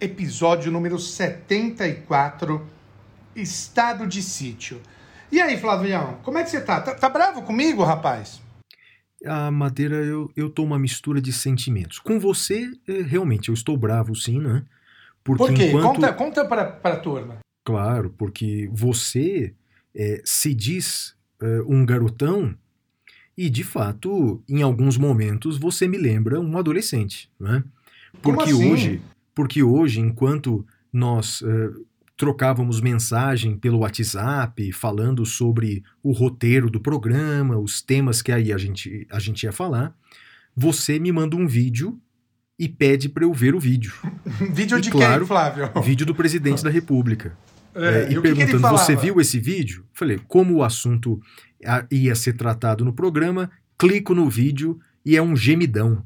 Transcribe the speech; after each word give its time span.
episódio 0.00 0.72
número 0.72 0.98
74, 0.98 2.66
Estado 3.36 4.06
de 4.06 4.22
Sítio. 4.22 4.80
E 5.30 5.40
aí, 5.40 5.58
Flavião, 5.58 6.18
como 6.22 6.38
é 6.38 6.42
que 6.42 6.50
você 6.50 6.60
tá? 6.60 6.80
Tá, 6.80 6.94
tá 6.94 7.08
bravo 7.08 7.42
comigo, 7.42 7.84
rapaz? 7.84 8.40
A 9.24 9.50
Madeira, 9.50 9.96
eu, 9.96 10.30
eu 10.34 10.48
tô 10.48 10.62
uma 10.64 10.78
mistura 10.78 11.20
de 11.20 11.32
sentimentos. 11.32 11.98
Com 11.98 12.18
você, 12.18 12.70
eh, 12.88 13.02
realmente, 13.02 13.48
eu 13.48 13.54
estou 13.54 13.76
bravo, 13.76 14.16
sim, 14.16 14.40
né? 14.40 14.64
Porque 15.22 15.44
Por 15.44 15.54
quê? 15.54 15.66
enquanto... 15.66 15.96
Conta, 15.96 16.12
conta 16.14 16.44
pra, 16.46 16.64
pra 16.64 16.96
turma. 16.96 17.38
Claro, 17.62 18.14
porque 18.16 18.70
você 18.72 19.54
eh, 19.94 20.22
se 20.24 20.54
diz 20.54 21.14
eh, 21.42 21.62
um 21.66 21.84
garotão 21.84 22.54
e, 23.36 23.50
de 23.50 23.62
fato, 23.62 24.42
em 24.48 24.62
alguns 24.62 24.96
momentos, 24.96 25.58
você 25.58 25.86
me 25.86 25.98
lembra 25.98 26.40
um 26.40 26.56
adolescente, 26.56 27.30
né? 27.38 27.62
Porque 28.22 28.50
assim? 28.50 28.72
hoje, 28.72 29.02
porque 29.40 29.62
hoje, 29.62 30.00
enquanto 30.00 30.66
nós 30.92 31.42
eh, 31.42 31.70
trocávamos 32.14 32.78
mensagem 32.78 33.56
pelo 33.56 33.78
WhatsApp, 33.78 34.70
falando 34.70 35.24
sobre 35.24 35.82
o 36.02 36.12
roteiro 36.12 36.68
do 36.68 36.78
programa, 36.78 37.56
os 37.56 37.80
temas 37.80 38.20
que 38.20 38.30
aí 38.30 38.52
a 38.52 38.58
gente, 38.58 39.06
a 39.10 39.18
gente 39.18 39.44
ia 39.44 39.50
falar, 39.50 39.94
você 40.54 40.98
me 40.98 41.10
manda 41.10 41.36
um 41.36 41.46
vídeo 41.46 41.98
e 42.58 42.68
pede 42.68 43.08
para 43.08 43.24
eu 43.24 43.32
ver 43.32 43.54
o 43.54 43.58
vídeo. 43.58 43.94
Vídeo 44.52 44.76
E 44.76 44.82
de 44.82 44.90
claro, 44.90 45.20
quem, 45.20 45.28
Flávio? 45.28 45.70
vídeo 45.82 46.04
do 46.04 46.14
presidente 46.14 46.62
da 46.62 46.68
República. 46.68 47.34
É, 47.74 48.02
É, 48.08 48.12
e 48.12 48.18
o 48.18 48.20
que 48.20 48.28
que 48.28 48.44
perguntando, 48.44 48.76
você 48.76 48.94
viu 48.94 49.22
esse 49.22 49.40
vídeo? 49.40 49.86
Falei, 49.94 50.20
como 50.28 50.56
o 50.56 50.62
assunto 50.62 51.18
ia 51.90 52.14
ser 52.14 52.34
tratado 52.34 52.84
no 52.84 52.92
programa, 52.92 53.50
clico 53.78 54.14
no 54.14 54.28
vídeo 54.28 54.78
e 55.02 55.16
é 55.16 55.22
um 55.22 55.34
gemidão. 55.34 56.04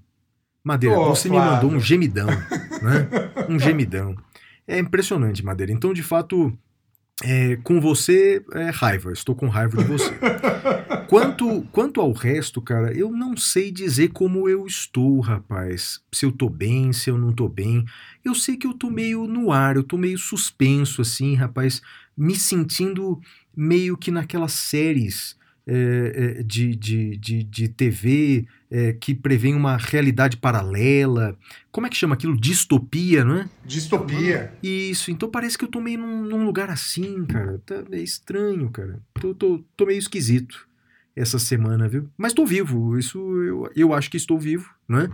Madeira, 0.65 0.99
Ô, 0.99 1.15
você 1.15 1.29
me 1.29 1.37
Flávio. 1.37 1.53
mandou 1.53 1.71
um 1.73 1.81
gemidão, 1.81 2.27
né? 2.27 3.47
Um 3.51 3.59
gemidão. 3.59 4.17
É 4.67 4.79
impressionante, 4.79 5.45
Madeira. 5.45 5.71
Então, 5.71 5.93
de 5.93 6.03
fato, 6.03 6.57
é, 7.23 7.57
com 7.57 7.81
você 7.83 8.43
é 8.53 8.71
raiva. 8.71 9.13
Estou 9.13 9.35
com 9.35 9.47
raiva 9.49 9.77
de 9.77 9.85
você. 9.85 10.11
Quanto, 11.07 11.63
quanto 11.71 12.01
ao 12.01 12.13
resto, 12.13 12.63
cara, 12.63 12.93
eu 12.97 13.11
não 13.13 13.37
sei 13.37 13.71
dizer 13.71 14.09
como 14.09 14.49
eu 14.49 14.67
estou, 14.67 15.21
rapaz. 15.21 16.01
Se 16.11 16.25
eu 16.25 16.33
tô 16.33 16.49
bem, 16.49 16.95
se 16.95 17.11
eu 17.11 17.19
não 17.19 17.31
tô 17.31 17.47
bem. 17.47 17.85
Eu 18.25 18.35
sei 18.35 18.57
que 18.57 18.67
eu 18.67 18.73
tô 18.73 18.89
meio 18.91 19.27
no 19.27 19.53
ar, 19.53 19.77
eu 19.77 19.85
tô 19.85 19.99
meio 19.99 20.17
suspenso, 20.17 21.03
assim, 21.03 21.35
rapaz, 21.35 21.83
me 22.17 22.35
sentindo 22.35 23.21
meio 23.55 23.99
que 23.99 24.11
naquelas 24.11 24.53
séries 24.55 25.37
é, 25.67 26.37
é, 26.39 26.43
de, 26.43 26.77
de, 26.77 27.17
de, 27.17 27.43
de 27.43 27.69
TV 27.69 28.47
é, 28.71 28.93
que 28.93 29.15
prevêem 29.15 29.55
uma 29.55 29.77
realidade 29.77 30.37
paralela. 30.37 31.39
Como 31.73 31.87
é 31.87 31.91
que 31.91 31.97
chama 31.97 32.15
aquilo? 32.15 32.39
Distopia, 32.39 33.25
não 33.25 33.39
é? 33.39 33.49
Distopia. 33.65 34.53
Isso, 34.63 35.11
então 35.11 35.31
parece 35.31 35.57
que 35.57 35.65
eu 35.65 35.69
tô 35.69 35.81
meio 35.81 35.99
num, 35.99 36.23
num 36.25 36.45
lugar 36.45 36.71
assim, 36.71 37.25
cara. 37.25 37.61
Tá, 37.65 37.83
é 37.93 37.99
estranho, 37.99 38.71
cara. 38.71 39.01
Tô, 39.21 39.35
tô, 39.35 39.65
tô 39.77 39.87
meio 39.87 39.99
esquisito 39.99 40.69
essa 41.17 41.39
semana, 41.39 41.89
viu? 41.89 42.11
Mas 42.17 42.33
tô 42.33 42.45
vivo, 42.45 42.99
isso 42.99 43.19
eu, 43.43 43.71
eu 43.75 43.95
acho 43.95 44.11
que 44.11 44.17
estou 44.17 44.39
vivo, 44.39 44.69
né? 44.89 45.09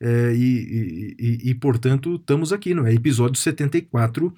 É, 0.00 0.32
e, 0.34 0.38
e, 0.38 1.16
e, 1.18 1.50
e, 1.50 1.54
portanto, 1.54 2.14
estamos 2.14 2.52
aqui, 2.52 2.72
não 2.72 2.86
é? 2.86 2.94
Episódio 2.94 3.38
74 3.38 4.34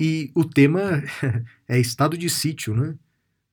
e 0.00 0.30
o 0.34 0.44
tema 0.44 1.02
é 1.68 1.78
estado 1.78 2.18
de 2.18 2.28
sítio, 2.28 2.74
né? 2.74 2.94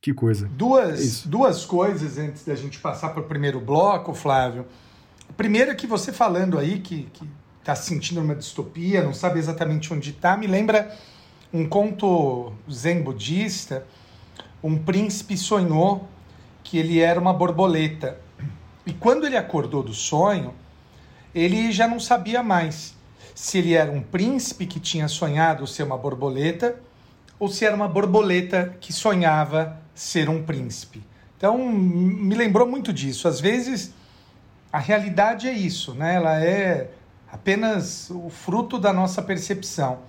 Que 0.04 0.14
coisa. 0.14 0.48
É 0.48 0.50
Duas, 0.50 1.00
isso. 1.00 1.30
duas 1.30 1.64
coisas 1.64 2.18
antes 2.18 2.44
da 2.44 2.54
gente 2.56 2.78
passar 2.78 3.12
para 3.12 3.22
o 3.22 3.26
primeiro 3.26 3.62
bloco, 3.62 4.14
Flávio. 4.14 4.66
A 5.30 5.32
primeira 5.32 5.72
é 5.72 5.76
que 5.76 5.88
você 5.88 6.12
falando 6.12 6.60
aí 6.60 6.82
que, 6.82 7.04
que 7.14 7.26
tá 7.64 7.74
se 7.74 7.88
sentindo 7.88 8.20
uma 8.20 8.36
distopia, 8.36 9.02
não 9.02 9.14
sabe 9.14 9.40
exatamente 9.40 9.94
onde 9.94 10.10
está, 10.10 10.36
me 10.36 10.46
lembra 10.46 10.94
um 11.54 11.66
conto 11.66 12.52
zen 12.70 13.02
budista. 13.02 13.88
Um 14.62 14.78
príncipe 14.78 15.38
sonhou 15.38 16.06
que 16.66 16.78
ele 16.78 17.00
era 17.00 17.18
uma 17.18 17.32
borboleta. 17.32 18.20
E 18.86 18.92
quando 18.92 19.26
ele 19.26 19.38
acordou 19.38 19.82
do 19.82 19.94
sonho, 19.94 20.54
ele 21.34 21.72
já 21.72 21.88
não 21.88 22.02
sabia 22.02 22.44
mais 22.44 22.94
se 23.34 23.58
ele 23.58 23.74
era 23.74 23.90
um 23.90 24.02
príncipe 24.02 24.66
que 24.66 24.82
tinha 24.82 25.08
sonhado 25.08 25.66
ser 25.66 25.84
uma 25.84 25.98
borboleta 25.98 26.76
ou 27.40 27.48
se 27.48 27.66
era 27.66 27.76
uma 27.76 27.88
borboleta 27.88 28.76
que 28.80 28.94
sonhava 28.94 29.78
ser 29.94 30.30
um 30.30 30.44
príncipe. 30.44 31.04
Então, 31.38 31.58
me 31.58 32.36
lembrou 32.36 32.68
muito 32.68 32.94
disso. 32.94 33.28
Às 33.28 33.40
vezes, 33.40 33.94
a 34.72 34.80
realidade 34.80 35.48
é 35.48 35.52
isso, 35.52 35.94
né? 35.94 36.16
Ela 36.16 36.44
é 36.44 36.90
apenas 37.32 38.10
o 38.10 38.30
fruto 38.30 38.80
da 38.80 38.94
nossa 38.94 39.22
percepção. 39.22 40.00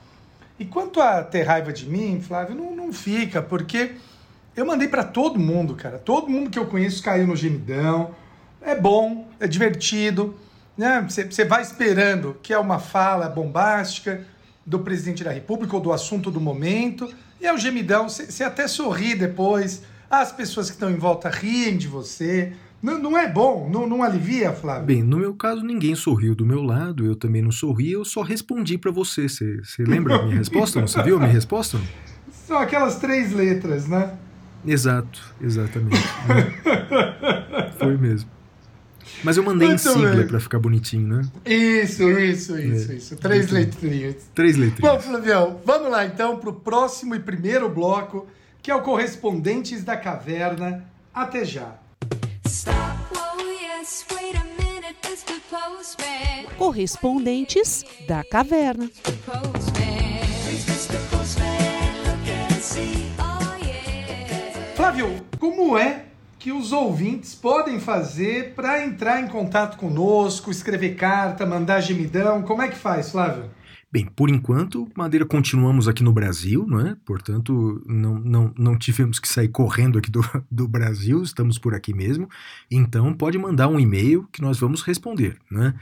E 0.59 0.65
quanto 0.65 1.01
a 1.01 1.23
ter 1.23 1.43
raiva 1.43 1.73
de 1.73 1.89
mim, 1.89 2.21
Flávio, 2.21 2.55
não, 2.55 2.77
não 2.77 2.93
fica, 2.93 3.43
porque 3.43 3.97
eu 4.55 4.65
mandei 4.65 4.87
para 4.87 5.03
todo 5.03 5.39
mundo, 5.39 5.75
cara. 5.75 5.99
Todo 5.99 6.31
mundo 6.31 6.51
que 6.51 6.59
eu 6.59 6.67
conheço 6.67 7.03
caiu 7.03 7.27
no 7.27 7.35
gemidão. 7.35 8.15
É 8.63 8.75
bom, 8.75 9.27
é 9.41 9.49
divertido. 9.49 10.37
Né? 10.77 11.05
Você, 11.09 11.25
você 11.25 11.45
vai 11.45 11.63
esperando 11.63 12.39
que 12.43 12.53
é 12.53 12.59
uma 12.59 12.79
fala 12.79 13.29
bombástica 13.29 14.25
do 14.67 14.79
presidente 14.79 15.23
da 15.23 15.31
República 15.31 15.75
ou 15.77 15.83
do 15.83 15.93
assunto 15.93 16.31
do 16.31 16.41
momento. 16.41 17.09
E 17.41 17.47
é 17.47 17.53
o 17.53 17.59
gemidão, 17.59 18.09
você, 18.09 18.43
até 18.43 18.67
sorri 18.67 19.15
depois. 19.15 19.83
As 20.11 20.33
pessoas 20.33 20.69
que 20.69 20.77
estão 20.77 20.91
em 20.91 20.97
volta 20.97 21.29
riem 21.29 21.77
de 21.77 21.89
você. 21.89 22.53
Não, 22.83 22.99
não 22.99 23.19
é 23.19 23.31
bom? 23.31 23.69
Não, 23.71 23.87
não 23.87 24.03
alivia, 24.03 24.53
Flávio? 24.53 24.85
Bem, 24.85 25.03
no 25.03 25.19
meu 25.19 25.35
caso, 25.35 25.63
ninguém 25.63 25.95
sorriu 25.95 26.35
do 26.35 26.45
meu 26.45 26.63
lado, 26.63 27.07
eu 27.07 27.17
também 27.17 27.41
não 27.41 27.51
sorri, 27.51 27.93
eu 27.93 28.05
só 28.05 28.21
respondi 28.21 28.77
pra 28.77 28.91
você. 28.91 29.27
Você 29.27 29.65
lembra 29.79 30.17
a 30.17 30.23
minha 30.23 30.37
resposta? 30.37 30.81
Não? 30.81 30.87
Você 30.87 31.03
viu 31.03 31.17
a 31.17 31.21
minha 31.21 31.33
resposta? 31.33 31.81
São 32.47 32.59
aquelas 32.59 32.97
três 32.97 33.33
letras, 33.33 33.89
né? 33.89 34.15
Exato, 34.67 35.21
exatamente. 35.41 35.97
né? 36.29 37.73
Foi 37.79 37.97
mesmo. 37.97 38.34
Mas 39.23 39.37
eu 39.37 39.43
mandei 39.43 39.69
Muito 39.69 39.81
em 39.81 39.93
sigla 39.93 40.11
bem. 40.17 40.27
pra 40.27 40.41
ficar 40.41 40.59
bonitinho, 40.59 41.07
né? 41.09 41.23
Isso, 41.45 42.03
isso, 42.11 42.59
isso, 42.59 42.93
É. 42.93 42.95
isso. 42.97 43.17
Três 43.17 43.51
Muito 43.51 43.55
letrinhas. 43.85 44.17
Três 44.35 44.57
Bom, 44.57 44.63
letrinhas. 44.65 45.05
Flavião, 45.05 45.61
vamos 45.65 45.91
lá 45.91 46.05
então 46.07 46.37
para 46.39 46.51
o 46.51 46.53
próximo 46.55 47.15
e 47.15 47.21
primeiro 47.21 47.69
bloco, 47.69 48.27
que 48.63 48.71
é 48.71 48.75
o 48.75 48.83
Correspondentes 48.83 49.83
da 49.85 49.97
Caverna. 49.97 50.85
Até 51.13 51.45
já. 51.45 51.75
Stop, 52.47 52.77
oh 53.13 53.41
yes, 53.41 54.05
wait 54.13 54.37
a 54.37 54.45
minute, 54.63 54.97
Mr. 55.07 55.41
Postman. 55.51 56.47
Correspondentes 56.57 57.85
da 58.09 58.23
Caverna. 58.25 58.91
Oh. 59.29 59.55
Flávio, 64.77 65.25
como 65.39 65.79
é 65.79 66.05
que 66.45 66.53
os 66.53 66.73
ouvintes 66.73 67.35
podem 67.35 67.81
fazer 67.81 68.53
para 68.53 68.85
entrar 68.85 69.23
em 69.23 69.29
contato 69.29 69.79
conosco, 69.79 70.51
escrever 70.51 70.95
carta, 70.95 71.47
mandar 71.47 71.81
gemidão? 71.81 72.43
Como 72.43 72.61
é 72.61 72.69
que 72.69 72.77
faz, 72.77 73.11
Flávio? 73.11 73.49
Bem, 73.91 74.05
por 74.05 74.29
enquanto, 74.29 74.87
Madeira, 74.95 75.25
continuamos 75.25 75.89
aqui 75.89 76.03
no 76.03 76.13
Brasil, 76.13 76.67
não 76.69 76.87
é? 76.87 76.95
Portanto, 77.03 77.83
não, 77.87 78.19
não, 78.19 78.53
não 78.59 78.77
tivemos 78.77 79.19
que 79.19 79.27
sair 79.27 79.49
correndo 79.49 79.99
aqui 79.99 80.11
do, 80.11 80.21
do 80.53 80.69
Brasil, 80.69 81.23
estamos 81.23 81.59
por 81.59 81.75
aqui 81.75 81.95
mesmo. 81.95 82.29
Então, 82.71 83.15
pode 83.15 83.39
mandar 83.39 83.69
um 83.69 83.81
e-mail 83.81 84.29
que 84.31 84.43
nós 84.43 84.61
vamos 84.61 84.83
responder, 84.83 85.39
né? 85.51 85.73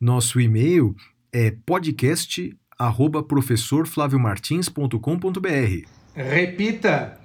Nosso 0.00 0.40
e-mail 0.40 0.94
é 1.32 1.52
podcast 1.66 2.56
arroba 2.78 3.20
professorflaviomartins.com.br 3.20 5.88
Repita. 6.14 7.18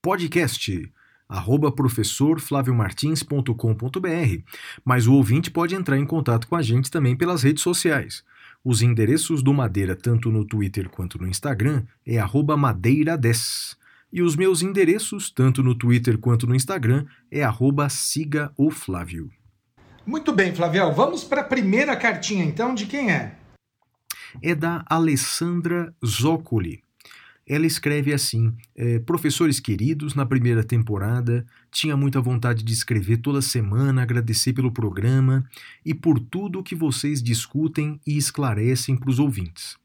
podcast 0.00 0.92
arroba 1.28 1.72
professorflaviomartins.com.br, 1.72 4.42
mas 4.84 5.06
o 5.06 5.14
ouvinte 5.14 5.50
pode 5.50 5.74
entrar 5.74 5.98
em 5.98 6.06
contato 6.06 6.46
com 6.46 6.56
a 6.56 6.62
gente 6.62 6.90
também 6.90 7.16
pelas 7.16 7.42
redes 7.42 7.62
sociais. 7.62 8.24
Os 8.64 8.82
endereços 8.82 9.42
do 9.42 9.54
Madeira, 9.54 9.94
tanto 9.94 10.30
no 10.30 10.44
Twitter 10.44 10.88
quanto 10.88 11.18
no 11.18 11.28
Instagram, 11.28 11.84
é 12.04 12.18
arroba 12.18 12.56
madeira10. 12.56 13.76
E 14.12 14.22
os 14.22 14.34
meus 14.34 14.62
endereços, 14.62 15.30
tanto 15.30 15.62
no 15.62 15.74
Twitter 15.74 16.18
quanto 16.18 16.46
no 16.46 16.54
Instagram, 16.54 17.04
é 17.30 17.42
arroba 17.42 17.88
siga 17.88 18.50
o 18.56 18.70
Flávio. 18.70 19.30
Muito 20.06 20.32
bem, 20.32 20.54
Flavião. 20.54 20.94
Vamos 20.94 21.24
para 21.24 21.40
a 21.40 21.44
primeira 21.44 21.96
cartinha, 21.96 22.44
então, 22.44 22.74
de 22.74 22.86
quem 22.86 23.10
é? 23.10 23.34
É 24.40 24.54
da 24.54 24.84
Alessandra 24.88 25.92
Zoccoli. 26.04 26.85
Ela 27.46 27.64
escreve 27.64 28.12
assim: 28.12 28.52
é, 28.74 28.98
Professores 28.98 29.60
queridos, 29.60 30.14
na 30.14 30.26
primeira 30.26 30.64
temporada, 30.64 31.46
tinha 31.70 31.96
muita 31.96 32.20
vontade 32.20 32.64
de 32.64 32.72
escrever 32.72 33.18
toda 33.18 33.40
semana, 33.40 34.02
agradecer 34.02 34.52
pelo 34.52 34.72
programa 34.72 35.48
e 35.84 35.94
por 35.94 36.18
tudo 36.18 36.62
que 36.62 36.74
vocês 36.74 37.22
discutem 37.22 38.00
e 38.04 38.16
esclarecem 38.16 38.96
para 38.96 39.10
os 39.10 39.20
ouvintes. 39.20 39.76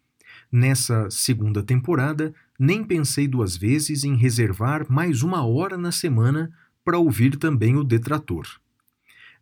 Nessa 0.52 1.10
segunda 1.10 1.62
temporada, 1.62 2.34
nem 2.60 2.84
pensei 2.84 3.28
duas 3.28 3.56
vezes 3.56 4.04
em 4.04 4.16
reservar 4.16 4.86
mais 4.90 5.22
uma 5.22 5.46
hora 5.46 5.78
na 5.78 5.92
semana 5.92 6.52
para 6.84 6.98
ouvir 6.98 7.38
também 7.38 7.76
o 7.76 7.84
Detrator. 7.84 8.48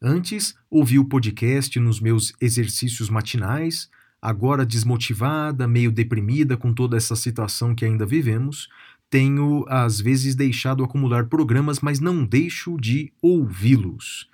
Antes, 0.02 0.56
ouvi 0.70 1.00
o 1.00 1.06
podcast 1.06 1.80
nos 1.80 2.00
meus 2.00 2.34
exercícios 2.40 3.10
matinais, 3.10 3.90
agora 4.22 4.66
desmotivada, 4.66 5.68
meio 5.68 5.92
deprimida 5.92 6.58
com 6.58 6.74
toda 6.74 6.98
essa 6.98 7.16
situação 7.16 7.74
que 7.74 7.86
ainda 7.86 8.06
vivemos, 8.06 8.68
tenho 9.10 9.66
às 9.68 10.00
vezes 10.00 10.36
deixado 10.36 10.84
acumular 10.84 11.26
programas, 11.26 11.80
mas 11.80 12.00
não 12.00 12.24
deixo 12.24 12.78
de 12.80 13.12
ouvi-los. 13.22 14.30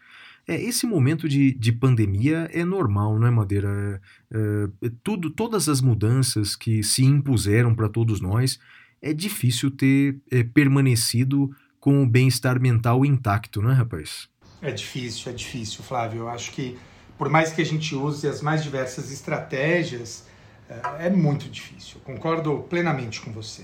É, 0.47 0.61
esse 0.61 0.85
momento 0.85 1.27
de, 1.27 1.53
de 1.53 1.71
pandemia 1.71 2.49
é 2.53 2.63
normal, 2.63 3.17
não 3.17 3.27
é, 3.27 3.31
Madeira? 3.31 4.01
É, 4.31 4.69
é, 4.83 4.91
tudo, 5.03 5.29
todas 5.29 5.67
as 5.67 5.81
mudanças 5.81 6.55
que 6.55 6.83
se 6.83 7.03
impuseram 7.03 7.73
para 7.73 7.89
todos 7.89 8.21
nós, 8.21 8.59
é 9.01 9.13
difícil 9.13 9.71
ter 9.71 10.17
é, 10.31 10.43
permanecido 10.43 11.49
com 11.79 12.03
o 12.03 12.07
bem-estar 12.07 12.59
mental 12.59 13.05
intacto, 13.05 13.61
não 13.61 13.71
é, 13.71 13.73
rapaz? 13.73 14.27
É 14.61 14.71
difícil, 14.71 15.31
é 15.31 15.35
difícil, 15.35 15.83
Flávio. 15.83 16.21
Eu 16.21 16.29
acho 16.29 16.51
que 16.51 16.77
por 17.17 17.29
mais 17.29 17.51
que 17.51 17.61
a 17.61 17.65
gente 17.65 17.95
use 17.95 18.27
as 18.27 18.41
mais 18.41 18.63
diversas 18.63 19.11
estratégias, 19.11 20.25
é, 20.69 21.07
é 21.07 21.09
muito 21.09 21.49
difícil. 21.49 21.99
Concordo 22.03 22.65
plenamente 22.69 23.21
com 23.21 23.31
você. 23.31 23.63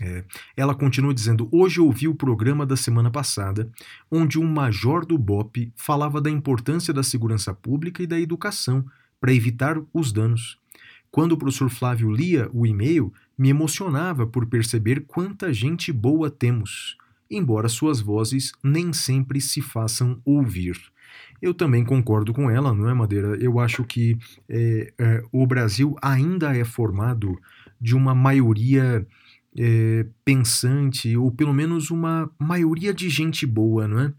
É, 0.00 0.24
ela 0.56 0.74
continua 0.74 1.14
dizendo: 1.14 1.48
Hoje 1.52 1.80
ouvi 1.80 2.08
o 2.08 2.14
programa 2.14 2.64
da 2.66 2.76
semana 2.76 3.10
passada, 3.10 3.70
onde 4.10 4.38
um 4.38 4.46
major 4.46 5.04
do 5.04 5.18
BOP 5.18 5.72
falava 5.76 6.20
da 6.20 6.30
importância 6.30 6.92
da 6.92 7.02
segurança 7.02 7.54
pública 7.54 8.02
e 8.02 8.06
da 8.06 8.18
educação 8.18 8.84
para 9.20 9.32
evitar 9.32 9.76
os 9.92 10.12
danos. 10.12 10.58
Quando 11.10 11.32
o 11.32 11.36
professor 11.36 11.68
Flávio 11.68 12.10
lia 12.10 12.48
o 12.52 12.66
e-mail, 12.66 13.12
me 13.36 13.50
emocionava 13.50 14.26
por 14.26 14.46
perceber 14.46 15.04
quanta 15.06 15.52
gente 15.52 15.92
boa 15.92 16.30
temos, 16.30 16.96
embora 17.30 17.68
suas 17.68 18.00
vozes 18.00 18.52
nem 18.62 18.92
sempre 18.92 19.40
se 19.40 19.60
façam 19.60 20.20
ouvir. 20.24 20.80
Eu 21.40 21.52
também 21.52 21.84
concordo 21.84 22.32
com 22.32 22.50
ela, 22.50 22.74
não 22.74 22.88
é, 22.88 22.94
Madeira? 22.94 23.36
Eu 23.40 23.58
acho 23.58 23.84
que 23.84 24.16
é, 24.48 24.92
é, 24.98 25.22
o 25.32 25.46
Brasil 25.46 25.96
ainda 26.00 26.56
é 26.56 26.64
formado 26.64 27.38
de 27.80 27.96
uma 27.96 28.14
maioria 28.14 29.06
é, 29.58 30.06
pensante, 30.24 31.16
ou 31.16 31.30
pelo 31.30 31.52
menos 31.52 31.90
uma 31.90 32.30
maioria 32.38 32.94
de 32.94 33.08
gente 33.08 33.46
boa, 33.46 33.88
não 33.88 34.00
é? 34.00 34.12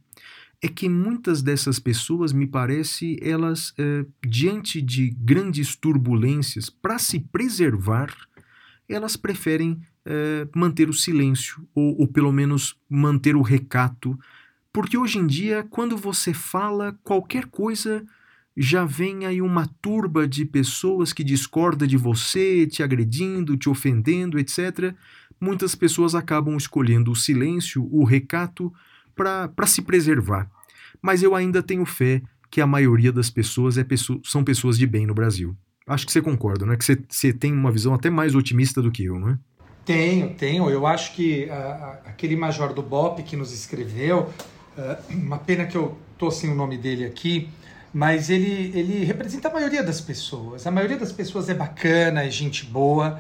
É 0.62 0.68
que 0.68 0.88
muitas 0.88 1.42
dessas 1.42 1.78
pessoas, 1.78 2.32
me 2.32 2.48
parece, 2.48 3.20
elas, 3.22 3.74
é, 3.78 4.06
diante 4.26 4.82
de 4.82 5.10
grandes 5.10 5.76
turbulências, 5.76 6.70
para 6.70 6.98
se 6.98 7.20
preservar, 7.20 8.14
elas 8.88 9.18
preferem 9.18 9.82
é, 10.06 10.48
manter 10.56 10.90
o 10.90 10.94
silêncio, 10.94 11.68
ou, 11.74 12.02
ou 12.02 12.08
pelo 12.08 12.32
menos 12.32 12.78
manter 12.90 13.36
o 13.36 13.42
recato, 13.42 14.18
porque 14.74 14.98
hoje 14.98 15.20
em 15.20 15.28
dia, 15.28 15.66
quando 15.70 15.96
você 15.96 16.34
fala 16.34 16.98
qualquer 17.04 17.46
coisa, 17.46 18.04
já 18.58 18.84
vem 18.84 19.26
aí 19.26 19.42
uma 19.42 19.68
turba 19.82 20.28
de 20.28 20.44
pessoas 20.44 21.14
que 21.14 21.24
discorda 21.24 21.88
de 21.88 21.96
você, 21.96 22.68
te 22.68 22.84
agredindo, 22.84 23.56
te 23.56 23.70
ofendendo, 23.70 24.38
etc 24.38 24.94
muitas 25.44 25.76
pessoas 25.76 26.16
acabam 26.16 26.56
escolhendo 26.56 27.12
o 27.12 27.16
silêncio, 27.16 27.88
o 27.92 28.06
recato, 28.06 28.74
para 29.14 29.68
se 29.68 29.82
preservar. 29.82 30.50
Mas 31.02 31.22
eu 31.22 31.36
ainda 31.36 31.62
tenho 31.62 31.86
fé 31.86 32.22
que 32.50 32.62
a 32.62 32.68
maioria 32.68 33.12
das 33.12 33.30
pessoas 33.30 33.78
é 33.78 33.86
são 34.24 34.44
pessoas 34.44 34.78
de 34.78 34.88
bem 34.88 35.06
no 35.06 35.14
Brasil. 35.14 35.56
Acho 35.86 36.06
que 36.06 36.12
você 36.14 36.22
concorda, 36.22 36.66
né? 36.66 36.78
Que 36.78 36.86
você, 36.86 36.98
você 37.10 37.34
tem 37.34 37.52
uma 37.52 37.72
visão 37.72 37.94
até 37.94 38.10
mais 38.10 38.36
otimista 38.36 38.82
do 38.82 38.90
que 38.90 39.04
eu, 39.04 39.20
não 39.20 39.32
é? 39.32 39.38
Tenho, 39.84 40.34
tenho. 40.36 40.70
Eu 40.70 40.88
acho 40.88 41.14
que 41.14 41.50
aquele 42.06 42.38
major 42.38 42.74
do 42.74 42.82
BOP 42.82 43.22
que 43.24 43.36
nos 43.36 43.52
escreveu, 43.52 44.30
uma 45.10 45.38
pena 45.38 45.66
que 45.66 45.76
eu 45.76 45.98
tô 46.18 46.32
sem 46.32 46.52
o 46.52 46.56
nome 46.56 46.78
dele 46.78 47.06
aqui, 47.06 47.50
mas 47.94 48.30
ele, 48.30 48.72
ele 48.74 49.04
representa 49.04 49.50
a 49.50 49.54
maioria 49.54 49.84
das 49.84 50.02
pessoas. 50.02 50.66
A 50.66 50.72
maioria 50.72 50.98
das 50.98 51.12
pessoas 51.12 51.50
é 51.50 51.54
bacana, 51.54 52.24
é 52.24 52.30
gente 52.30 52.66
boa 52.66 53.20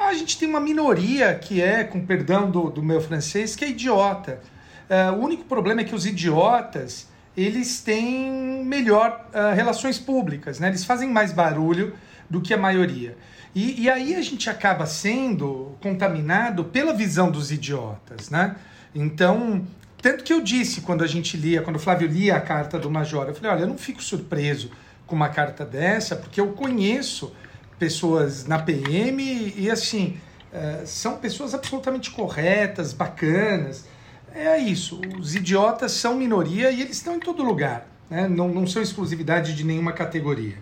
a 0.00 0.14
gente 0.14 0.38
tem 0.38 0.48
uma 0.48 0.60
minoria 0.60 1.34
que 1.34 1.60
é, 1.60 1.84
com 1.84 2.04
perdão 2.04 2.50
do, 2.50 2.70
do 2.70 2.82
meu 2.82 3.00
francês, 3.00 3.56
que 3.56 3.64
é 3.64 3.70
idiota. 3.70 4.40
Uh, 4.88 5.14
o 5.16 5.24
único 5.24 5.44
problema 5.44 5.80
é 5.80 5.84
que 5.84 5.94
os 5.94 6.06
idiotas 6.06 7.08
eles 7.36 7.80
têm 7.80 8.64
melhor 8.64 9.28
uh, 9.28 9.54
relações 9.54 9.98
públicas, 9.98 10.58
né? 10.58 10.68
eles 10.68 10.84
fazem 10.84 11.08
mais 11.08 11.32
barulho 11.32 11.94
do 12.28 12.40
que 12.40 12.52
a 12.52 12.56
maioria. 12.56 13.16
E, 13.54 13.82
e, 13.82 13.90
aí 13.90 14.14
a 14.14 14.22
gente 14.22 14.50
acaba 14.50 14.86
sendo 14.86 15.76
contaminado 15.80 16.64
pela 16.64 16.92
visão 16.92 17.30
dos 17.30 17.50
idiotas. 17.50 18.28
Né? 18.28 18.56
Então, 18.94 19.64
tanto 20.00 20.24
que 20.24 20.32
eu 20.32 20.40
disse 20.40 20.80
quando 20.80 21.02
a 21.02 21.06
gente 21.06 21.36
lia, 21.36 21.62
quando 21.62 21.76
o 21.76 21.80
Flávio 21.80 22.08
lia 22.08 22.36
a 22.36 22.40
carta 22.40 22.78
do 22.78 22.90
Major, 22.90 23.26
eu 23.26 23.34
falei: 23.34 23.50
olha, 23.50 23.60
eu 23.62 23.66
não 23.66 23.78
fico 23.78 24.02
surpreso 24.02 24.70
com 25.06 25.16
uma 25.16 25.28
carta 25.28 25.64
dessa, 25.64 26.14
porque 26.14 26.40
eu 26.40 26.52
conheço 26.52 27.32
pessoas 27.78 28.44
na 28.44 28.58
PM 28.58 29.54
e 29.56 29.70
assim 29.70 30.18
é, 30.52 30.84
são 30.84 31.18
pessoas 31.18 31.54
absolutamente 31.54 32.10
corretas, 32.10 32.92
bacanas. 32.92 33.86
É 34.32 34.58
isso. 34.58 35.00
Os 35.18 35.34
idiotas 35.34 35.92
são 35.92 36.16
minoria 36.16 36.70
e 36.70 36.82
eles 36.82 36.96
estão 36.96 37.16
em 37.16 37.20
todo 37.20 37.42
lugar. 37.42 37.86
Né? 38.10 38.28
Não, 38.28 38.48
não 38.48 38.66
são 38.66 38.82
exclusividade 38.82 39.54
de 39.54 39.64
nenhuma 39.64 39.92
categoria. 39.92 40.58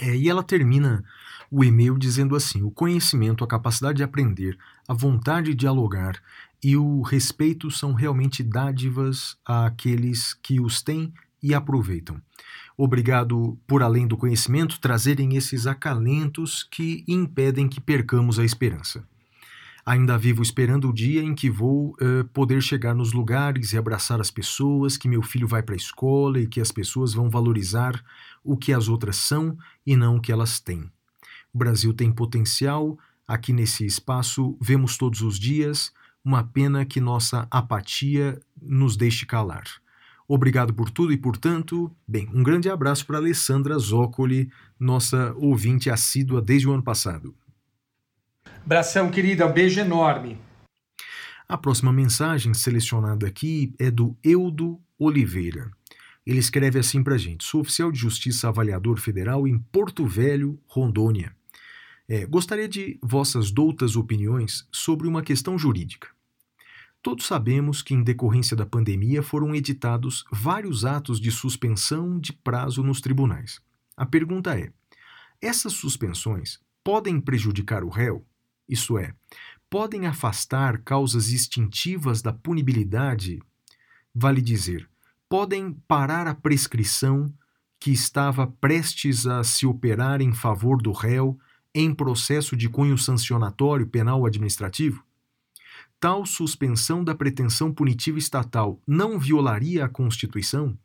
É, 0.00 0.14
e 0.14 0.28
ela 0.28 0.42
termina 0.42 1.02
o 1.50 1.62
e-mail 1.64 1.98
dizendo 1.98 2.34
assim: 2.34 2.62
o 2.62 2.70
conhecimento, 2.70 3.44
a 3.44 3.48
capacidade 3.48 3.98
de 3.98 4.02
aprender, 4.02 4.56
a 4.88 4.94
vontade 4.94 5.50
de 5.50 5.54
dialogar 5.54 6.14
e 6.62 6.76
o 6.76 7.02
respeito 7.02 7.70
são 7.70 7.92
realmente 7.92 8.42
dádivas 8.42 9.36
àqueles 9.44 10.32
que 10.34 10.60
os 10.60 10.80
têm 10.80 11.12
e 11.42 11.52
aproveitam. 11.52 12.20
Obrigado 12.76 13.58
por, 13.66 13.82
além 13.82 14.06
do 14.06 14.16
conhecimento, 14.16 14.80
trazerem 14.80 15.36
esses 15.36 15.66
acalentos 15.66 16.62
que 16.62 17.04
impedem 17.08 17.68
que 17.68 17.80
percamos 17.80 18.38
a 18.38 18.44
esperança. 18.44 19.06
Ainda 19.84 20.16
vivo 20.16 20.42
esperando 20.42 20.88
o 20.88 20.92
dia 20.92 21.22
em 21.22 21.34
que 21.34 21.50
vou 21.50 21.96
uh, 22.00 22.24
poder 22.32 22.62
chegar 22.62 22.94
nos 22.94 23.12
lugares 23.12 23.72
e 23.72 23.78
abraçar 23.78 24.20
as 24.20 24.30
pessoas, 24.30 24.96
que 24.96 25.08
meu 25.08 25.22
filho 25.22 25.48
vai 25.48 25.60
para 25.60 25.74
a 25.74 25.76
escola 25.76 26.38
e 26.38 26.46
que 26.46 26.60
as 26.60 26.70
pessoas 26.70 27.12
vão 27.12 27.28
valorizar 27.28 28.00
o 28.44 28.56
que 28.56 28.72
as 28.72 28.88
outras 28.88 29.16
são 29.16 29.58
e 29.84 29.96
não 29.96 30.16
o 30.16 30.20
que 30.20 30.30
elas 30.30 30.60
têm. 30.60 30.88
O 31.52 31.58
Brasil 31.58 31.92
tem 31.92 32.12
potencial, 32.12 32.96
aqui 33.26 33.52
nesse 33.52 33.84
espaço 33.84 34.56
vemos 34.60 34.96
todos 34.96 35.20
os 35.20 35.36
dias, 35.36 35.92
uma 36.24 36.44
pena 36.44 36.84
que 36.84 37.00
nossa 37.00 37.46
apatia 37.50 38.40
nos 38.60 38.96
deixe 38.96 39.26
calar. 39.26 39.64
Obrigado 40.28 40.72
por 40.72 40.88
tudo 40.88 41.12
e 41.12 41.16
portanto, 41.16 41.90
bem, 42.06 42.28
um 42.32 42.42
grande 42.42 42.70
abraço 42.70 43.04
para 43.06 43.18
Alessandra 43.18 43.78
Zoccoli, 43.78 44.50
nossa 44.78 45.34
ouvinte 45.36 45.90
assídua 45.90 46.40
desde 46.40 46.68
o 46.68 46.72
ano 46.72 46.82
passado. 46.82 47.34
Abração, 48.64 49.10
querida, 49.10 49.46
um 49.46 49.52
beijo 49.52 49.80
enorme. 49.80 50.38
A 51.48 51.58
próxima 51.58 51.92
mensagem 51.92 52.54
selecionada 52.54 53.26
aqui 53.26 53.74
é 53.78 53.90
do 53.90 54.16
Eudo 54.22 54.80
Oliveira. 54.98 55.70
Ele 56.24 56.38
escreve 56.38 56.78
assim 56.78 57.02
para 57.02 57.16
a 57.16 57.18
gente: 57.18 57.44
Sou 57.44 57.60
oficial 57.60 57.90
de 57.90 57.98
justiça 57.98 58.48
avaliador 58.48 58.98
federal 58.98 59.46
em 59.46 59.58
Porto 59.58 60.06
Velho, 60.06 60.58
Rondônia. 60.66 61.34
É, 62.08 62.24
gostaria 62.24 62.68
de 62.68 62.98
vossas 63.02 63.50
doutas 63.50 63.96
opiniões 63.96 64.66
sobre 64.70 65.08
uma 65.08 65.22
questão 65.22 65.58
jurídica. 65.58 66.08
Todos 67.02 67.26
sabemos 67.26 67.82
que, 67.82 67.94
em 67.94 68.02
decorrência 68.02 68.56
da 68.56 68.64
pandemia, 68.64 69.24
foram 69.24 69.54
editados 69.54 70.24
vários 70.30 70.84
atos 70.84 71.20
de 71.20 71.32
suspensão 71.32 72.20
de 72.20 72.32
prazo 72.32 72.82
nos 72.84 73.00
tribunais. 73.00 73.60
A 73.96 74.06
pergunta 74.06 74.56
é: 74.56 74.72
essas 75.40 75.72
suspensões 75.72 76.60
podem 76.84 77.20
prejudicar 77.20 77.82
o 77.82 77.88
réu? 77.88 78.24
Isso 78.68 78.96
é, 78.96 79.12
podem 79.68 80.06
afastar 80.06 80.78
causas 80.78 81.30
extintivas 81.30 82.22
da 82.22 82.32
punibilidade? 82.32 83.42
Vale 84.14 84.40
dizer, 84.40 84.88
podem 85.28 85.72
parar 85.88 86.28
a 86.28 86.34
prescrição 86.34 87.32
que 87.80 87.90
estava 87.90 88.46
prestes 88.46 89.26
a 89.26 89.42
se 89.42 89.66
operar 89.66 90.20
em 90.20 90.32
favor 90.32 90.80
do 90.80 90.92
réu 90.92 91.36
em 91.74 91.92
processo 91.92 92.56
de 92.56 92.68
cunho 92.68 92.96
sancionatório 92.96 93.88
penal 93.88 94.24
administrativo? 94.24 95.04
Tal 96.02 96.26
suspensão 96.26 97.04
da 97.04 97.14
pretensão 97.14 97.72
punitiva 97.72 98.18
estatal 98.18 98.80
não 98.84 99.20
violaria 99.20 99.84
a 99.84 99.88
Constituição? 99.88 100.76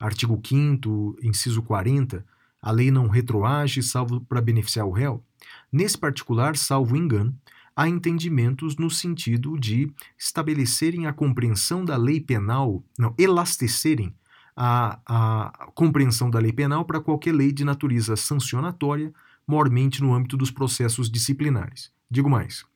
Artigo 0.00 0.42
5 0.44 1.16
inciso 1.22 1.62
40, 1.62 2.26
a 2.60 2.70
lei 2.72 2.90
não 2.90 3.06
retroage 3.06 3.84
salvo 3.84 4.20
para 4.22 4.40
beneficiar 4.40 4.84
o 4.84 4.90
réu? 4.90 5.22
Nesse 5.70 5.96
particular, 5.96 6.56
salvo 6.56 6.96
engano, 6.96 7.32
há 7.76 7.88
entendimentos 7.88 8.76
no 8.76 8.90
sentido 8.90 9.56
de 9.56 9.92
estabelecerem 10.18 11.06
a 11.06 11.12
compreensão 11.12 11.84
da 11.84 11.96
lei 11.96 12.20
penal, 12.20 12.82
não, 12.98 13.14
elastecerem 13.16 14.12
a, 14.56 14.98
a 15.06 15.70
compreensão 15.72 16.28
da 16.28 16.40
lei 16.40 16.52
penal 16.52 16.84
para 16.84 17.00
qualquer 17.00 17.32
lei 17.32 17.52
de 17.52 17.64
natureza 17.64 18.16
sancionatória, 18.16 19.14
mormente 19.46 20.02
no 20.02 20.12
âmbito 20.12 20.36
dos 20.36 20.50
processos 20.50 21.08
disciplinares. 21.08 21.92
Digo 22.10 22.28
mais. 22.28 22.66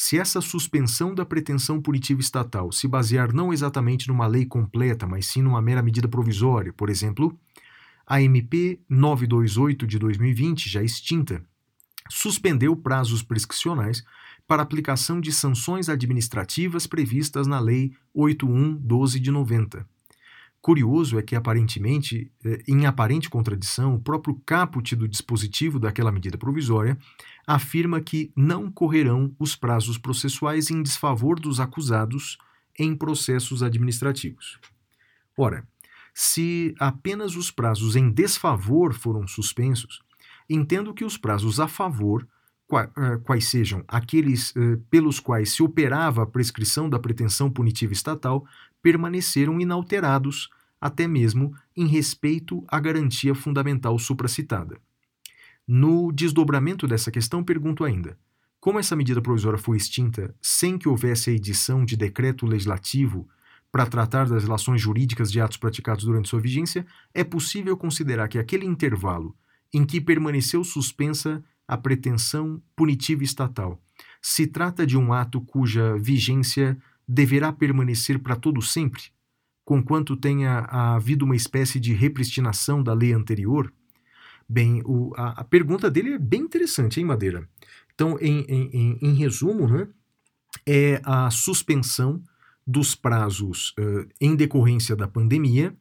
Se 0.00 0.16
essa 0.16 0.40
suspensão 0.40 1.12
da 1.12 1.26
pretensão 1.26 1.82
punitiva 1.82 2.20
estatal 2.20 2.70
se 2.70 2.86
basear 2.86 3.34
não 3.34 3.52
exatamente 3.52 4.06
numa 4.06 4.28
lei 4.28 4.46
completa, 4.46 5.08
mas 5.08 5.26
sim 5.26 5.42
numa 5.42 5.60
mera 5.60 5.82
medida 5.82 6.06
provisória, 6.06 6.72
por 6.72 6.88
exemplo, 6.88 7.36
a 8.06 8.22
MP 8.22 8.78
928 8.88 9.88
de 9.88 9.98
2020, 9.98 10.70
já 10.70 10.84
extinta, 10.84 11.42
suspendeu 12.08 12.76
prazos 12.76 13.24
prescricionais 13.24 14.04
para 14.46 14.62
aplicação 14.62 15.20
de 15.20 15.32
sanções 15.32 15.88
administrativas 15.88 16.86
previstas 16.86 17.48
na 17.48 17.58
Lei 17.58 17.92
8112 18.14 19.18
de 19.18 19.32
90. 19.32 19.84
Curioso 20.60 21.18
é 21.18 21.22
que, 21.22 21.36
aparentemente, 21.36 22.30
eh, 22.44 22.62
em 22.66 22.84
aparente 22.84 23.30
contradição, 23.30 23.94
o 23.94 24.00
próprio 24.00 24.40
caput 24.44 24.96
do 24.96 25.08
dispositivo 25.08 25.78
daquela 25.78 26.10
medida 26.10 26.36
provisória 26.36 26.98
afirma 27.46 28.00
que 28.00 28.32
não 28.36 28.70
correrão 28.70 29.34
os 29.38 29.54
prazos 29.54 29.96
processuais 29.96 30.70
em 30.70 30.82
desfavor 30.82 31.38
dos 31.38 31.60
acusados 31.60 32.38
em 32.78 32.94
processos 32.94 33.62
administrativos. 33.62 34.58
Ora, 35.36 35.66
se 36.12 36.74
apenas 36.80 37.36
os 37.36 37.50
prazos 37.50 37.94
em 37.94 38.10
desfavor 38.10 38.92
foram 38.92 39.26
suspensos, 39.28 40.02
entendo 40.50 40.92
que 40.92 41.04
os 41.04 41.16
prazos 41.16 41.60
a 41.60 41.68
favor, 41.68 42.26
eh, 42.70 43.18
quais 43.24 43.46
sejam 43.46 43.84
aqueles 43.88 44.54
eh, 44.56 44.78
pelos 44.90 45.20
quais 45.20 45.52
se 45.52 45.62
operava 45.62 46.22
a 46.24 46.26
prescrição 46.26 46.90
da 46.90 46.98
pretensão 46.98 47.48
punitiva 47.48 47.92
estatal, 47.92 48.44
permaneceram 48.82 49.60
inalterados, 49.60 50.48
até 50.80 51.06
mesmo 51.06 51.54
em 51.76 51.86
respeito 51.86 52.64
à 52.68 52.78
garantia 52.78 53.34
fundamental 53.34 53.98
supracitada. 53.98 54.78
No 55.66 56.12
desdobramento 56.12 56.86
dessa 56.86 57.10
questão, 57.10 57.44
pergunto 57.44 57.84
ainda: 57.84 58.18
como 58.60 58.78
essa 58.78 58.96
medida 58.96 59.20
provisória 59.20 59.58
foi 59.58 59.76
extinta 59.76 60.34
sem 60.40 60.78
que 60.78 60.88
houvesse 60.88 61.30
a 61.30 61.32
edição 61.32 61.84
de 61.84 61.96
decreto 61.96 62.46
legislativo 62.46 63.28
para 63.70 63.86
tratar 63.86 64.28
das 64.28 64.44
relações 64.44 64.80
jurídicas 64.80 65.30
de 65.30 65.40
atos 65.40 65.58
praticados 65.58 66.04
durante 66.04 66.28
sua 66.28 66.40
vigência, 66.40 66.86
é 67.12 67.22
possível 67.22 67.76
considerar 67.76 68.28
que 68.28 68.38
aquele 68.38 68.64
intervalo 68.64 69.36
em 69.72 69.84
que 69.84 70.00
permaneceu 70.00 70.64
suspensa 70.64 71.44
a 71.66 71.76
pretensão 71.76 72.62
punitiva 72.74 73.22
estatal 73.22 73.78
se 74.20 74.46
trata 74.46 74.86
de 74.86 74.96
um 74.96 75.12
ato 75.12 75.40
cuja 75.40 75.96
vigência 75.98 76.76
deverá 77.08 77.52
permanecer 77.52 78.18
para 78.18 78.36
todo 78.36 78.60
sempre, 78.60 79.02
conquanto 79.64 80.16
tenha 80.16 80.60
havido 80.70 81.24
uma 81.24 81.36
espécie 81.36 81.80
de 81.80 81.92
repristinação 81.94 82.82
da 82.82 82.92
lei 82.92 83.12
anterior? 83.12 83.72
Bem, 84.48 84.82
o- 84.84 85.12
a, 85.16 85.40
a 85.40 85.44
pergunta 85.44 85.90
dele 85.90 86.14
é 86.14 86.18
bem 86.18 86.42
interessante, 86.42 87.00
hein, 87.00 87.06
Madeira? 87.06 87.48
Então, 87.94 88.18
em, 88.20 88.44
em- 88.48 88.98
em- 89.02 89.14
resumo, 89.14 89.68
né, 89.68 89.88
é 90.66 91.00
a 91.04 91.30
suspensão 91.30 92.22
dos 92.66 92.94
prazos 92.94 93.74
eh, 93.78 94.06
em 94.20 94.36
decorrência 94.36 94.94
da 94.94 95.08
pandemia, 95.08 95.74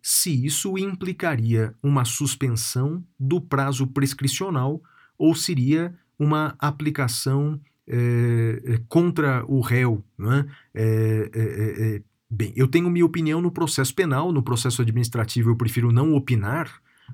se 0.00 0.44
isso 0.46 0.78
implicaria 0.78 1.74
uma 1.82 2.04
suspensão 2.04 3.04
do 3.18 3.40
prazo 3.40 3.86
prescricional 3.86 4.80
ou 5.18 5.34
seria 5.34 5.94
uma 6.18 6.54
aplicação 6.58 7.60
eh, 7.88 8.62
eh, 8.64 8.80
contra 8.88 9.44
o 9.46 9.60
réu. 9.60 10.04
Né? 10.18 10.44
Eh, 10.74 12.02
bem, 12.30 12.52
eu 12.54 12.68
tenho 12.68 12.90
minha 12.90 13.06
opinião 13.06 13.40
no 13.40 13.50
processo 13.50 13.94
penal, 13.94 14.30
no 14.30 14.42
processo 14.42 14.82
administrativo 14.82 15.50
eu 15.50 15.56
prefiro 15.56 15.90
não 15.90 16.14
opinar, 16.14 16.70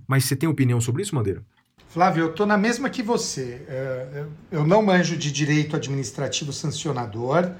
mas 0.07 0.25
você 0.25 0.35
tem 0.35 0.49
opinião 0.49 0.81
sobre 0.81 1.03
isso, 1.03 1.15
Madeira? 1.15 1.43
Flávio, 1.89 2.25
eu 2.25 2.33
tô 2.33 2.45
na 2.45 2.59
mesma 2.59 2.91
que 2.91 3.05
você. 3.05 3.63
É, 3.69 4.25
Eu 4.51 4.67
não 4.67 4.83
manjo 4.83 5.17
de 5.17 5.31
direito 5.31 5.77
administrativo 5.77 6.53
sancionador, 6.53 7.53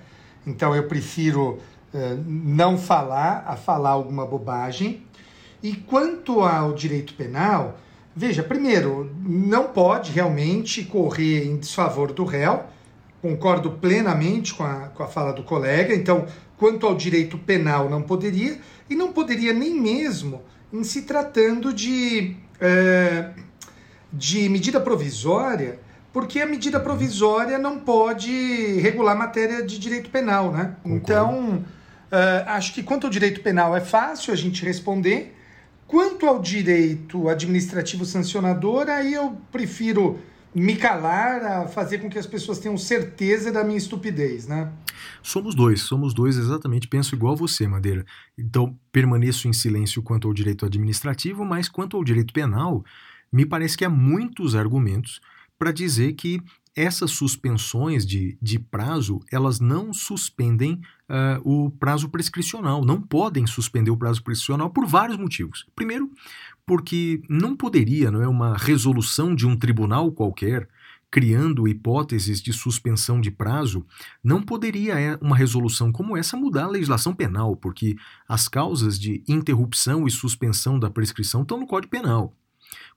então 0.45 0.75
eu 0.75 0.89
prefiro 0.89 1.61
é, 1.95 2.17
não 2.27 2.77
falar 2.77 3.45
a 3.47 3.55
falar 3.55 3.91
alguma 3.91 4.27
bobagem. 4.27 5.07
E 5.63 5.77
quanto 5.77 6.41
ao 6.41 6.73
direito 6.75 7.15
penal, 7.15 7.79
veja, 8.15 8.43
primeiro, 8.43 9.09
não 9.25 9.69
pode 9.69 10.11
realmente 10.11 10.85
correr 10.85 11.47
em 11.47 11.57
desfavor 11.57 12.13
do 12.13 12.25
réu, 12.25 12.65
concordo 13.25 13.71
plenamente 13.71 14.53
com 14.53 14.63
a, 14.63 14.89
com 14.89 15.03
a 15.03 15.07
fala 15.07 15.33
do 15.33 15.43
colega. 15.43 15.95
Então, 15.95 16.27
quanto 16.59 16.87
ao 16.87 16.95
direito 16.95 17.39
penal, 17.39 17.89
não 17.89 18.03
poderia, 18.03 18.61
e 18.91 18.95
não 18.95 19.15
poderia 19.15 19.55
nem 19.55 19.81
mesmo 19.81 20.43
em 20.71 20.85
se 20.85 21.03
tratando 21.03 21.73
de, 21.73 22.37
é, 22.61 23.31
de 24.13 24.47
medida 24.51 24.79
provisória, 24.79 25.79
porque 26.13 26.39
a 26.39 26.45
medida 26.45 26.79
provisória 26.79 27.57
não 27.57 27.79
pode 27.79 28.79
regular 28.81 29.17
matéria 29.17 29.63
de 29.63 29.79
direito 29.79 30.11
penal, 30.11 30.53
né? 30.53 30.77
Concordo. 30.83 30.97
Então, 30.97 31.65
é, 32.13 32.45
acho 32.47 32.75
que 32.75 32.83
quanto 32.83 33.07
ao 33.07 33.11
direito 33.11 33.41
penal 33.41 33.75
é 33.75 33.81
fácil 33.81 34.35
a 34.35 34.37
gente 34.37 34.63
responder. 34.67 35.35
Quanto 35.87 36.27
ao 36.27 36.43
direito 36.43 37.27
administrativo 37.27 38.05
sancionador, 38.05 38.91
aí 38.91 39.15
eu 39.15 39.35
prefiro 39.51 40.19
me 40.55 40.77
calar 40.77 41.43
a 41.43 41.67
fazer 41.67 41.99
com 41.99 42.09
que 42.09 42.19
as 42.19 42.27
pessoas 42.27 42.59
tenham 42.59 42.79
certeza 42.79 43.51
da 43.51 43.65
minha 43.65 43.77
estupidez, 43.77 44.47
né? 44.47 44.73
Somos 45.23 45.55
dois, 45.55 45.83
somos 45.83 46.15
dois 46.15 46.37
exatamente, 46.37 46.87
penso 46.87 47.15
igual 47.15 47.35
você, 47.35 47.67
Madeira. 47.67 48.05
Então, 48.39 48.79
permaneço 48.93 49.49
em 49.49 49.53
silêncio 49.53 50.03
quanto 50.03 50.29
ao 50.29 50.35
direito 50.35 50.65
administrativo, 50.65 51.45
mas 51.45 51.69
quanto 51.69 51.97
ao 51.97 52.05
direito 52.05 52.33
penal, 52.33 52.85
me 53.33 53.45
parece 53.45 53.77
que 53.77 53.85
há 53.85 53.91
muitos 53.91 54.55
argumentos 54.55 55.21
para 55.59 55.73
dizer 55.73 56.13
que 56.13 56.41
essas 56.77 57.13
suspensões 57.13 58.05
de, 58.05 58.37
de 58.43 58.59
prazo, 58.59 59.21
elas 59.31 59.61
não 59.61 59.93
suspendem 59.93 60.81
ah, 61.09 61.41
o 61.45 61.71
prazo 61.71 62.09
prescricional, 62.09 62.85
não 62.85 63.01
podem 63.01 63.47
suspender 63.47 63.91
o 63.91 63.97
prazo 63.97 64.23
prescricional 64.23 64.71
por 64.71 64.87
vários 64.87 65.17
motivos. 65.17 65.67
Primeiro, 65.77 66.11
porque 66.67 67.23
não 67.29 67.57
poderia, 67.57 68.11
não 68.11 68.23
é 68.23 68.29
uma 68.29 68.57
resolução 68.57 69.35
de 69.35 69.47
um 69.47 69.57
tribunal 69.57 70.11
qualquer 70.11 70.69
criando 71.15 71.69
hipóteses 71.69 72.43
de 72.43 72.53
suspensão 72.53 73.21
de 73.21 73.31
prazo, 73.31 73.87
não 74.23 74.43
poderia 74.43 74.99
é, 74.99 75.17
uma 75.21 75.37
resolução 75.37 75.93
como 75.93 76.17
essa 76.17 76.37
mudar 76.37 76.65
a 76.65 76.71
legislação 76.71 77.15
penal, 77.15 77.55
porque 77.55 77.95
as 78.29 78.49
causas 78.49 78.99
de 78.99 79.23
interrupção 79.29 80.09
e 80.09 80.11
suspensão 80.11 80.77
da 80.77 80.91
prescrição 80.91 81.43
estão 81.43 81.61
no 81.61 81.69
Código 81.69 81.93
Penal. 81.93 82.35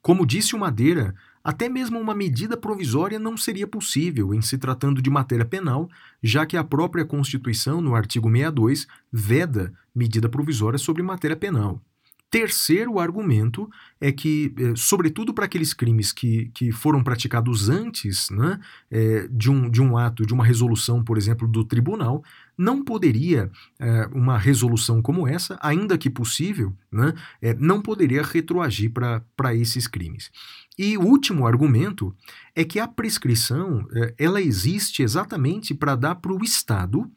Como 0.01 0.25
disse 0.25 0.55
o 0.55 0.59
Madeira, 0.59 1.13
até 1.47 1.69
mesmo 1.69 1.97
uma 1.97 2.13
medida 2.13 2.57
provisória 2.57 3.17
não 3.17 3.37
seria 3.37 3.65
possível 3.65 4.33
em 4.33 4.41
se 4.41 4.57
tratando 4.57 5.01
de 5.01 5.09
matéria 5.09 5.45
penal, 5.45 5.89
já 6.21 6.45
que 6.45 6.57
a 6.57 6.63
própria 6.63 7.05
Constituição, 7.05 7.79
no 7.79 7.95
artigo 7.95 8.29
62, 8.29 8.85
veda 9.09 9.73
medida 9.95 10.27
provisória 10.27 10.77
sobre 10.77 11.01
matéria 11.01 11.37
penal. 11.37 11.81
Terceiro 12.29 12.99
argumento 12.99 13.69
é 14.01 14.11
que, 14.11 14.53
eh, 14.59 14.73
sobretudo 14.75 15.33
para 15.33 15.45
aqueles 15.45 15.73
crimes 15.73 16.11
que, 16.11 16.51
que 16.53 16.73
foram 16.73 17.01
praticados 17.01 17.69
antes 17.69 18.29
né, 18.29 18.59
eh, 18.91 19.29
de, 19.31 19.49
um, 19.49 19.69
de 19.69 19.81
um 19.81 19.97
ato, 19.97 20.25
de 20.25 20.33
uma 20.33 20.43
resolução, 20.43 21.01
por 21.01 21.17
exemplo, 21.17 21.47
do 21.47 21.63
tribunal, 21.63 22.21
não 22.57 22.83
poderia 22.83 23.49
eh, 23.79 24.09
uma 24.11 24.37
resolução 24.37 25.01
como 25.01 25.25
essa, 25.25 25.57
ainda 25.61 25.97
que 25.97 26.09
possível, 26.09 26.75
né, 26.91 27.13
não 27.57 27.81
poderia 27.81 28.21
retroagir 28.21 28.91
para 28.91 29.55
esses 29.55 29.87
crimes. 29.87 30.29
E 30.77 30.97
o 30.97 31.01
último 31.01 31.47
argumento 31.47 32.15
é 32.55 32.63
que 32.63 32.79
a 32.79 32.87
prescrição 32.87 33.87
eh, 33.91 34.13
ela 34.17 34.41
existe 34.41 35.01
exatamente 35.01 35.73
para 35.73 35.95
dar 35.95 36.15
para 36.15 36.31
o 36.31 36.43
Estado 36.43 37.11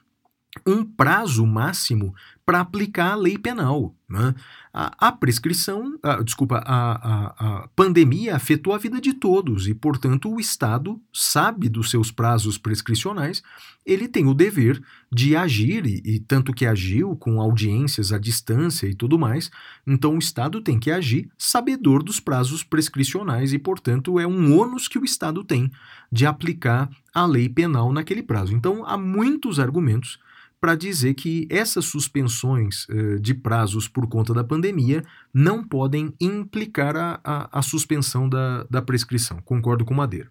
um 0.66 0.84
prazo 0.84 1.46
máximo 1.46 2.14
para 2.44 2.60
aplicar 2.60 3.12
a 3.12 3.16
lei 3.16 3.38
penal. 3.38 3.94
Né? 4.08 4.34
A, 4.74 5.08
a 5.08 5.12
prescrição, 5.12 5.96
a, 6.02 6.20
desculpa, 6.20 6.60
a, 6.66 7.62
a, 7.62 7.68
pandemia 7.76 8.34
afetou 8.34 8.74
a 8.74 8.78
vida 8.78 9.00
de 9.00 9.12
todos 9.12 9.68
e, 9.68 9.74
portanto, 9.74 10.28
o 10.28 10.40
Estado 10.40 11.00
sabe 11.12 11.68
dos 11.68 11.90
seus 11.90 12.10
prazos 12.10 12.58
prescricionais, 12.58 13.40
ele 13.86 14.08
tem 14.08 14.26
o 14.26 14.34
dever 14.34 14.82
de 15.12 15.36
agir, 15.36 15.86
e, 15.86 16.02
e 16.04 16.18
tanto 16.18 16.52
que 16.52 16.66
agiu 16.66 17.14
com 17.14 17.40
audiências 17.40 18.12
à 18.12 18.18
distância 18.18 18.88
e 18.88 18.94
tudo 18.94 19.16
mais, 19.16 19.48
então 19.86 20.16
o 20.16 20.18
Estado 20.18 20.60
tem 20.60 20.80
que 20.80 20.90
agir 20.90 21.30
sabedor 21.38 22.02
dos 22.02 22.18
prazos 22.18 22.64
prescricionais 22.64 23.52
e, 23.52 23.58
portanto, 23.58 24.18
é 24.18 24.26
um 24.26 24.58
ônus 24.58 24.88
que 24.88 24.98
o 24.98 25.04
Estado 25.04 25.44
tem 25.44 25.70
de 26.10 26.26
aplicar 26.26 26.90
a 27.14 27.24
lei 27.24 27.48
penal 27.48 27.92
naquele 27.92 28.24
prazo. 28.24 28.52
Então, 28.54 28.84
há 28.84 28.98
muitos 28.98 29.60
argumentos 29.60 30.18
para 30.60 30.74
dizer 30.74 31.14
que 31.14 31.48
essas 31.48 31.86
suspensões 31.86 32.86
eh, 32.90 33.18
de 33.18 33.32
prazos 33.32 33.88
por 33.88 34.06
conta 34.06 34.34
da 34.34 34.44
pandemia 34.44 35.02
não 35.32 35.64
podem 35.64 36.12
implicar 36.20 36.96
a, 36.96 37.20
a, 37.24 37.58
a 37.58 37.62
suspensão 37.62 38.28
da, 38.28 38.64
da 38.64 38.82
prescrição. 38.82 39.40
Concordo 39.42 39.84
com 39.84 39.94
Madeira. 39.94 40.30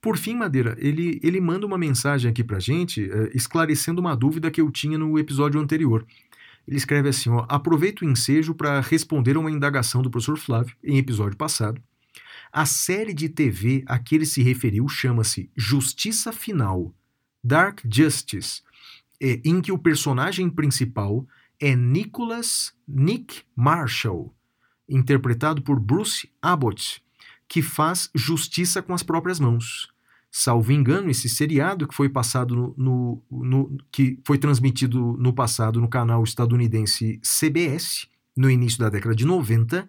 Por 0.00 0.18
fim, 0.18 0.34
Madeira, 0.34 0.76
ele, 0.78 1.18
ele 1.22 1.40
manda 1.40 1.66
uma 1.66 1.78
mensagem 1.78 2.30
aqui 2.30 2.44
pra 2.44 2.60
gente, 2.60 3.10
eh, 3.10 3.30
esclarecendo 3.34 4.00
uma 4.00 4.14
dúvida 4.14 4.50
que 4.50 4.60
eu 4.60 4.70
tinha 4.70 4.98
no 4.98 5.18
episódio 5.18 5.58
anterior. 5.58 6.06
Ele 6.68 6.76
escreve 6.76 7.08
assim: 7.08 7.30
ó, 7.30 7.46
aproveito 7.48 8.02
o 8.02 8.04
ensejo 8.04 8.54
para 8.54 8.80
responder 8.80 9.36
a 9.36 9.40
uma 9.40 9.50
indagação 9.50 10.02
do 10.02 10.10
professor 10.10 10.36
Flávio 10.36 10.76
em 10.84 10.98
episódio 10.98 11.36
passado. 11.36 11.80
A 12.52 12.66
série 12.66 13.14
de 13.14 13.28
TV 13.28 13.84
a 13.86 13.98
que 13.98 14.14
ele 14.14 14.26
se 14.26 14.42
referiu 14.42 14.88
chama-se 14.88 15.50
Justiça 15.56 16.32
Final, 16.32 16.94
Dark 17.42 17.80
Justice, 17.90 18.62
eh, 19.20 19.40
em 19.44 19.60
que 19.60 19.72
o 19.72 19.78
personagem 19.78 20.48
principal 20.50 21.26
é 21.60 21.74
Nicholas 21.74 22.72
Nick 22.86 23.42
Marshall, 23.54 24.34
interpretado 24.88 25.62
por 25.62 25.80
Bruce 25.80 26.28
Abbott, 26.40 27.02
que 27.48 27.62
faz 27.62 28.10
justiça 28.14 28.82
com 28.82 28.92
as 28.94 29.02
próprias 29.02 29.40
mãos. 29.40 29.88
Salvo 30.30 30.70
engano, 30.72 31.08
esse 31.10 31.28
seriado 31.28 31.86
que 31.88 31.94
foi 31.94 32.08
passado 32.08 32.54
no, 32.54 32.74
no- 32.76 33.22
no- 33.30 33.78
que 33.90 34.18
foi 34.26 34.36
transmitido 34.36 35.16
no 35.18 35.32
passado 35.32 35.80
no 35.80 35.88
canal 35.88 36.22
estadunidense 36.22 37.18
CBS, 37.22 38.06
no 38.36 38.50
início 38.50 38.78
da 38.78 38.90
década 38.90 39.14
de 39.14 39.24
90, 39.24 39.88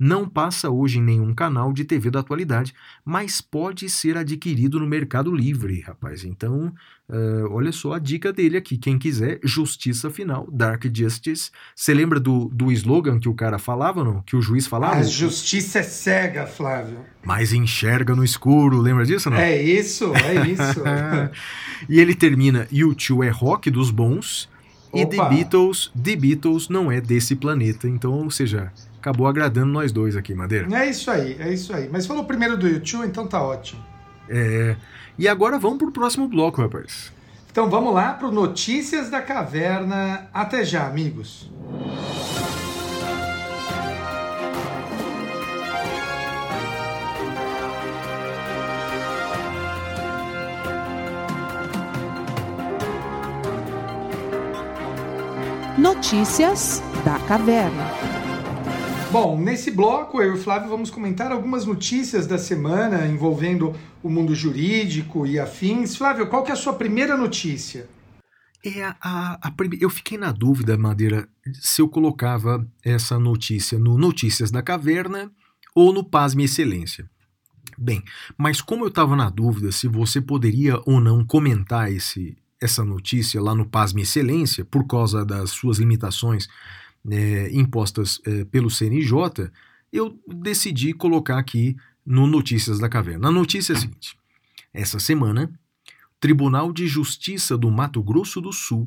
não 0.00 0.26
passa 0.26 0.70
hoje 0.70 0.98
em 0.98 1.02
nenhum 1.02 1.34
canal 1.34 1.74
de 1.74 1.84
TV 1.84 2.10
da 2.10 2.20
atualidade, 2.20 2.74
mas 3.04 3.42
pode 3.42 3.90
ser 3.90 4.16
adquirido 4.16 4.80
no 4.80 4.86
Mercado 4.86 5.30
Livre, 5.30 5.82
rapaz. 5.82 6.24
Então, 6.24 6.72
eh, 7.06 7.44
olha 7.50 7.70
só 7.70 7.92
a 7.92 7.98
dica 7.98 8.32
dele 8.32 8.56
aqui. 8.56 8.78
Quem 8.78 8.98
quiser, 8.98 9.38
Justiça 9.44 10.08
Final, 10.08 10.48
Dark 10.50 10.84
Justice. 10.90 11.50
Você 11.76 11.92
lembra 11.92 12.18
do, 12.18 12.48
do 12.48 12.72
slogan 12.72 13.20
que 13.20 13.28
o 13.28 13.34
cara 13.34 13.58
falava, 13.58 14.02
não? 14.02 14.22
Que 14.22 14.34
o 14.34 14.40
juiz 14.40 14.66
falava? 14.66 14.96
A 14.96 15.02
justiça 15.02 15.80
é 15.80 15.82
cega, 15.82 16.46
Flávio. 16.46 17.00
Mas 17.22 17.52
enxerga 17.52 18.16
no 18.16 18.24
escuro, 18.24 18.80
lembra 18.80 19.04
disso, 19.04 19.28
não? 19.28 19.36
É 19.36 19.60
isso, 19.62 20.14
é 20.14 20.48
isso. 20.48 20.80
E 21.88 21.98
ele 21.98 22.14
termina, 22.14 22.66
U2 22.70 23.26
é 23.26 23.30
rock 23.30 23.70
dos 23.70 23.90
bons, 23.90 24.48
e 24.92 25.06
The 25.06 25.16
Opa. 25.16 25.28
Beatles, 25.28 25.90
The 26.00 26.16
Beatles 26.16 26.68
não 26.68 26.90
é 26.90 27.00
desse 27.00 27.34
planeta. 27.36 27.88
Então, 27.88 28.12
ou 28.12 28.30
seja, 28.30 28.72
acabou 29.00 29.26
agradando 29.26 29.72
nós 29.72 29.90
dois 29.90 30.14
aqui, 30.14 30.34
Madeira. 30.34 30.68
é 30.76 30.88
isso 30.88 31.10
aí, 31.10 31.36
é 31.40 31.52
isso 31.52 31.74
aí. 31.74 31.88
Mas 31.90 32.06
falou 32.06 32.24
primeiro 32.24 32.56
do 32.56 32.68
YouTube, 32.68 33.06
então 33.06 33.26
tá 33.26 33.42
ótimo. 33.42 33.82
É... 34.28 34.76
E 35.18 35.26
agora 35.26 35.58
vamos 35.58 35.78
pro 35.78 35.90
próximo 35.90 36.28
bloco, 36.28 36.60
rapaz. 36.60 37.10
Então 37.50 37.68
vamos 37.68 37.92
lá 37.92 38.12
pro 38.12 38.30
Notícias 38.30 39.10
da 39.10 39.20
Caverna. 39.20 40.28
Até 40.32 40.64
já, 40.64 40.86
amigos. 40.86 41.50
Notícias 55.76 56.82
da 57.04 57.18
Caverna. 57.20 58.19
Bom, 59.12 59.36
nesse 59.40 59.72
bloco 59.72 60.22
eu 60.22 60.36
e 60.36 60.38
o 60.38 60.40
Flávio 60.40 60.68
vamos 60.68 60.88
comentar 60.88 61.32
algumas 61.32 61.66
notícias 61.66 62.28
da 62.28 62.38
semana 62.38 63.08
envolvendo 63.08 63.74
o 64.04 64.08
mundo 64.08 64.36
jurídico 64.36 65.26
e 65.26 65.36
afins. 65.36 65.96
Flávio, 65.96 66.28
qual 66.28 66.44
que 66.44 66.50
é 66.52 66.54
a 66.54 66.56
sua 66.56 66.74
primeira 66.74 67.16
notícia? 67.16 67.88
É 68.64 68.84
a, 68.84 68.94
a, 69.02 69.52
Eu 69.80 69.90
fiquei 69.90 70.16
na 70.16 70.30
dúvida, 70.30 70.78
Madeira, 70.78 71.28
se 71.54 71.82
eu 71.82 71.88
colocava 71.88 72.64
essa 72.84 73.18
notícia 73.18 73.80
no 73.80 73.98
Notícias 73.98 74.48
da 74.52 74.62
Caverna 74.62 75.28
ou 75.74 75.92
no 75.92 76.04
Pasme 76.04 76.44
Excelência. 76.44 77.10
Bem, 77.76 78.04
mas 78.38 78.60
como 78.60 78.84
eu 78.84 78.88
estava 78.88 79.16
na 79.16 79.28
dúvida 79.28 79.72
se 79.72 79.88
você 79.88 80.20
poderia 80.20 80.80
ou 80.86 81.00
não 81.00 81.26
comentar 81.26 81.90
esse, 81.90 82.38
essa 82.62 82.84
notícia 82.84 83.42
lá 83.42 83.56
no 83.56 83.66
Pasme 83.66 84.02
Excelência, 84.02 84.64
por 84.64 84.86
causa 84.86 85.24
das 85.24 85.50
suas 85.50 85.78
limitações 85.78 86.46
é, 87.08 87.50
impostas 87.52 88.20
é, 88.26 88.44
pelo 88.44 88.70
CNJ, 88.70 89.50
eu 89.92 90.18
decidi 90.26 90.92
colocar 90.92 91.38
aqui 91.38 91.76
no 92.04 92.26
Notícias 92.26 92.78
da 92.78 92.88
Caverna. 92.88 93.28
A 93.28 93.32
notícia 93.32 93.72
é 93.72 93.76
a 93.76 93.78
seguinte: 93.78 94.16
essa 94.72 94.98
semana 94.98 95.50
Tribunal 96.20 96.70
de 96.70 96.86
Justiça 96.86 97.56
do 97.56 97.70
Mato 97.70 98.02
Grosso 98.02 98.42
do 98.42 98.52
Sul 98.52 98.86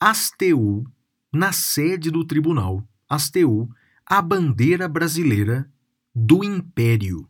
hasteou, 0.00 0.84
na 1.32 1.52
sede 1.52 2.10
do 2.10 2.24
tribunal, 2.24 2.84
hasteou 3.08 3.70
a 4.04 4.20
bandeira 4.20 4.88
brasileira 4.88 5.70
do 6.12 6.42
Império. 6.42 7.28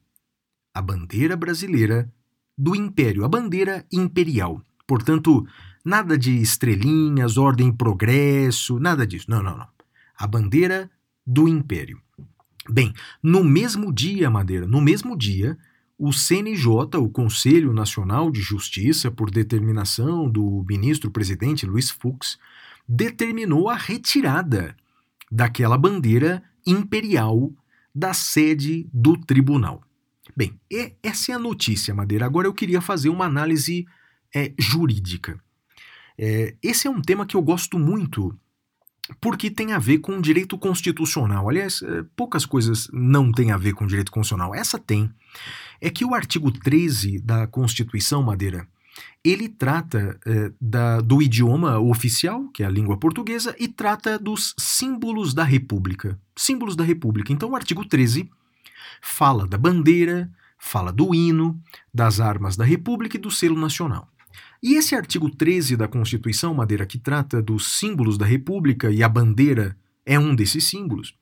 A 0.73 0.81
bandeira 0.81 1.37
brasileira 1.37 2.11
do 2.57 2.75
Império, 2.75 3.25
a 3.25 3.29
bandeira 3.29 3.85
imperial. 3.93 4.63
Portanto, 4.87 5.47
nada 5.85 6.17
de 6.17 6.41
estrelinhas, 6.41 7.37
ordem 7.37 7.71
progresso, 7.71 8.79
nada 8.79 9.07
disso. 9.07 9.27
Não, 9.29 9.43
não, 9.43 9.59
não. 9.59 9.69
A 10.21 10.27
bandeira 10.27 10.91
do 11.27 11.49
Império. 11.49 11.99
Bem, 12.69 12.93
no 13.23 13.43
mesmo 13.43 13.91
dia, 13.91 14.29
Madeira, 14.29 14.67
no 14.67 14.79
mesmo 14.79 15.17
dia, 15.17 15.57
o 15.97 16.13
CNJ, 16.13 16.99
o 16.99 17.09
Conselho 17.09 17.73
Nacional 17.73 18.31
de 18.31 18.43
Justiça, 18.43 19.11
por 19.11 19.31
determinação 19.31 20.31
do 20.31 20.63
ministro-presidente 20.69 21.65
Luiz 21.65 21.91
Fux, 21.91 22.39
determinou 22.87 23.71
a 23.71 23.75
retirada 23.75 24.77
daquela 25.33 25.79
bandeira 25.79 26.43
imperial 26.67 27.51
da 27.95 28.13
sede 28.13 28.87
do 28.93 29.17
tribunal. 29.17 29.83
Bem, 30.37 30.61
essa 31.03 31.33
é 31.33 31.35
a 31.35 31.39
notícia, 31.39 31.95
Madeira. 31.95 32.27
Agora 32.27 32.47
eu 32.47 32.53
queria 32.53 32.83
fazer 32.83 33.09
uma 33.09 33.25
análise 33.25 33.87
é, 34.35 34.53
jurídica. 34.59 35.43
É, 36.19 36.55
esse 36.63 36.87
é 36.87 36.91
um 36.91 37.01
tema 37.01 37.25
que 37.25 37.37
eu 37.37 37.41
gosto 37.41 37.79
muito 37.79 38.39
porque 39.21 39.51
tem 39.51 39.73
a 39.73 39.79
ver 39.79 39.99
com 39.99 40.21
direito 40.21 40.57
constitucional. 40.59 41.49
Aliás, 41.49 41.83
é, 41.83 42.05
poucas 42.17 42.45
coisas 42.47 42.89
não 42.93 43.33
têm 43.33 43.51
a 43.53 43.57
ver 43.57 43.73
com 43.73 43.87
direito 43.87 44.11
constitucional. 44.13 44.55
Essa 44.55 44.79
tem. 44.79 45.11
É 45.81 45.91
que 45.91 46.05
o 46.05 46.15
artigo 46.15 46.51
13 46.51 47.19
da 47.21 47.47
Constituição, 47.47 48.23
Madeira, 48.23 48.69
ele 49.25 49.49
trata 49.49 50.19
é, 50.27 50.53
da- 50.61 51.01
do 51.01 51.23
idioma 51.23 51.79
oficial, 51.79 52.49
que 52.49 52.63
é 52.63 52.67
a 52.67 52.71
língua 52.71 52.99
portuguesa, 52.99 53.55
e 53.59 53.67
trata 53.69 54.19
dos 54.19 54.55
símbolos 54.59 55.33
da 55.35 55.45
República. 55.45 56.19
Símbolos 56.37 56.77
da 56.77 56.85
República. 56.85 57.33
Então, 57.33 57.51
o 57.51 57.57
artigo 57.57 57.85
13 57.85 58.31
fala 59.03 59.47
da 59.47 59.57
bandeira, 59.59 60.31
fala 60.59 60.93
do 60.93 61.15
hino, 61.15 61.59
das 61.93 62.21
armas 62.21 62.57
da 62.57 62.65
República 62.65 63.17
e 63.17 63.21
do 63.21 63.31
selo 63.31 63.59
nacional. 63.59 64.09
E 64.63 64.75
esse 64.75 64.95
artigo 64.95 65.31
13 65.31 65.77
da 65.77 65.89
Constituição, 65.89 66.53
Madeira, 66.53 66.85
que 66.85 66.99
trata 66.99 67.41
dos 67.41 67.79
símbolos 67.79 68.19
da 68.19 68.27
República 68.27 68.91
e 68.91 69.03
a 69.03 69.09
bandeira 69.09 69.77
é 70.05 70.19
um 70.19 70.35
desses 70.35 70.65
símbolos, 70.65 71.15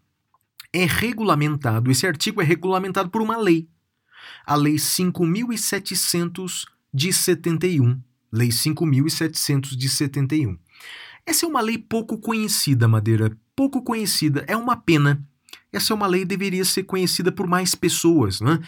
é 0.72 0.84
regulamentado, 0.84 1.90
esse 1.90 2.06
artigo 2.06 2.42
é 2.42 2.44
regulamentado 2.44 3.10
por 3.10 3.22
uma 3.22 3.36
lei. 3.36 3.68
A 4.44 4.54
Lei 4.54 4.74
5.700 4.74 6.64
de 6.92 7.12
71. 7.12 8.00
Lei 8.32 8.48
5.700 8.48 9.76
de 9.76 9.88
71. 9.88 10.58
Essa 11.24 11.46
é 11.46 11.48
uma 11.48 11.60
lei 11.60 11.78
pouco 11.78 12.18
conhecida, 12.18 12.88
Madeira, 12.88 13.36
pouco 13.54 13.82
conhecida. 13.82 14.44
É 14.46 14.56
uma 14.56 14.76
pena. 14.76 15.22
Essa 15.72 15.92
é 15.92 15.96
uma 15.96 16.06
lei 16.06 16.20
que 16.22 16.26
deveria 16.26 16.64
ser 16.64 16.84
conhecida 16.84 17.30
por 17.30 17.46
mais 17.46 17.74
pessoas, 17.74 18.40
né? 18.40 18.58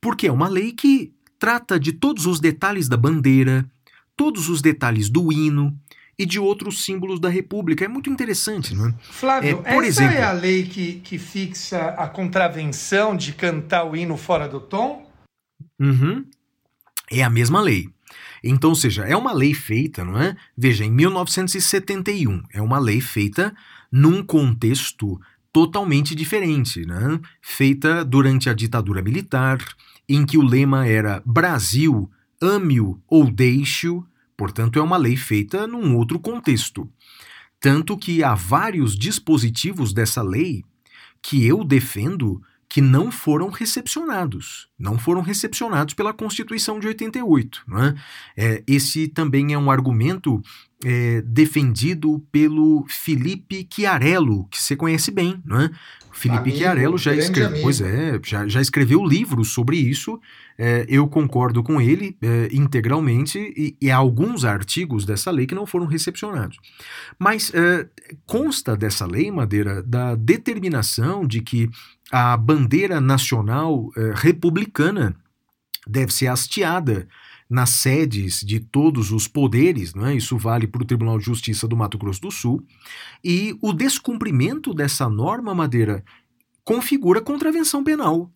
Porque 0.00 0.26
é 0.26 0.32
uma 0.32 0.48
lei 0.48 0.72
que 0.72 1.12
trata 1.38 1.78
de 1.78 1.92
todos 1.92 2.26
os 2.26 2.40
detalhes 2.40 2.88
da 2.88 2.96
bandeira, 2.96 3.68
todos 4.18 4.48
os 4.50 4.60
detalhes 4.60 5.08
do 5.08 5.32
hino 5.32 5.74
e 6.18 6.26
de 6.26 6.40
outros 6.40 6.84
símbolos 6.84 7.20
da 7.20 7.28
República. 7.28 7.84
É 7.84 7.88
muito 7.88 8.10
interessante, 8.10 8.74
não 8.74 8.88
é? 8.88 8.94
Flávio, 9.00 9.62
É, 9.64 9.74
por 9.74 9.84
essa 9.84 10.02
exemplo- 10.02 10.16
é 10.16 10.22
a 10.24 10.32
lei 10.32 10.64
que, 10.64 10.94
que 10.94 11.16
fixa 11.16 11.78
a 11.96 12.08
contravenção 12.08 13.16
de 13.16 13.32
cantar 13.32 13.84
o 13.84 13.96
hino 13.96 14.16
fora 14.16 14.48
do 14.48 14.60
tom? 14.60 15.08
Uhum. 15.78 16.24
É 17.10 17.22
a 17.22 17.30
mesma 17.30 17.60
lei. 17.60 17.88
Então, 18.42 18.70
ou 18.70 18.76
seja, 18.76 19.04
é 19.04 19.16
uma 19.16 19.32
lei 19.32 19.54
feita, 19.54 20.04
não 20.04 20.18
é? 20.20 20.36
Veja, 20.56 20.84
em 20.84 20.90
1971, 20.90 22.42
é 22.52 22.60
uma 22.60 22.78
lei 22.78 23.00
feita 23.00 23.54
num 23.90 24.22
contexto 24.22 25.20
totalmente 25.52 26.14
diferente, 26.14 26.84
né? 26.84 27.20
Feita 27.40 28.04
durante 28.04 28.50
a 28.50 28.54
ditadura 28.54 29.02
militar, 29.02 29.58
em 30.08 30.24
que 30.26 30.36
o 30.38 30.42
lema 30.42 30.86
era 30.86 31.22
Brasil, 31.24 32.10
ame-o 32.40 33.00
ou 33.08 33.30
deixe-o, 33.30 34.04
portanto, 34.38 34.78
é 34.78 34.82
uma 34.82 34.96
lei 34.96 35.16
feita 35.16 35.66
num 35.66 35.96
outro 35.96 36.18
contexto. 36.20 36.88
Tanto 37.60 37.98
que 37.98 38.22
há 38.22 38.34
vários 38.34 38.96
dispositivos 38.96 39.92
dessa 39.92 40.22
lei 40.22 40.64
que 41.20 41.44
eu 41.44 41.64
defendo 41.64 42.40
que 42.68 42.80
não 42.80 43.10
foram 43.10 43.48
recepcionados. 43.48 44.68
Não 44.78 44.98
foram 44.98 45.22
recepcionados 45.22 45.94
pela 45.94 46.12
Constituição 46.12 46.78
de 46.78 46.86
88. 46.86 47.64
Não 47.66 47.82
é? 47.82 47.94
É, 48.36 48.62
esse 48.66 49.08
também 49.08 49.54
é 49.54 49.58
um 49.58 49.70
argumento 49.70 50.40
é, 50.84 51.22
defendido 51.22 52.22
pelo 52.30 52.84
Felipe 52.86 53.66
Chiarello, 53.72 54.46
que 54.48 54.62
você 54.62 54.76
conhece 54.76 55.10
bem, 55.10 55.42
é? 55.50 55.70
Felipe 56.18 56.40
Amigo, 56.40 56.56
Chiarello 56.56 56.98
já 56.98 57.14
escreveu, 57.14 57.46
amigo. 57.46 57.62
pois 57.62 57.80
é, 57.80 58.18
já, 58.24 58.48
já 58.48 58.60
escreveu 58.60 59.04
livros 59.04 59.52
sobre 59.52 59.76
isso. 59.76 60.20
é, 60.58 60.84
eu 60.88 61.06
concordo 61.06 61.62
com 61.62 61.80
ele 61.80 62.16
é, 62.20 62.48
integralmente 62.52 63.38
e, 63.38 63.76
e 63.80 63.90
há 63.90 63.96
alguns 63.96 64.44
artigos 64.44 65.04
dessa 65.04 65.30
lei 65.30 65.46
que 65.46 65.54
não 65.54 65.64
foram 65.64 65.86
recepcionados. 65.86 66.58
Mas 67.18 67.52
é, 67.54 67.86
consta 68.26 68.76
dessa 68.76 69.06
lei, 69.06 69.30
Madeira, 69.30 69.80
da 69.82 70.16
determinação 70.16 71.24
de 71.24 71.40
que 71.40 71.70
a 72.10 72.36
bandeira 72.36 73.00
nacional 73.00 73.88
é, 73.96 74.12
republicana 74.16 75.14
deve 75.86 76.12
ser 76.12 76.26
hasteada 76.26 77.06
nas 77.48 77.70
sedes 77.70 78.40
de 78.40 78.60
todos 78.60 79.10
os 79.10 79.26
poderes, 79.26 79.94
não 79.94 80.06
é? 80.06 80.14
isso 80.14 80.36
vale 80.36 80.66
para 80.66 80.82
o 80.82 80.86
Tribunal 80.86 81.18
de 81.18 81.24
Justiça 81.24 81.66
do 81.66 81.76
Mato 81.76 81.96
Grosso 81.96 82.20
do 82.20 82.30
Sul, 82.30 82.62
e 83.24 83.56
o 83.62 83.72
descumprimento 83.72 84.74
dessa 84.74 85.08
norma, 85.08 85.54
Madeira, 85.54 86.04
configura 86.62 87.20
contravenção 87.20 87.82
penal. 87.82 88.30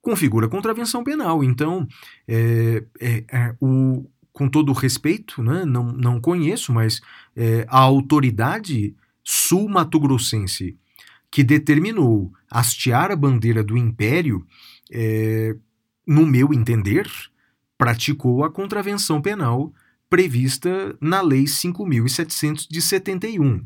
Configura 0.00 0.48
contravenção 0.48 1.04
penal. 1.04 1.44
Então, 1.44 1.86
é, 2.26 2.84
é, 3.00 3.24
é, 3.30 3.54
o, 3.60 4.08
com 4.32 4.48
todo 4.48 4.72
respeito, 4.72 5.42
né? 5.42 5.64
não, 5.64 5.92
não 5.92 6.20
conheço, 6.20 6.72
mas 6.72 7.00
é, 7.36 7.66
a 7.68 7.78
autoridade 7.80 8.94
sul-mato-grossense 9.22 10.76
que 11.30 11.42
determinou 11.42 12.32
hastear 12.50 13.10
a 13.10 13.16
bandeira 13.16 13.62
do 13.62 13.76
império, 13.76 14.46
é, 14.92 15.56
no 16.06 16.24
meu 16.24 16.54
entender, 16.54 17.10
praticou 17.78 18.44
a 18.44 18.50
contravenção 18.50 19.20
penal 19.20 19.72
prevista 20.08 20.96
na 21.00 21.20
Lei 21.20 21.44
5.700 21.44 22.66
de 22.70 22.80
71. 22.80 23.64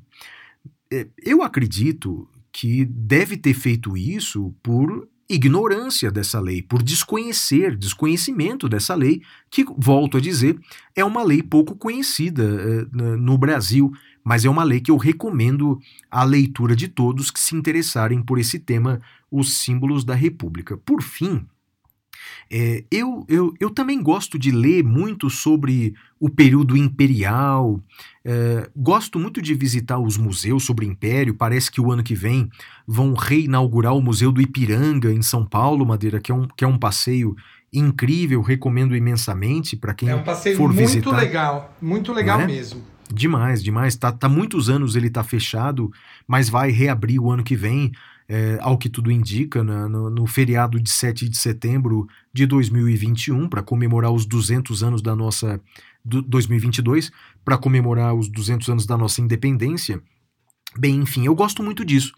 É, 0.91 1.07
Eu 1.23 1.43
acredito 1.43 2.29
que 2.53 2.85
deve 2.85 3.37
ter 3.37 3.55
feito 3.55 3.97
isso 3.97 4.55
por 4.63 5.07
ignorância 5.31 6.11
dessa 6.11 6.41
lei, 6.41 6.63
por 6.63 6.83
desconhecer, 6.83 7.77
desconhecimento 7.77 8.67
dessa 8.67 8.95
lei, 8.95 9.21
que, 9.51 9.63
volto 9.77 10.17
a 10.17 10.21
dizer, 10.21 10.59
é 10.97 11.05
uma 11.05 11.23
lei 11.23 11.43
pouco 11.43 11.77
conhecida 11.77 12.89
na- 12.91 13.15
no 13.19 13.37
Brasil, 13.37 13.93
mas 14.25 14.47
é 14.47 14.49
uma 14.49 14.65
lei 14.65 14.81
que 14.81 14.91
eu 14.91 14.97
recomendo 14.97 15.79
à 16.11 16.25
leitura 16.25 16.75
de 16.75 16.89
todos 16.89 17.31
que 17.31 17.39
se 17.39 17.55
interessarem 17.55 18.23
por 18.23 18.39
esse 18.39 18.59
tema, 18.59 19.03
os 19.31 19.53
símbolos 19.53 20.03
da 20.03 20.15
República. 20.15 20.79
Por 20.79 21.03
fim, 21.03 21.47
é, 22.51 22.85
eu, 22.91 23.25
eu, 23.29 23.55
eu 23.61 23.71
também 23.71 24.03
gosto 24.03 24.39
de 24.39 24.51
ler 24.51 24.83
muito 24.83 25.29
sobre 25.29 25.95
o 26.21 26.29
período 26.29 26.77
imperial, 26.77 27.81
é, 28.25 28.69
gosto 28.77 29.19
muito 29.19 29.41
de 29.41 29.55
visitar 29.55 29.99
os 29.99 30.17
museus 30.17 30.65
sobre 30.65 30.85
o 30.85 30.89
Império. 30.91 31.35
Parece 31.35 31.71
que 31.71 31.81
o 31.81 31.91
ano 31.91 32.03
que 32.03 32.15
vem 32.15 32.51
vão 32.87 33.15
reinaugurar 33.15 33.95
o 33.95 34.03
Museu 34.03 34.31
do 34.33 34.41
Ipiranga, 34.41 35.13
em 35.13 35.23
São 35.23 35.45
Paulo, 35.45 35.87
Madeira, 35.87 36.21
que 36.21 36.33
é 36.33 36.35
um, 36.35 36.47
que 36.47 36.65
é 36.65 36.69
um 36.69 36.79
passeio 36.79 37.37
incrível, 37.73 38.41
recomendo 38.41 38.97
imensamente 38.97 39.77
para 39.77 39.95
quem 39.95 40.09
É 40.09 40.15
um 40.15 40.23
passeio 40.23 40.57
for 40.57 40.73
muito 40.73 40.89
visitar. 40.89 41.17
legal, 41.17 41.77
muito 41.81 42.13
legal 42.13 42.41
é? 42.41 42.47
mesmo. 42.47 42.83
Demais, 43.13 43.63
demais. 43.63 43.97
Tá, 43.97 44.13
tá 44.13 44.29
muitos 44.29 44.69
anos 44.69 44.95
ele 44.95 45.09
tá 45.09 45.25
fechado, 45.25 45.91
mas 46.27 46.49
vai 46.49 46.71
reabrir 46.71 47.19
o 47.21 47.31
ano 47.31 47.43
que 47.43 47.57
vem, 47.57 47.93
é, 48.29 48.59
ao 48.61 48.77
que 48.77 48.89
tudo 48.91 49.11
indica, 49.11 49.65
na- 49.65 49.89
no, 49.89 50.11
no 50.11 50.27
feriado 50.27 50.79
de 50.79 50.91
7 50.91 51.29
de 51.29 51.37
setembro 51.39 52.07
de 52.33 52.47
2021, 52.47 53.49
para 53.49 53.63
comemorar 53.63 54.13
os 54.13 54.27
200 54.27 54.83
anos 54.83 55.01
da 55.03 55.17
nossa. 55.17 55.61
Do, 56.05 56.23
2022, 56.23 57.11
para 57.45 57.59
comemorar 57.59 58.15
os 58.15 58.29
200 58.29 58.69
anos 58.69 58.87
da 58.87 58.97
nossa 58.97 59.21
independência. 59.21 60.03
Bem, 60.79 60.97
enfim, 60.97 61.27
eu 61.27 61.35
gosto 61.35 61.63
muito 61.63 61.85
disso. 61.85 62.13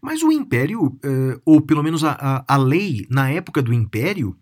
Mas 0.00 0.22
o 0.22 0.30
Império, 0.30 0.96
eh, 1.02 1.40
ou 1.44 1.60
pelo 1.60 1.82
menos 1.82 2.04
a, 2.04 2.12
a, 2.12 2.44
a 2.54 2.56
lei 2.56 3.06
na 3.08 3.30
época 3.30 3.62
do 3.62 3.72
Império, 3.72 4.36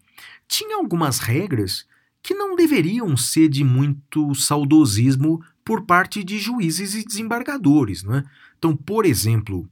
tinha 0.48 0.76
algumas 0.76 1.18
regras 1.18 1.86
que 2.22 2.34
não 2.34 2.56
deveriam 2.56 3.16
ser 3.16 3.48
de 3.48 3.62
muito 3.64 4.34
saudosismo 4.34 5.40
por 5.64 5.82
parte 5.86 6.22
de 6.24 6.38
juízes 6.38 6.94
e 6.94 7.04
desembargadores. 7.04 8.02
Não 8.02 8.16
é? 8.16 8.24
Então, 8.58 8.76
por 8.76 9.06
exemplo, 9.06 9.68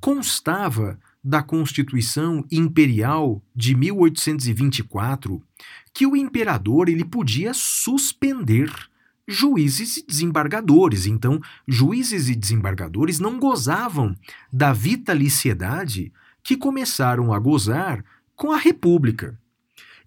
constava 0.00 0.98
da 1.22 1.42
Constituição 1.42 2.44
Imperial 2.50 3.42
de 3.54 3.74
1824 3.74 5.42
que 5.92 6.06
o 6.06 6.16
imperador 6.16 6.88
ele 6.88 7.04
podia 7.04 7.52
suspender 7.52 8.72
juízes 9.28 9.98
e 9.98 10.06
desembargadores. 10.06 11.06
Então, 11.06 11.40
juízes 11.68 12.28
e 12.28 12.34
desembargadores 12.34 13.20
não 13.20 13.38
gozavam 13.38 14.16
da 14.52 14.72
vitaliciedade 14.72 16.12
que 16.42 16.56
começaram 16.56 17.32
a 17.32 17.38
gozar 17.38 18.04
com 18.34 18.50
a 18.50 18.56
República. 18.56 19.38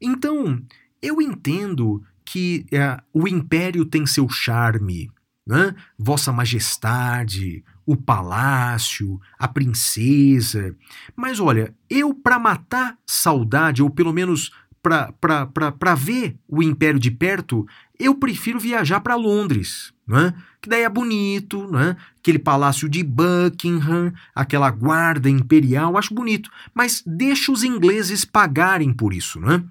Então, 0.02 0.62
eu 1.02 1.22
entendo 1.22 2.04
que 2.26 2.66
eh, 2.72 3.00
o 3.14 3.28
império 3.28 3.86
tem 3.86 4.06
seu 4.06 4.28
charme, 4.28 5.12
né? 5.46 5.76
Vossa 5.98 6.32
Majestade, 6.32 7.64
o 7.86 7.96
palácio, 7.96 9.20
a 9.38 9.48
princesa. 9.48 10.76
Mas 11.16 11.40
olha, 11.40 11.74
eu 11.90 12.14
para 12.14 12.40
matar 12.40 12.98
saudade, 13.06 13.82
ou 13.84 13.90
pelo 13.90 14.14
menos 14.14 14.52
para 14.82 15.96
ver 15.96 16.36
o 16.48 16.62
império 16.62 17.00
de 17.00 17.10
perto, 17.10 17.66
eu 17.98 18.16
prefiro 18.16 18.60
viajar 18.60 19.00
para 19.00 19.16
Londres, 19.16 19.94
né? 20.06 20.34
que 20.62 20.68
daí 20.68 20.84
é 20.84 20.90
bonito, 20.90 21.72
né? 21.72 21.96
aquele 22.20 22.38
palácio 22.38 22.90
de 22.90 23.02
Buckingham, 23.02 24.14
aquela 24.36 24.70
guarda 24.70 25.30
imperial, 25.30 25.98
acho 25.98 26.14
bonito, 26.14 26.50
mas 26.74 27.02
deixa 27.08 27.52
os 27.52 27.64
ingleses 27.64 28.26
pagarem 28.26 28.94
por 28.94 29.14
isso. 29.14 29.40
Né? 29.40 29.64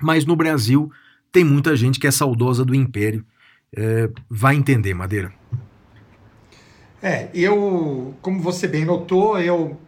Mas 0.00 0.24
no 0.24 0.36
Brasil 0.36 0.90
tem 1.32 1.42
muita 1.42 1.74
gente 1.74 1.98
que 1.98 2.06
é 2.06 2.12
saudosa 2.12 2.64
do 2.64 2.76
império, 2.76 3.26
é, 3.76 4.08
vai 4.30 4.54
entender, 4.54 4.94
Madeira. 4.94 5.32
É, 7.04 7.28
eu, 7.34 8.14
como 8.22 8.40
você 8.40 8.66
bem 8.66 8.82
notou, 8.82 9.38
eu 9.38 9.78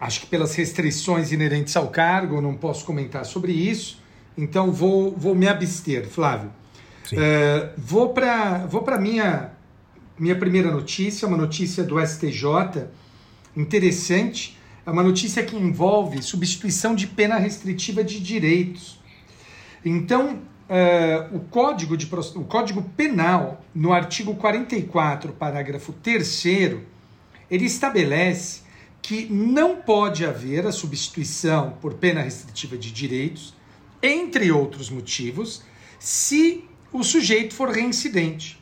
acho 0.00 0.22
que 0.22 0.26
pelas 0.26 0.54
restrições 0.54 1.30
inerentes 1.30 1.76
ao 1.76 1.88
cargo, 1.88 2.40
não 2.40 2.54
posso 2.54 2.86
comentar 2.86 3.26
sobre 3.26 3.52
isso, 3.52 4.00
então 4.34 4.72
vou, 4.72 5.14
vou 5.14 5.34
me 5.34 5.46
abster, 5.46 6.08
Flávio. 6.08 6.50
É, 7.12 7.74
vou 7.76 8.14
para 8.14 8.64
vou 8.64 8.82
a 8.88 8.98
minha, 8.98 9.52
minha 10.18 10.34
primeira 10.34 10.70
notícia, 10.70 11.28
uma 11.28 11.36
notícia 11.36 11.84
do 11.84 12.00
STJ, 12.00 12.86
interessante, 13.54 14.58
é 14.86 14.90
uma 14.90 15.02
notícia 15.02 15.42
que 15.42 15.54
envolve 15.54 16.22
substituição 16.22 16.94
de 16.94 17.08
pena 17.08 17.36
restritiva 17.36 18.02
de 18.02 18.18
direitos. 18.18 18.98
Então, 19.84 20.38
eh, 20.74 21.28
o, 21.32 21.40
código 21.40 21.98
de, 21.98 22.08
o 22.34 22.44
Código 22.44 22.82
Penal, 22.96 23.62
no 23.74 23.92
artigo 23.92 24.34
44, 24.34 25.34
parágrafo 25.34 25.92
3, 25.92 26.46
ele 27.50 27.66
estabelece 27.66 28.62
que 29.02 29.26
não 29.26 29.76
pode 29.76 30.24
haver 30.24 30.66
a 30.66 30.72
substituição 30.72 31.72
por 31.72 31.92
pena 31.92 32.22
restritiva 32.22 32.78
de 32.78 32.90
direitos, 32.90 33.54
entre 34.02 34.50
outros 34.50 34.88
motivos, 34.88 35.62
se 35.98 36.64
o 36.90 37.02
sujeito 37.02 37.52
for 37.52 37.68
reincidente. 37.68 38.58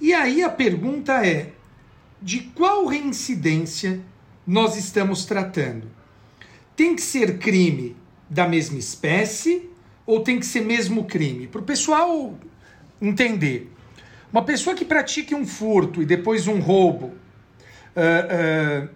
E 0.00 0.14
aí 0.14 0.44
a 0.44 0.50
pergunta 0.50 1.26
é: 1.26 1.50
de 2.22 2.42
qual 2.54 2.86
reincidência 2.86 4.00
nós 4.46 4.76
estamos 4.76 5.24
tratando? 5.24 5.90
Tem 6.76 6.94
que 6.94 7.02
ser 7.02 7.38
crime 7.38 7.96
da 8.28 8.46
mesma 8.46 8.78
espécie 8.78 9.69
ou 10.10 10.20
tem 10.20 10.40
que 10.40 10.46
ser 10.46 10.62
mesmo 10.62 11.04
crime? 11.04 11.46
Para 11.46 11.60
o 11.60 11.64
pessoal 11.64 12.34
entender. 13.00 13.72
Uma 14.32 14.44
pessoa 14.44 14.74
que 14.74 14.84
pratique 14.84 15.34
um 15.34 15.46
furto 15.46 16.02
e 16.02 16.06
depois 16.06 16.48
um 16.48 16.60
roubo, 16.60 17.12
ah, 17.96 18.28
ah, 18.30 18.88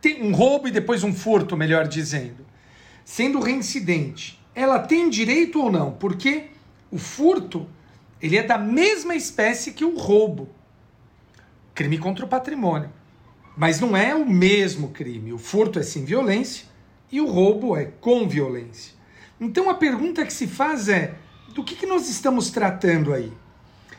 tem 0.00 0.22
um 0.22 0.34
roubo 0.34 0.68
e 0.68 0.70
depois 0.70 1.04
um 1.04 1.12
furto, 1.12 1.56
melhor 1.56 1.86
dizendo, 1.86 2.44
sendo 3.04 3.40
reincidente, 3.40 4.40
ela 4.54 4.78
tem 4.78 5.08
direito 5.08 5.60
ou 5.60 5.70
não? 5.70 5.92
Porque 5.92 6.46
o 6.90 6.98
furto 6.98 7.66
ele 8.20 8.36
é 8.36 8.42
da 8.42 8.56
mesma 8.56 9.14
espécie 9.14 9.72
que 9.72 9.84
o 9.84 9.96
roubo, 9.96 10.48
crime 11.74 11.98
contra 11.98 12.24
o 12.24 12.28
patrimônio, 12.28 12.90
mas 13.56 13.80
não 13.80 13.96
é 13.96 14.14
o 14.14 14.24
mesmo 14.24 14.88
crime. 14.90 15.32
O 15.32 15.38
furto 15.38 15.78
é 15.78 15.82
sem 15.82 16.04
violência 16.04 16.66
e 17.10 17.20
o 17.20 17.26
roubo 17.26 17.76
é 17.76 17.86
com 18.00 18.28
violência. 18.28 19.01
Então 19.42 19.68
a 19.68 19.74
pergunta 19.74 20.24
que 20.24 20.32
se 20.32 20.46
faz 20.46 20.88
é: 20.88 21.16
do 21.52 21.64
que, 21.64 21.74
que 21.74 21.84
nós 21.84 22.08
estamos 22.08 22.50
tratando 22.50 23.12
aí? 23.12 23.32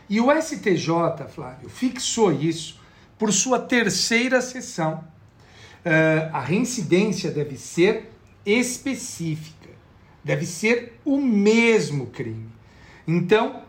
E 0.10 0.22
o 0.22 0.32
STJ, 0.42 1.28
Flávio, 1.28 1.70
fixou 1.70 2.32
isso 2.32 2.80
por 3.20 3.32
sua 3.34 3.60
terceira 3.60 4.42
sessão. 4.42 5.04
Ah, 5.84 6.30
a 6.38 6.40
reincidência 6.40 7.30
deve 7.30 7.58
ser 7.58 8.10
específica, 8.46 9.70
deve 10.24 10.46
ser 10.46 11.00
o 11.04 11.18
mesmo 11.18 12.08
crime. 12.08 12.50
Então, 13.06 13.64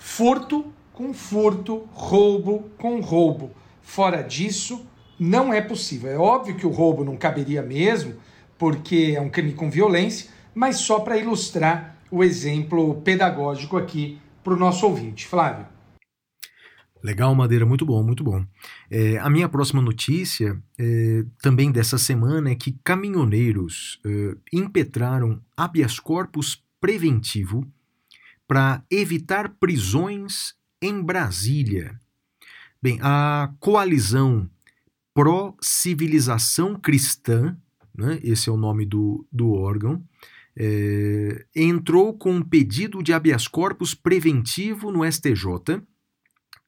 furto 0.00 0.72
com 0.92 1.14
furto, 1.14 1.88
roubo 1.92 2.70
com 2.76 3.00
roubo. 3.00 3.52
Fora 3.82 4.20
disso, 4.20 4.84
não 5.18 5.54
é 5.54 5.60
possível. 5.60 6.10
É 6.10 6.18
óbvio 6.18 6.56
que 6.56 6.66
o 6.66 6.70
roubo 6.70 7.04
não 7.04 7.16
caberia 7.16 7.62
mesmo, 7.62 8.16
porque 8.58 9.14
é 9.16 9.20
um 9.20 9.30
crime 9.30 9.52
com 9.52 9.70
violência, 9.70 10.33
mas 10.54 10.76
só 10.76 11.00
para 11.00 11.18
ilustrar 11.18 11.96
o 12.10 12.22
exemplo 12.22 13.00
pedagógico 13.02 13.76
aqui 13.76 14.18
para 14.42 14.54
o 14.54 14.58
nosso 14.58 14.86
ouvinte. 14.86 15.26
Flávio. 15.26 15.66
Legal, 17.02 17.34
Madeira, 17.34 17.66
muito 17.66 17.84
bom, 17.84 18.02
muito 18.02 18.24
bom. 18.24 18.42
É, 18.90 19.18
a 19.18 19.28
minha 19.28 19.46
próxima 19.46 19.82
notícia, 19.82 20.58
é, 20.78 21.24
também 21.42 21.70
dessa 21.70 21.98
semana, 21.98 22.50
é 22.50 22.54
que 22.54 22.78
caminhoneiros 22.82 24.00
é, 24.06 24.36
impetraram 24.50 25.38
habeas 25.54 26.00
corpus 26.00 26.64
preventivo 26.80 27.66
para 28.48 28.82
evitar 28.90 29.50
prisões 29.60 30.54
em 30.80 31.02
Brasília. 31.02 32.00
Bem, 32.80 32.98
a 33.02 33.52
coalizão 33.60 34.48
Pró-Civilização 35.12 36.74
Cristã, 36.74 37.56
né, 37.94 38.18
esse 38.22 38.48
é 38.48 38.52
o 38.52 38.56
nome 38.56 38.86
do, 38.86 39.26
do 39.30 39.52
órgão, 39.52 40.02
é, 40.56 41.44
entrou 41.54 42.16
com 42.16 42.32
um 42.32 42.42
pedido 42.42 43.02
de 43.02 43.12
habeas 43.12 43.48
corpus 43.48 43.94
preventivo 43.94 44.90
no 44.92 45.04
STJ 45.10 45.82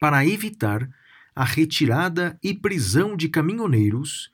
para 0.00 0.26
evitar 0.26 0.88
a 1.34 1.44
retirada 1.44 2.38
e 2.42 2.54
prisão 2.54 3.16
de 3.16 3.28
caminhoneiros 3.28 4.32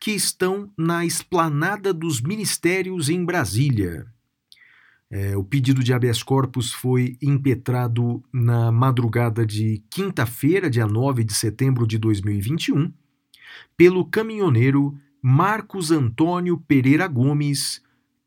que 0.00 0.12
estão 0.12 0.70
na 0.76 1.04
esplanada 1.04 1.92
dos 1.92 2.20
ministérios 2.20 3.08
em 3.08 3.24
Brasília. 3.24 4.06
É, 5.10 5.36
o 5.36 5.44
pedido 5.44 5.82
de 5.84 5.92
habeas 5.92 6.22
corpus 6.22 6.72
foi 6.72 7.16
impetrado 7.22 8.22
na 8.32 8.72
madrugada 8.72 9.46
de 9.46 9.82
quinta-feira, 9.90 10.68
dia 10.68 10.86
9 10.86 11.22
de 11.22 11.34
setembro 11.34 11.86
de 11.86 11.98
2021, 11.98 12.92
pelo 13.76 14.04
caminhoneiro 14.04 14.98
Marcos 15.22 15.90
Antônio 15.90 16.58
Pereira 16.58 17.06
Gomes, 17.06 17.82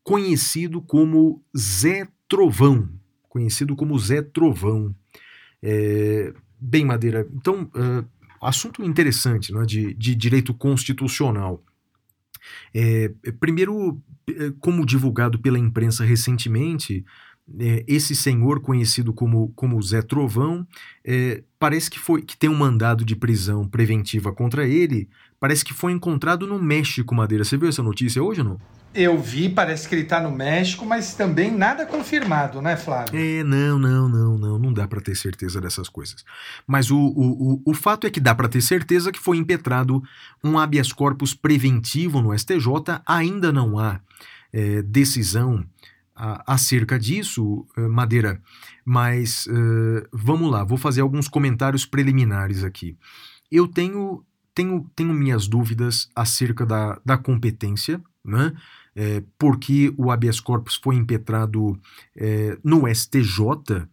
conhecido 0.08 0.80
como 0.80 1.44
Zé 1.54 2.08
Trovão. 2.26 2.88
Conhecido 3.28 3.76
como 3.76 3.98
Zé 3.98 4.22
Trovão. 4.22 4.96
É, 5.62 6.32
bem, 6.58 6.82
Madeira, 6.82 7.28
então, 7.34 7.64
uh, 7.74 8.08
assunto 8.40 8.82
interessante 8.82 9.52
né, 9.52 9.66
de, 9.66 9.92
de 9.92 10.14
direito 10.14 10.54
constitucional. 10.54 11.62
É, 12.72 13.12
primeiro, 13.38 14.00
é, 14.30 14.50
como 14.58 14.86
divulgado 14.86 15.38
pela 15.40 15.58
imprensa 15.58 16.06
recentemente, 16.06 17.04
é, 17.58 17.84
esse 17.86 18.14
senhor 18.14 18.60
conhecido 18.60 19.12
como, 19.12 19.52
como 19.54 19.80
Zé 19.82 20.02
Trovão 20.02 20.66
é, 21.04 21.42
parece 21.58 21.90
que 21.90 21.98
foi 21.98 22.22
que 22.22 22.36
tem 22.36 22.50
um 22.50 22.56
mandado 22.56 23.04
de 23.04 23.16
prisão 23.16 23.66
preventiva 23.66 24.32
contra 24.32 24.66
ele. 24.66 25.08
Parece 25.40 25.64
que 25.64 25.72
foi 25.72 25.92
encontrado 25.92 26.46
no 26.46 26.60
México, 26.60 27.14
Madeira. 27.14 27.44
Você 27.44 27.56
viu 27.56 27.68
essa 27.68 27.82
notícia 27.82 28.22
hoje 28.22 28.40
ou 28.40 28.48
não? 28.48 28.60
Eu 28.94 29.18
vi, 29.18 29.48
parece 29.48 29.86
que 29.86 29.94
ele 29.94 30.02
está 30.02 30.20
no 30.20 30.30
México, 30.30 30.84
mas 30.84 31.14
também 31.14 31.50
nada 31.50 31.84
confirmado, 31.84 32.60
né, 32.60 32.76
Flávio? 32.76 33.18
É, 33.18 33.44
não, 33.44 33.78
não, 33.78 34.08
não, 34.08 34.38
não, 34.38 34.58
não 34.58 34.72
dá 34.72 34.88
para 34.88 35.00
ter 35.00 35.14
certeza 35.14 35.60
dessas 35.60 35.88
coisas. 35.88 36.24
Mas 36.66 36.90
o, 36.90 36.98
o, 36.98 37.52
o, 37.54 37.62
o 37.66 37.74
fato 37.74 38.06
é 38.06 38.10
que 38.10 38.18
dá 38.18 38.34
para 38.34 38.48
ter 38.48 38.62
certeza 38.62 39.12
que 39.12 39.20
foi 39.20 39.36
impetrado 39.36 40.02
um 40.42 40.58
habeas 40.58 40.90
corpus 40.90 41.34
preventivo 41.34 42.20
no 42.20 42.36
STJ, 42.36 43.00
ainda 43.06 43.52
não 43.52 43.78
há 43.78 44.00
é, 44.52 44.82
decisão 44.82 45.64
acerca 46.46 46.98
disso, 46.98 47.66
eh, 47.76 47.86
Madeira, 47.88 48.40
mas 48.84 49.46
eh, 49.48 50.06
vamos 50.12 50.50
lá, 50.50 50.64
vou 50.64 50.78
fazer 50.78 51.00
alguns 51.00 51.28
comentários 51.28 51.86
preliminares 51.86 52.64
aqui. 52.64 52.96
Eu 53.50 53.66
tenho, 53.68 54.24
tenho, 54.54 54.90
tenho 54.96 55.12
minhas 55.14 55.46
dúvidas 55.48 56.08
acerca 56.14 56.66
da, 56.66 57.00
da 57.04 57.16
competência, 57.16 58.00
né? 58.24 58.52
É, 59.00 59.22
porque 59.38 59.94
o 59.96 60.10
habeas 60.10 60.40
corpus 60.40 60.74
foi 60.82 60.96
impetrado 60.96 61.78
é, 62.16 62.58
no 62.64 62.88
STJ, 62.88 63.86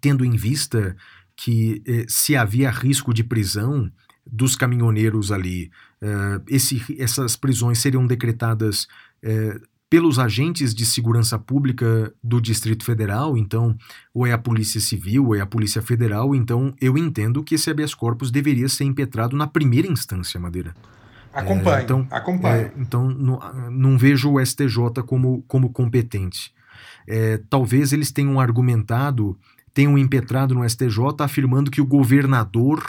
tendo 0.00 0.24
em 0.24 0.36
vista 0.36 0.96
que 1.36 1.82
eh, 1.86 2.04
se 2.08 2.36
havia 2.36 2.70
risco 2.70 3.12
de 3.12 3.24
prisão 3.24 3.90
dos 4.24 4.54
caminhoneiros 4.56 5.32
ali, 5.32 5.70
eh, 6.00 6.40
esse- 6.48 6.96
essas 6.98 7.34
prisões 7.36 7.78
seriam 7.78 8.06
decretadas 8.06 8.86
eh, 9.22 9.58
pelos 9.94 10.18
agentes 10.18 10.74
de 10.74 10.84
segurança 10.84 11.38
pública 11.38 12.12
do 12.20 12.40
Distrito 12.40 12.84
Federal, 12.84 13.38
então, 13.38 13.76
ou 14.12 14.26
é 14.26 14.32
a 14.32 14.38
Polícia 14.38 14.80
Civil, 14.80 15.26
ou 15.26 15.36
é 15.36 15.40
a 15.40 15.46
Polícia 15.46 15.80
Federal, 15.80 16.34
então 16.34 16.74
eu 16.80 16.98
entendo 16.98 17.44
que 17.44 17.54
esse 17.54 17.70
habeas 17.70 17.94
corpus 17.94 18.32
deveria 18.32 18.68
ser 18.68 18.82
impetrado 18.82 19.36
na 19.36 19.46
primeira 19.46 19.86
instância, 19.86 20.40
Madeira. 20.40 20.74
Acompanho, 21.32 21.78
É, 21.78 21.82
então, 21.84 22.08
acompanho. 22.10 22.56
É, 22.56 22.72
então, 22.76 23.08
não, 23.08 23.38
não 23.70 23.96
vejo 23.96 24.32
o 24.32 24.44
STJ 24.44 25.00
como, 25.06 25.44
como 25.46 25.70
competente. 25.70 26.52
É, 27.06 27.40
talvez 27.48 27.92
eles 27.92 28.10
tenham 28.10 28.40
argumentado, 28.40 29.38
tenham 29.72 29.96
impetrado 29.96 30.56
no 30.56 30.68
STJ, 30.68 30.98
afirmando 31.20 31.70
que 31.70 31.80
o 31.80 31.86
governador 31.86 32.82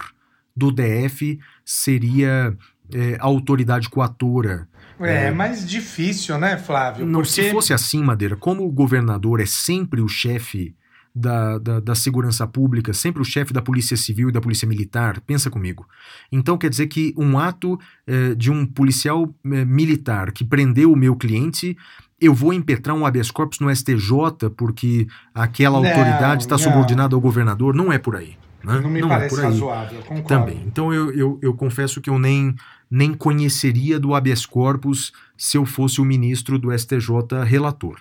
do 0.58 0.72
DF 0.72 1.39
seria 1.63 2.58
é, 2.91 3.15
a 3.20 3.26
autoridade 3.26 3.89
coatora. 3.89 4.68
É, 4.99 5.25
é. 5.25 5.31
mais 5.31 5.67
difícil, 5.67 6.38
né, 6.38 6.58
Flávio? 6.58 7.05
Não, 7.05 7.19
Porque 7.21 7.31
se 7.31 7.51
fosse 7.51 7.73
assim, 7.73 8.01
Madeira, 8.03 8.36
como 8.36 8.65
o 8.65 8.71
governador 8.71 9.41
é 9.41 9.45
sempre 9.45 10.01
o 10.01 10.08
chefe 10.08 10.75
da, 11.13 11.58
da, 11.58 11.79
da 11.79 11.95
segurança 11.95 12.45
pública, 12.45 12.93
sempre 12.93 13.21
o 13.21 13.25
chefe 13.25 13.53
da 13.53 13.62
Polícia 13.62 13.95
Civil 13.95 14.29
e 14.29 14.31
da 14.31 14.41
Polícia 14.41 14.67
Militar, 14.67 15.21
pensa 15.21 15.49
comigo. 15.49 15.88
Então 16.31 16.58
quer 16.58 16.69
dizer 16.69 16.88
que 16.88 17.13
um 17.17 17.39
ato 17.39 17.79
eh, 18.05 18.36
de 18.36 18.51
um 18.51 18.65
policial 18.65 19.34
eh, 19.45 19.63
militar 19.63 20.31
que 20.34 20.43
prendeu 20.43 20.91
o 20.91 20.95
meu 20.95 21.15
cliente, 21.15 21.77
eu 22.19 22.34
vou 22.34 22.51
impetrar 22.53 22.95
um 22.95 23.05
habeas 23.05 23.31
corpus 23.31 23.60
no 23.62 23.73
STJ 23.73 24.49
porque 24.58 25.08
aquela 25.34 25.79
Não, 25.79 25.88
autoridade 25.88 26.43
está 26.43 26.55
não. 26.55 26.63
subordinada 26.63 27.15
ao 27.15 27.21
governador? 27.21 27.73
Não 27.73 27.93
é 27.93 27.97
por 27.97 28.17
aí. 28.17 28.38
né? 28.62 28.81
não 28.81 28.89
me 28.89 28.99
é 28.99 29.08
parece 29.08 29.36
aí. 29.39 29.41
razoável, 29.45 29.99
concordo. 30.01 30.27
Também. 30.27 30.63
Então 30.65 30.93
eu, 30.93 31.13
eu, 31.13 31.39
eu 31.41 31.53
confesso 31.53 32.01
que 32.01 32.10
eu 32.10 32.19
nem, 32.19 32.53
nem 32.89 33.13
conheceria 33.13 34.00
do 34.00 34.13
habeas 34.13 34.45
corpus 34.45 35.12
se 35.38 35.58
eu 35.58 35.65
fosse 35.65 36.00
o 36.00 36.06
ministro 36.06 36.58
do 36.58 36.78
STJ 36.78 37.43
relator. 37.45 38.00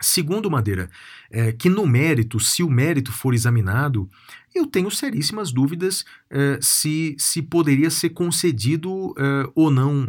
Segundo 0.00 0.50
Madeira, 0.50 0.90
é, 1.30 1.52
que 1.52 1.70
no 1.70 1.86
mérito, 1.86 2.38
se 2.38 2.62
o 2.62 2.68
mérito 2.68 3.10
for 3.12 3.32
examinado, 3.32 4.08
eu 4.54 4.66
tenho 4.66 4.90
seríssimas 4.90 5.50
dúvidas 5.50 6.04
é, 6.30 6.58
se, 6.60 7.16
se 7.18 7.42
poderia 7.42 7.90
ser 7.90 8.10
concedido 8.10 9.14
é, 9.16 9.50
ou 9.54 9.70
não 9.70 10.06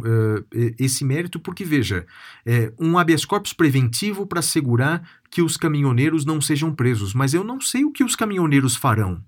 é, 0.52 0.74
esse 0.78 1.04
mérito, 1.04 1.40
porque 1.40 1.64
veja, 1.64 2.06
é, 2.44 2.72
um 2.78 2.98
habeas 2.98 3.24
corpus 3.24 3.52
preventivo 3.52 4.26
para 4.26 4.40
assegurar 4.40 5.02
que 5.30 5.40
os 5.40 5.56
caminhoneiros 5.56 6.24
não 6.24 6.40
sejam 6.40 6.74
presos, 6.74 7.14
mas 7.14 7.32
eu 7.32 7.42
não 7.42 7.60
sei 7.60 7.84
o 7.84 7.92
que 7.92 8.04
os 8.04 8.14
caminhoneiros 8.14 8.76
farão. 8.76 9.22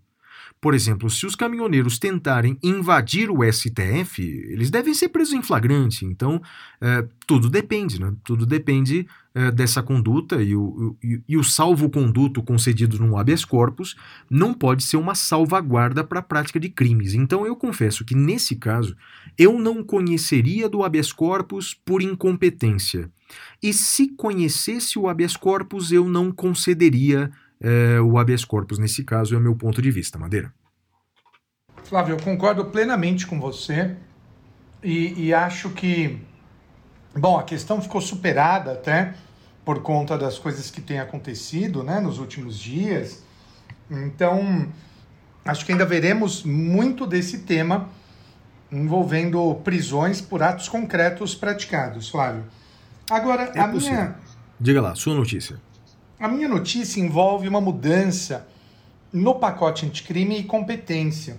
Por 0.60 0.74
exemplo, 0.74 1.08
se 1.08 1.24
os 1.24 1.34
caminhoneiros 1.34 1.98
tentarem 1.98 2.58
invadir 2.62 3.30
o 3.30 3.38
STF, 3.50 4.22
eles 4.22 4.70
devem 4.70 4.92
ser 4.92 5.08
presos 5.08 5.32
em 5.32 5.42
flagrante. 5.42 6.04
Então, 6.04 6.42
é, 6.78 7.06
tudo 7.26 7.48
depende, 7.48 7.98
né? 7.98 8.12
Tudo 8.22 8.44
depende 8.44 9.06
é, 9.34 9.50
dessa 9.50 9.82
conduta 9.82 10.42
e 10.42 10.54
o, 10.54 10.94
e, 11.02 11.22
e 11.26 11.36
o 11.38 11.42
salvo-conduto 11.42 12.42
concedido 12.42 12.98
no 12.98 13.16
habeas 13.16 13.42
corpus 13.42 13.96
não 14.28 14.52
pode 14.52 14.82
ser 14.82 14.98
uma 14.98 15.14
salvaguarda 15.14 16.04
para 16.04 16.18
a 16.18 16.22
prática 16.22 16.60
de 16.60 16.68
crimes. 16.68 17.14
Então, 17.14 17.46
eu 17.46 17.56
confesso 17.56 18.04
que, 18.04 18.14
nesse 18.14 18.54
caso, 18.56 18.94
eu 19.38 19.58
não 19.58 19.82
conheceria 19.82 20.68
do 20.68 20.84
habeas 20.84 21.10
corpus 21.10 21.72
por 21.72 22.02
incompetência. 22.02 23.10
E 23.62 23.72
se 23.72 24.08
conhecesse 24.08 24.98
o 24.98 25.08
habeas 25.08 25.36
corpus, 25.36 25.90
eu 25.90 26.06
não 26.06 26.30
concederia 26.30 27.30
é, 27.60 28.00
o 28.00 28.18
habeas 28.18 28.44
corpus 28.44 28.78
nesse 28.78 29.04
caso, 29.04 29.34
é 29.34 29.38
o 29.38 29.40
meu 29.40 29.54
ponto 29.54 29.80
de 29.82 29.90
vista, 29.90 30.18
Madeira. 30.18 30.52
Flávio, 31.84 32.14
eu 32.14 32.22
concordo 32.22 32.66
plenamente 32.66 33.26
com 33.26 33.40
você 33.40 33.96
e, 34.82 35.26
e 35.26 35.34
acho 35.34 35.70
que, 35.70 36.20
bom, 37.14 37.38
a 37.38 37.42
questão 37.42 37.80
ficou 37.80 38.00
superada 38.00 38.72
até 38.72 39.14
por 39.64 39.82
conta 39.82 40.16
das 40.16 40.38
coisas 40.38 40.70
que 40.70 40.80
têm 40.80 40.98
acontecido, 41.00 41.82
né, 41.82 42.00
nos 42.00 42.18
últimos 42.18 42.58
dias. 42.58 43.22
Então, 43.90 44.68
acho 45.44 45.66
que 45.66 45.72
ainda 45.72 45.84
veremos 45.84 46.42
muito 46.44 47.06
desse 47.06 47.40
tema 47.40 47.88
envolvendo 48.72 49.54
prisões 49.64 50.20
por 50.20 50.42
atos 50.42 50.68
concretos 50.68 51.34
praticados, 51.34 52.08
Flávio. 52.08 52.44
Agora, 53.10 53.50
É 53.54 53.60
a 53.60 53.68
possível. 53.68 53.96
minha 53.96 54.16
Diga 54.60 54.80
lá, 54.80 54.94
sua 54.94 55.14
notícia. 55.14 55.60
A 56.20 56.28
minha 56.28 56.48
notícia 56.48 57.00
envolve 57.00 57.48
uma 57.48 57.60
mudança 57.60 58.46
no 59.12 59.34
pacote 59.36 59.86
anticrime 59.86 60.38
e 60.38 60.44
competência. 60.44 61.38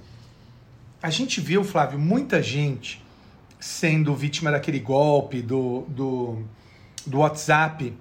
A 1.02 1.10
gente 1.10 1.40
viu, 1.40 1.64
Flávio, 1.64 2.00
muita 2.00 2.42
gente 2.42 3.02
sendo 3.60 4.14
vítima 4.16 4.52
daquele 4.52 4.80
golpe 4.80 5.42
do, 5.42 5.82
do, 5.88 6.44
do 7.06 7.20
WhatsApp, 7.20 7.94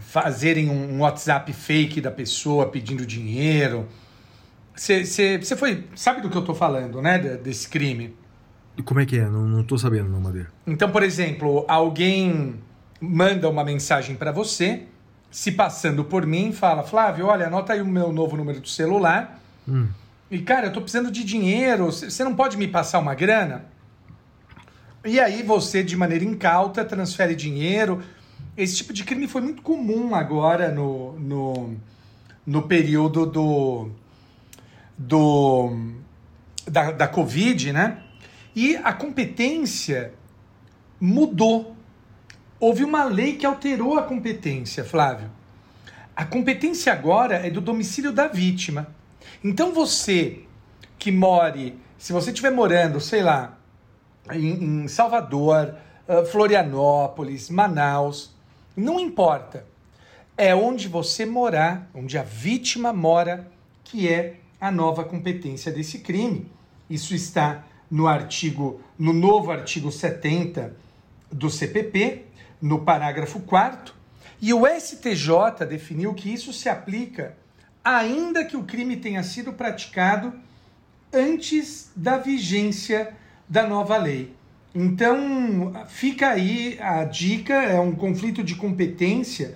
fazerem 0.00 0.70
um 0.70 1.00
WhatsApp 1.00 1.52
fake 1.52 2.00
da 2.00 2.10
pessoa 2.10 2.66
pedindo 2.68 3.04
dinheiro. 3.04 3.86
Você 4.74 5.04
foi. 5.56 5.84
Sabe 5.94 6.20
do 6.22 6.30
que 6.30 6.36
eu 6.36 6.44
tô 6.44 6.54
falando, 6.54 7.02
né? 7.02 7.18
de- 7.18 7.36
Desse 7.38 7.68
crime. 7.68 8.16
Como 8.84 9.00
é 9.00 9.04
que 9.06 9.18
é? 9.18 9.28
Não, 9.28 9.46
não 9.46 9.62
tô 9.62 9.76
sabendo, 9.76 10.08
não, 10.08 10.20
Madeira. 10.20 10.48
Então, 10.66 10.90
por 10.90 11.02
exemplo, 11.02 11.64
alguém 11.68 12.54
manda 13.00 13.48
uma 13.50 13.62
mensagem 13.64 14.16
para 14.16 14.32
você, 14.32 14.84
se 15.32 15.50
passando 15.50 16.04
por 16.04 16.26
mim, 16.26 16.52
fala: 16.52 16.84
Flávio, 16.84 17.26
olha, 17.26 17.46
anota 17.46 17.72
aí 17.72 17.80
o 17.80 17.86
meu 17.86 18.12
novo 18.12 18.36
número 18.36 18.60
de 18.60 18.70
celular. 18.70 19.40
Hum. 19.66 19.88
E, 20.30 20.38
cara, 20.40 20.66
eu 20.66 20.72
tô 20.72 20.80
precisando 20.80 21.10
de 21.10 21.24
dinheiro, 21.24 21.86
você 21.86 22.22
não 22.22 22.34
pode 22.34 22.56
me 22.56 22.68
passar 22.68 23.00
uma 23.00 23.14
grana? 23.14 23.64
E 25.04 25.18
aí 25.18 25.42
você, 25.42 25.82
de 25.82 25.96
maneira 25.96 26.24
incauta, 26.24 26.84
transfere 26.84 27.34
dinheiro. 27.34 28.02
Esse 28.56 28.76
tipo 28.76 28.92
de 28.92 29.02
crime 29.04 29.26
foi 29.26 29.40
muito 29.40 29.62
comum 29.62 30.14
agora 30.14 30.70
no, 30.70 31.18
no, 31.18 31.76
no 32.46 32.62
período 32.62 33.26
do, 33.26 33.90
do 34.96 35.92
da, 36.66 36.92
da 36.92 37.08
Covid, 37.08 37.72
né? 37.72 37.98
E 38.54 38.76
a 38.76 38.92
competência 38.92 40.12
mudou. 41.00 41.71
Houve 42.62 42.84
uma 42.84 43.02
lei 43.02 43.34
que 43.34 43.44
alterou 43.44 43.98
a 43.98 44.04
competência, 44.04 44.84
Flávio. 44.84 45.28
A 46.14 46.24
competência 46.24 46.92
agora 46.92 47.44
é 47.44 47.50
do 47.50 47.60
domicílio 47.60 48.12
da 48.12 48.28
vítima. 48.28 48.86
Então 49.42 49.72
você 49.72 50.44
que 50.96 51.10
more, 51.10 51.76
se 51.98 52.12
você 52.12 52.30
estiver 52.30 52.52
morando, 52.52 53.00
sei 53.00 53.20
lá, 53.20 53.58
em, 54.30 54.84
em 54.84 54.86
Salvador, 54.86 55.74
ah, 56.06 56.24
Florianópolis, 56.24 57.50
Manaus, 57.50 58.30
não 58.76 59.00
importa. 59.00 59.66
É 60.36 60.54
onde 60.54 60.86
você 60.86 61.26
morar, 61.26 61.90
onde 61.92 62.16
a 62.16 62.22
vítima 62.22 62.92
mora, 62.92 63.50
que 63.82 64.08
é 64.08 64.36
a 64.60 64.70
nova 64.70 65.02
competência 65.02 65.72
desse 65.72 65.98
crime. 65.98 66.48
Isso 66.88 67.12
está 67.12 67.64
no 67.90 68.06
artigo, 68.06 68.80
no 68.96 69.12
novo 69.12 69.50
artigo 69.50 69.90
70 69.90 70.76
do 71.28 71.50
CPP, 71.50 72.26
no 72.62 72.78
parágrafo 72.84 73.40
4 73.40 73.92
e 74.40 74.54
o 74.54 74.62
STJ 74.66 75.66
definiu 75.68 76.14
que 76.14 76.32
isso 76.32 76.52
se 76.52 76.68
aplica 76.68 77.36
ainda 77.84 78.44
que 78.44 78.56
o 78.56 78.62
crime 78.62 78.96
tenha 78.96 79.22
sido 79.22 79.52
praticado 79.52 80.32
antes 81.12 81.90
da 81.94 82.16
vigência 82.16 83.12
da 83.48 83.66
nova 83.66 83.96
lei. 83.96 84.34
Então, 84.74 85.72
fica 85.88 86.30
aí 86.30 86.78
a 86.80 87.04
dica, 87.04 87.54
é 87.54 87.78
um 87.78 87.94
conflito 87.94 88.42
de 88.42 88.54
competência 88.54 89.54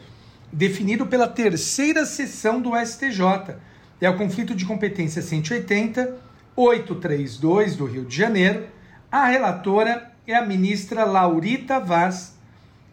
definido 0.53 1.07
pela 1.07 1.27
terceira 1.27 2.05
sessão 2.05 2.61
do 2.61 2.73
STJ. 2.77 3.57
É 4.01 4.11
o 4.11 4.19
conflito 4.19 4.55
de 4.55 4.66
competência 4.66 5.23
180 5.23 6.27
832 6.55 7.77
do 7.77 7.85
Rio 7.85 8.05
de 8.05 8.16
Janeiro. 8.16 8.66
A 9.11 9.27
relatora 9.27 10.12
é 10.27 10.35
a 10.35 10.45
ministra 10.45 11.05
Laurita 11.05 11.79
Vaz, 11.79 12.36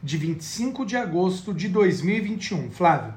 de 0.04 0.18
25 0.18 0.86
de 0.86 0.98
agosto 0.98 1.54
de 1.54 1.70
2021. 1.70 2.70
Flávio. 2.72 3.14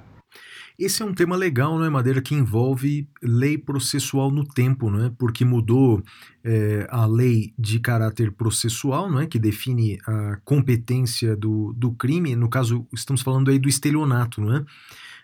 Esse 0.79 1.03
é 1.03 1.07
um 1.07 1.15
tema 1.15 1.37
legal, 1.37 1.79
não 1.79 1.87
é, 1.87 1.91
Madeira, 1.91 2.21
que 2.21 2.35
envolve 2.35 3.09
lei 3.23 3.57
processual 3.57 4.31
no 4.31 4.47
tempo, 4.47 4.91
não 4.91 5.07
é? 5.07 5.13
Porque 5.19 5.43
mudou 5.43 6.03
é, 6.45 6.87
a 6.91 7.07
lei 7.07 7.55
de 7.59 7.81
caráter 7.81 8.31
processual, 8.31 9.11
não 9.11 9.21
é? 9.21 9.27
Que 9.27 9.39
define 9.39 9.99
a 10.07 10.37
competência 10.45 11.35
do, 11.35 11.73
do 11.75 11.93
crime. 11.93 12.37
No 12.37 12.51
caso, 12.51 12.87
estamos 12.93 13.23
falando 13.23 13.51
aí 13.51 13.59
do 13.59 13.71
estelionato, 13.71 14.43
não 14.43 14.55
é? 14.55 14.65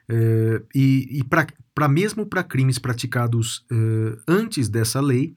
É, 0.09 0.63
e 0.75 1.19
e 1.19 1.25
para 1.75 1.89
mesmo 1.89 2.27
para 2.27 2.43
crimes 2.43 2.79
praticados 2.79 3.65
é, 3.71 4.17
antes 4.27 4.69
dessa 4.69 5.01
lei, 5.01 5.35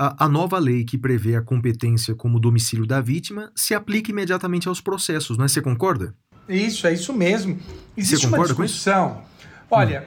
a, 0.00 0.26
a 0.26 0.28
nova 0.28 0.56
lei 0.60 0.84
que 0.84 0.96
prevê 0.96 1.34
a 1.34 1.42
competência 1.42 2.14
como 2.14 2.38
domicílio 2.38 2.86
da 2.86 3.00
vítima 3.00 3.50
se 3.56 3.74
aplica 3.74 4.12
imediatamente 4.12 4.68
aos 4.68 4.80
processos, 4.80 5.36
não 5.36 5.44
é? 5.44 5.48
Você 5.48 5.60
concorda? 5.60 6.14
Isso, 6.48 6.86
é 6.86 6.94
isso 6.94 7.12
mesmo. 7.12 7.58
Existe 7.96 8.28
uma 8.28 8.38
discussão. 8.38 9.22
Olha, 9.68 10.06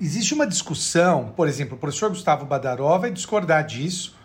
existe 0.00 0.34
uma 0.34 0.44
discussão, 0.44 1.32
por 1.36 1.46
exemplo, 1.46 1.76
o 1.76 1.78
professor 1.78 2.08
Gustavo 2.08 2.44
Badaró 2.44 2.98
vai 2.98 3.12
discordar 3.12 3.64
disso, 3.64 4.16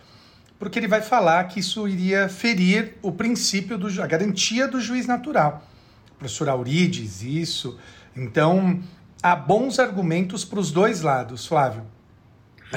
porque 0.57 0.79
ele 0.79 0.88
vai 0.88 1.03
falar 1.03 1.43
que 1.43 1.59
isso 1.59 1.88
iria 1.88 2.27
ferir 2.27 2.95
o 3.03 3.12
princípio, 3.12 3.77
do, 3.77 4.01
a 4.01 4.07
garantia 4.07 4.67
do 4.67 4.81
juiz 4.81 5.05
natural. 5.05 5.63
O 6.15 6.17
professor 6.17 6.49
Auri 6.49 6.88
diz 6.88 7.21
isso. 7.21 7.77
Então, 8.15 8.81
há 9.21 9.36
bons 9.36 9.77
argumentos 9.77 10.43
para 10.43 10.59
os 10.59 10.71
dois 10.71 11.01
lados, 11.01 11.45
Flávio. 11.45 11.92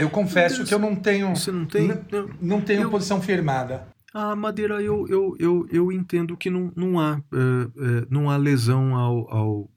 Eu 0.00 0.10
confesso 0.10 0.56
Deus. 0.56 0.68
que 0.68 0.74
eu 0.74 0.78
não 0.78 0.94
tenho, 0.96 1.34
Você 1.34 1.50
não 1.52 1.64
tem? 1.66 1.88
Não. 1.88 2.30
não 2.40 2.60
tenho 2.60 2.82
Eu- 2.82 2.90
posição 2.90 3.20
firmada. 3.20 3.88
A 4.14 4.34
Madeira, 4.34 4.80
eu, 4.82 5.06
eu, 5.08 5.36
eu, 5.38 5.66
eu 5.70 5.92
entendo 5.92 6.38
que 6.38 6.48
não, 6.48 6.72
não, 6.74 6.98
há, 6.98 7.20
eh, 7.34 7.68
eh, 8.00 8.06
não 8.08 8.30
há 8.30 8.36
lesão 8.38 8.94
ao, 8.96 9.30
ao, 9.30 9.70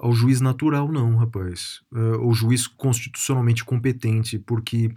ao, 0.00 0.12
juiz 0.14 0.40
natural, 0.40 0.90
não, 0.90 1.14
rapaz. 1.16 1.80
Eh, 1.94 2.16
o 2.22 2.32
juiz 2.32 2.66
constitucionalmente 2.66 3.62
competente, 3.62 4.38
porque 4.38 4.90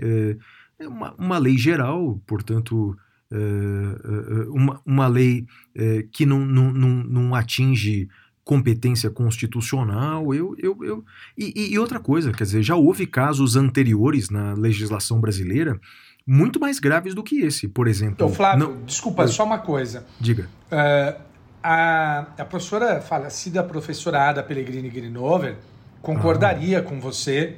é 0.00 0.88
uma, 0.88 1.14
uma 1.16 1.38
lei 1.38 1.56
geral, 1.56 2.20
portanto, 2.26 2.96
eh, 3.30 4.46
uma, 4.48 4.80
uma 4.84 5.06
lei 5.06 5.46
eh, 5.76 6.06
que 6.10 6.26
não, 6.26 6.40
não, 6.44 6.72
não, 6.72 6.88
não 7.04 7.34
atinge 7.36 8.08
competência 8.44 9.08
constitucional, 9.08 10.34
eu, 10.34 10.54
eu, 10.58 10.76
eu 10.82 11.04
e, 11.38 11.72
e- 11.74 11.78
outra 11.78 12.00
coisa, 12.00 12.32
quer 12.32 12.44
dizer, 12.44 12.62
já 12.62 12.74
houve 12.74 13.06
casos 13.06 13.54
anteriores 13.56 14.30
na 14.30 14.52
legislação 14.54 15.20
brasileira 15.20 15.78
muito 16.26 16.58
mais 16.60 16.78
graves 16.78 17.14
do 17.14 17.22
que 17.22 17.40
esse, 17.40 17.66
por 17.68 17.86
exemplo. 17.88 18.14
Então, 18.14 18.28
Flávio, 18.32 18.68
não- 18.68 18.84
desculpa, 18.84 19.22
Oi. 19.22 19.28
só 19.28 19.44
uma 19.44 19.58
coisa. 19.58 20.04
diga. 20.20 20.48
É, 20.70 21.16
a, 21.62 22.26
a 22.38 22.44
professora 22.44 23.00
falecida, 23.00 23.62
professora 23.62 24.28
Ada 24.28 24.42
Pellegrini 24.42 24.88
Grinover, 24.90 25.56
concordaria 26.00 26.82
com 26.82 27.00
você, 27.00 27.56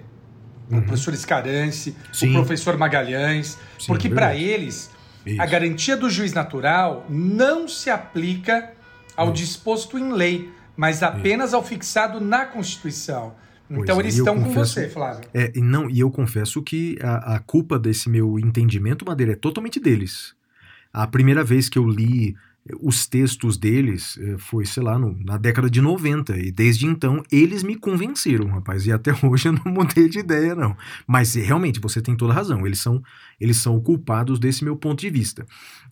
o 0.71 0.81
professor 0.83 1.15
Scarance, 1.17 1.95
Ah. 1.99 2.09
Sim. 2.13 2.31
o 2.31 2.33
professor 2.35 2.77
Magalhães, 2.79 3.59
Sim, 3.79 3.87
porque 3.87 4.09
verdade. 4.09 4.35
para 4.39 4.43
eles 4.43 4.91
Isso. 5.27 5.41
a 5.41 5.47
garantia 5.47 5.97
do 5.97 6.09
juiz 6.11 6.33
natural 6.33 7.07
não 7.09 7.67
se 7.69 7.89
aplica 7.91 8.73
ao 9.17 9.31
disposto 9.33 9.99
em 9.99 10.13
lei, 10.13 10.51
mas 10.77 11.03
apenas 11.03 11.55
ao 11.55 11.63
fixado 11.65 12.21
na 12.21 12.45
Constituição. 12.45 13.35
Então 13.71 13.97
é, 13.97 14.01
eles 14.01 14.17
estão 14.17 14.37
com 14.37 14.45
confesso- 14.45 14.75
você, 14.75 14.89
Flávio. 14.89 15.29
É, 15.33 15.51
e 15.55 15.61
não, 15.63 15.89
e 15.89 16.01
eu 16.01 16.11
confesso 16.11 16.63
que 16.63 16.99
a, 17.03 17.37
a 17.37 17.39
culpa 17.39 17.79
desse 17.79 18.09
meu 18.11 18.39
entendimento, 18.39 19.05
Madeira, 19.07 19.33
é 19.33 19.37
totalmente 19.37 19.81
deles. 19.81 20.35
A 20.93 21.07
primeira 21.07 21.43
vez 21.43 21.69
que 21.69 21.79
eu 21.79 21.89
li 21.89 22.37
os 22.81 23.07
textos 23.07 23.59
deles 23.59 24.19
eh, 24.19 24.37
foi, 24.39 24.65
sei 24.65 24.83
lá, 24.83 24.99
no- 24.99 25.19
na 25.23 25.37
década 25.37 25.69
de 25.69 25.81
90. 25.83 26.37
E 26.39 26.51
desde 26.51 26.87
então 26.87 27.23
eles 27.31 27.63
me 27.63 27.77
convenceram, 27.77 28.47
rapaz. 28.49 28.87
E 28.87 28.93
até 28.93 29.13
hoje 29.23 29.49
eu 29.49 29.53
não 29.53 29.71
mudei 29.73 30.09
de 30.09 30.19
ideia, 30.21 30.55
não. 30.55 30.75
Mas 31.07 31.37
eh, 31.37 31.43
realmente 31.43 31.79
você 31.79 32.01
tem 32.01 32.17
toda 32.17 32.33
a 32.33 32.37
razão. 32.37 32.67
Eles 32.67 32.79
são, 32.79 33.03
eles 33.39 33.59
são 33.59 33.79
culpados 33.81 34.39
desse 34.39 34.65
meu 34.65 34.77
ponto 34.77 35.01
de 35.01 35.11
vista. 35.11 35.45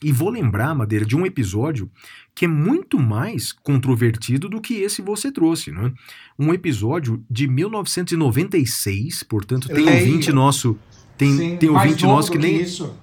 E 0.02 0.10
vou 0.10 0.30
lembrar, 0.30 0.74
Madeira, 0.74 1.04
de 1.04 1.14
um 1.14 1.26
episódio 1.26 1.90
que 2.34 2.46
é 2.46 2.48
muito 2.48 2.98
mais 2.98 3.52
controvertido 3.52 4.48
do 4.48 4.60
que 4.60 4.74
esse 4.80 5.02
você 5.02 5.30
trouxe, 5.30 5.70
não 5.70 5.86
é? 5.88 5.92
Um 6.38 6.54
episódio 6.54 7.22
de 7.30 7.46
1996, 7.46 9.22
portanto, 9.24 9.68
tem 9.68 9.84
Leia. 9.84 9.98
ouvinte 9.98 10.32
nosso. 10.32 10.78
Tem, 11.16 11.36
Sim, 11.36 11.56
tem 11.56 11.68
ouvinte 11.68 12.04
nosso 12.04 12.32
que 12.32 12.38
nem. 12.38 12.60
isso. 12.60 12.96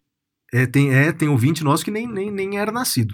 É, 0.51 0.65
tem, 0.65 0.91
é, 0.91 1.11
tem 1.11 1.29
ouvinte 1.29 1.63
nosso 1.63 1.85
que 1.85 1.91
nem, 1.91 2.07
nem, 2.07 2.31
nem 2.31 2.57
era 2.57 2.71
nascido. 2.71 3.13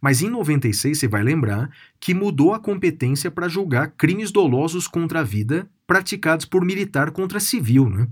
Mas 0.00 0.22
em 0.22 0.30
96, 0.30 0.98
você 0.98 1.06
vai 1.06 1.22
lembrar 1.22 1.70
que 1.98 2.14
mudou 2.14 2.54
a 2.54 2.58
competência 2.58 3.30
para 3.30 3.48
julgar 3.48 3.92
crimes 3.92 4.30
dolosos 4.30 4.88
contra 4.88 5.20
a 5.20 5.24
vida 5.24 5.70
praticados 5.86 6.46
por 6.46 6.64
militar 6.64 7.10
contra 7.10 7.38
civil. 7.38 7.90
Né? 7.90 8.08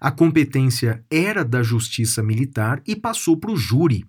A 0.00 0.10
competência 0.10 1.04
era 1.10 1.44
da 1.44 1.62
justiça 1.62 2.22
militar 2.22 2.80
e 2.86 2.94
passou 2.94 3.36
para 3.36 3.50
o 3.50 3.56
júri. 3.56 4.04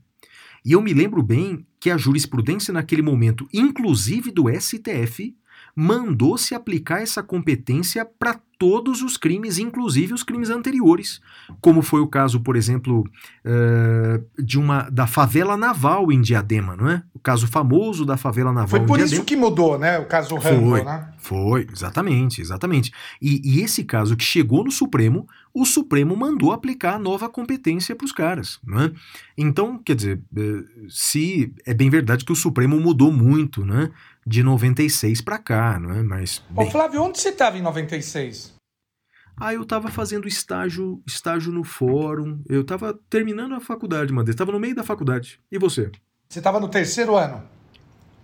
E 0.64 0.74
eu 0.74 0.82
me 0.82 0.94
lembro 0.94 1.24
bem 1.24 1.66
que 1.80 1.90
a 1.90 1.98
jurisprudência 1.98 2.74
naquele 2.74 3.02
momento, 3.02 3.48
inclusive 3.54 4.30
do 4.30 4.46
STF, 4.50 5.36
mandou 5.80 6.38
se 6.38 6.54
aplicar 6.54 7.02
essa 7.02 7.24
competência 7.24 8.04
para 8.04 8.38
todos 8.60 9.02
os 9.02 9.16
crimes, 9.16 9.58
inclusive 9.58 10.14
os 10.14 10.22
crimes 10.22 10.50
anteriores, 10.50 11.22
como 11.62 11.82
foi 11.82 12.02
o 12.02 12.08
caso, 12.08 12.42
por 12.42 12.58
exemplo, 12.58 13.06
eh, 13.46 14.20
de 14.38 14.60
uma 14.60 14.90
da 14.90 15.08
favela 15.08 15.56
naval 15.56 16.12
em 16.12 16.20
Diadema, 16.20 16.76
não 16.76 16.90
é? 16.90 17.02
O 17.14 17.20
caso 17.20 17.48
famoso 17.48 18.06
da 18.06 18.18
favela 18.18 18.52
naval 18.52 18.68
Foi 18.68 18.80
por 18.82 18.98
Diadema. 18.98 19.16
isso 19.16 19.24
que 19.24 19.38
mudou, 19.38 19.80
né? 19.80 19.98
O 19.98 20.06
caso 20.06 20.36
Rambo, 20.36 20.72
Foi. 20.72 20.84
né? 20.84 21.08
Foi, 21.18 21.68
exatamente, 21.72 22.42
exatamente. 22.42 22.92
E, 23.22 23.42
e 23.46 23.62
esse 23.62 23.86
caso 23.86 24.18
que 24.18 24.24
chegou 24.26 24.66
no 24.66 24.72
Supremo, 24.72 25.26
o 25.54 25.66
Supremo 25.66 26.16
mandou 26.18 26.52
aplicar 26.52 26.96
a 26.96 27.00
nova 27.00 27.30
competência 27.30 27.96
para 27.96 28.06
os 28.06 28.12
caras. 28.12 28.60
Né? 28.66 28.92
Então, 29.38 29.78
quer 29.78 29.96
dizer, 29.96 30.22
eh, 30.36 30.64
se 30.90 31.54
é 31.66 31.74
bem 31.74 31.90
verdade 31.90 32.26
que 32.26 32.32
o 32.34 32.36
Supremo 32.36 32.78
mudou 32.78 33.12
muito, 33.12 33.66
né? 33.66 33.90
De 34.26 34.44
96 34.44 35.22
para 35.22 35.38
cá, 35.38 35.80
não 35.80 35.92
é? 35.92 36.04
Mas 36.04 36.44
Ô, 36.56 36.62
bem, 36.62 36.72
Flávio, 36.72 37.02
onde 37.02 37.20
você 37.20 37.30
estava 37.30 37.58
em 37.58 37.62
96? 37.62 38.54
Aí 39.40 39.56
eu 39.56 39.66
tava 39.66 39.90
fazendo 39.90 40.28
estágio, 40.28 41.02
estágio 41.08 41.52
no 41.52 41.64
fórum. 41.64 42.44
Eu 42.48 42.64
tava 42.64 43.00
terminando 43.10 43.56
a 43.56 43.62
faculdade, 43.62 44.12
Madeira. 44.12 44.38
Tava 44.38 44.52
no 44.52 44.60
meio 44.60 44.76
da 44.76 44.84
faculdade. 44.84 45.40
E 45.50 45.58
você? 45.58 45.90
Você 46.28 46.40
estava 46.40 46.60
no 46.60 46.68
terceiro 46.68 47.16
ano. 47.16 47.42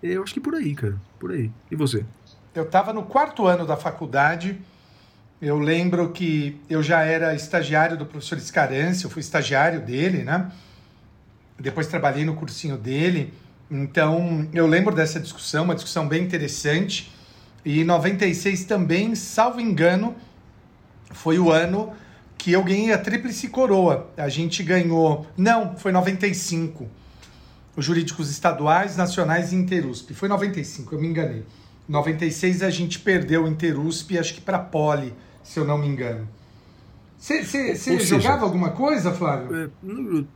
Eu 0.04 0.24
acho 0.24 0.34
que 0.34 0.42
por 0.42 0.54
aí, 0.54 0.76
cara. 0.76 1.00
Por 1.18 1.32
aí. 1.32 1.50
E 1.72 1.76
você? 1.76 2.06
Eu 2.54 2.64
estava 2.64 2.92
no 2.92 3.04
quarto 3.04 3.48
ano 3.48 3.66
da 3.66 3.78
faculdade. 3.78 4.60
Eu 5.42 5.58
lembro 5.58 6.12
que 6.12 6.60
eu 6.70 6.84
já 6.84 7.02
era 7.04 7.34
estagiário 7.34 7.98
do 7.98 8.06
professor 8.06 8.38
Escarance, 8.38 9.04
eu 9.04 9.10
fui 9.10 9.22
estagiário 9.22 9.82
dele, 9.82 10.24
né? 10.24 10.52
Depois 11.60 11.88
trabalhei 11.88 12.26
no 12.26 12.36
cursinho 12.36 12.78
dele. 12.78 13.34
Então, 13.70 14.48
eu 14.54 14.68
lembro 14.68 14.94
dessa 14.94 15.20
discussão, 15.20 15.64
uma 15.64 15.76
discussão 15.76 16.08
bem 16.08 16.24
interessante. 16.24 17.12
E 17.64 17.82
em 17.82 17.84
96 17.84 18.66
também, 18.66 19.16
salvo 19.16 19.60
engano, 19.60 20.16
foi 21.12 21.40
o 21.40 21.52
ano 21.52 21.94
que 22.38 22.52
eu 22.52 22.64
ganhei 22.64 22.94
a 22.94 22.98
tríplice 22.98 23.48
coroa. 23.48 24.12
A 24.16 24.30
gente 24.30 24.62
ganhou. 24.62 25.26
Não, 25.36 25.76
foi 25.76 25.92
95. 25.92 26.88
Os 27.76 27.84
jurídicos 27.84 28.30
estaduais, 28.30 28.96
nacionais 28.96 29.52
e 29.52 29.56
Interusp. 29.56 30.14
Foi 30.14 30.30
95, 30.30 30.94
eu 30.94 31.02
me 31.02 31.08
enganei. 31.08 31.44
96 31.90 32.62
a 32.62 32.70
gente 32.70 33.00
perdeu 33.00 33.44
o 33.44 33.48
Interusp, 33.48 34.18
acho 34.18 34.34
que 34.34 34.42
para 34.42 34.60
Poli, 34.60 35.14
se 35.44 35.60
eu 35.60 35.66
não 35.66 35.78
me 35.78 35.88
engano. 35.88 36.28
Você 37.18 38.04
jogava 38.04 38.46
alguma 38.46 38.70
coisa, 38.70 39.12
Flávio? 39.12 39.56
É, 39.56 39.70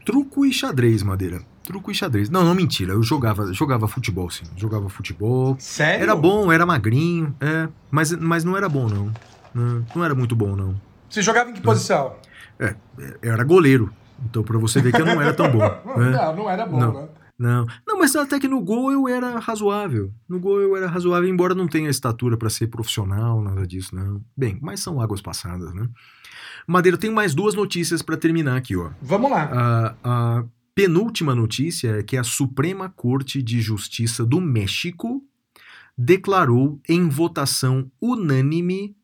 truco 0.03 0.45
e 0.45 0.51
xadrez, 0.51 1.03
Madeira. 1.03 1.41
Truco 1.69 1.91
e 1.91 1.93
xadrez. 1.93 2.31
Não, 2.31 2.43
não, 2.43 2.55
mentira. 2.55 2.93
Eu 2.93 3.03
jogava, 3.03 3.53
jogava 3.53 3.87
futebol, 3.87 4.27
sim. 4.31 4.43
Jogava 4.57 4.89
futebol. 4.89 5.55
Sério? 5.59 6.01
Era 6.01 6.15
bom, 6.15 6.51
era 6.51 6.65
magrinho, 6.65 7.35
é. 7.39 7.69
Mas, 7.91 8.11
mas 8.11 8.43
não 8.43 8.57
era 8.57 8.67
bom, 8.67 8.89
não. 8.89 9.13
Não, 9.53 9.85
não 9.95 10.03
era 10.03 10.15
muito 10.15 10.35
bom, 10.35 10.55
não. 10.55 10.73
Você 11.07 11.21
jogava 11.21 11.51
em 11.51 11.53
que 11.53 11.61
posição? 11.61 12.15
É, 12.57 12.73
eu 13.21 13.33
era 13.33 13.43
goleiro. 13.43 13.93
Então, 14.25 14.41
pra 14.41 14.57
você 14.57 14.81
ver 14.81 14.91
que 14.91 14.99
eu 14.99 15.05
não 15.05 15.21
era 15.21 15.31
tão 15.31 15.47
bom. 15.47 15.59
né? 15.95 16.09
Não, 16.09 16.35
não 16.37 16.49
era 16.49 16.65
bom, 16.65 16.79
Não. 16.79 16.93
né? 16.93 17.07
Não, 17.37 17.67
não, 17.87 17.99
mas 17.99 18.15
até 18.15 18.39
que 18.39 18.47
no 18.47 18.59
gol 18.61 18.91
eu 18.91 19.07
era 19.07 19.37
razoável. 19.37 20.11
No 20.27 20.39
gol 20.39 20.59
eu 20.59 20.75
era 20.75 20.87
razoável, 20.87 21.29
embora 21.29 21.53
não 21.53 21.67
tenha 21.67 21.87
estatura 21.87 22.35
pra 22.35 22.49
ser 22.49 22.65
profissional, 22.65 23.41
nada 23.43 23.65
disso, 23.67 23.95
não. 23.95 24.21
Bem, 24.35 24.57
mas 24.59 24.79
são 24.79 24.99
águas 24.99 25.21
passadas, 25.21 25.71
né? 25.75 25.87
Madeira, 26.65 26.95
eu 26.95 26.99
tenho 26.99 27.13
mais 27.13 27.35
duas 27.35 27.53
notícias 27.53 28.01
pra 28.01 28.17
terminar 28.17 28.57
aqui, 28.57 28.75
ó. 28.75 28.89
Vamos 29.01 29.29
lá. 29.31 29.43
A, 29.53 29.95
a 30.03 30.43
penúltima 30.79 31.35
notícia 31.35 31.97
é 31.97 32.03
que 32.03 32.15
a 32.15 32.23
Suprema 32.23 32.87
Corte 32.87 33.43
de 33.43 33.59
Justiça 33.59 34.25
do 34.25 34.39
México 34.39 35.21
declarou 35.97 36.79
em 36.87 37.09
votação 37.09 37.91
unânime 38.01 38.95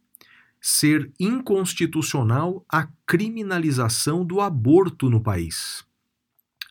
ser 0.62 1.12
inconstitucional 1.20 2.66
a 2.72 2.88
criminalização 3.06 4.24
do 4.24 4.40
aborto 4.40 5.10
no 5.10 5.20
país. 5.20 5.84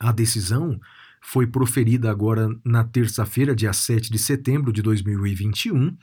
A 0.00 0.10
decisão 0.10 0.80
foi 1.20 1.46
proferida 1.46 2.10
agora 2.10 2.48
na 2.64 2.82
terça-feira, 2.82 3.54
dia 3.54 3.74
7 3.74 4.10
de 4.10 4.18
setembro 4.18 4.72
de 4.72 4.80
2021, 4.80 5.94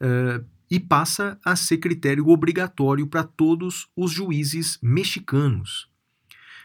eh, 0.00 0.42
e 0.68 0.80
passa 0.80 1.38
a 1.44 1.54
ser 1.54 1.78
critério 1.78 2.26
obrigatório 2.26 3.06
para 3.06 3.22
todos 3.22 3.86
os 3.94 4.10
juízes 4.10 4.76
mexicanos. 4.82 5.89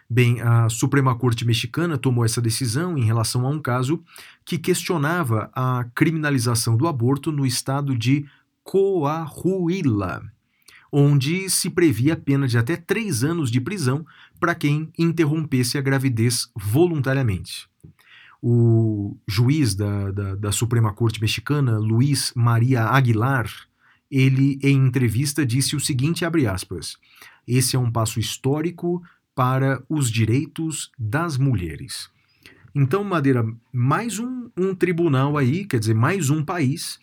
Bem, 0.08 0.40
a 0.40 0.70
Suprema 0.70 1.16
Corte 1.16 1.44
Mexicana 1.46 1.98
tomou 1.98 2.24
essa 2.24 2.40
decisão 2.40 2.96
em 2.96 3.04
relação 3.04 3.46
a 3.46 3.50
um 3.50 3.60
caso 3.60 4.04
que 4.46 4.58
questionava 4.58 5.50
a 5.54 5.86
criminalização 5.96 6.78
do 6.78 6.88
aborto 6.88 7.32
no 7.32 7.44
estado 7.44 7.98
de 7.98 8.24
Coahuila, 8.64 10.22
onde 10.92 11.50
se 11.50 11.72
previa 11.72 12.16
pena 12.16 12.48
de 12.48 12.56
até 12.56 12.76
três 12.76 13.24
anos 13.24 13.50
de 13.50 13.60
prisão 13.60 14.06
para 14.40 14.54
quem 14.54 14.92
interrompesse 14.98 15.76
a 15.76 15.82
gravidez 15.82 16.52
voluntariamente. 16.56 17.68
O 18.40 19.18
juiz 19.28 19.74
da, 19.74 20.12
da, 20.12 20.36
da 20.36 20.52
Suprema 20.52 20.94
Corte 20.94 21.20
Mexicana, 21.20 21.80
Luiz 21.80 22.32
Maria 22.36 22.84
Aguilar, 22.84 23.50
ele 24.10 24.60
em 24.62 24.86
entrevista 24.86 25.44
disse 25.44 25.76
o 25.76 25.80
seguinte, 25.80 26.24
abre 26.24 26.46
aspas, 26.46 26.96
esse 27.48 27.76
é 27.76 27.80
um 27.80 27.92
passo 27.92 28.20
histórico 28.20 29.02
para 29.36 29.84
os 29.90 30.10
direitos 30.10 30.90
das 30.98 31.38
mulheres. 31.38 32.10
Então, 32.74 33.04
Madeira, 33.04 33.46
mais 33.72 34.18
um, 34.18 34.50
um 34.58 34.74
tribunal 34.74 35.38
aí, 35.38 35.66
quer 35.66 35.80
dizer, 35.80 35.94
mais 35.94 36.30
um 36.30 36.44
país 36.44 37.00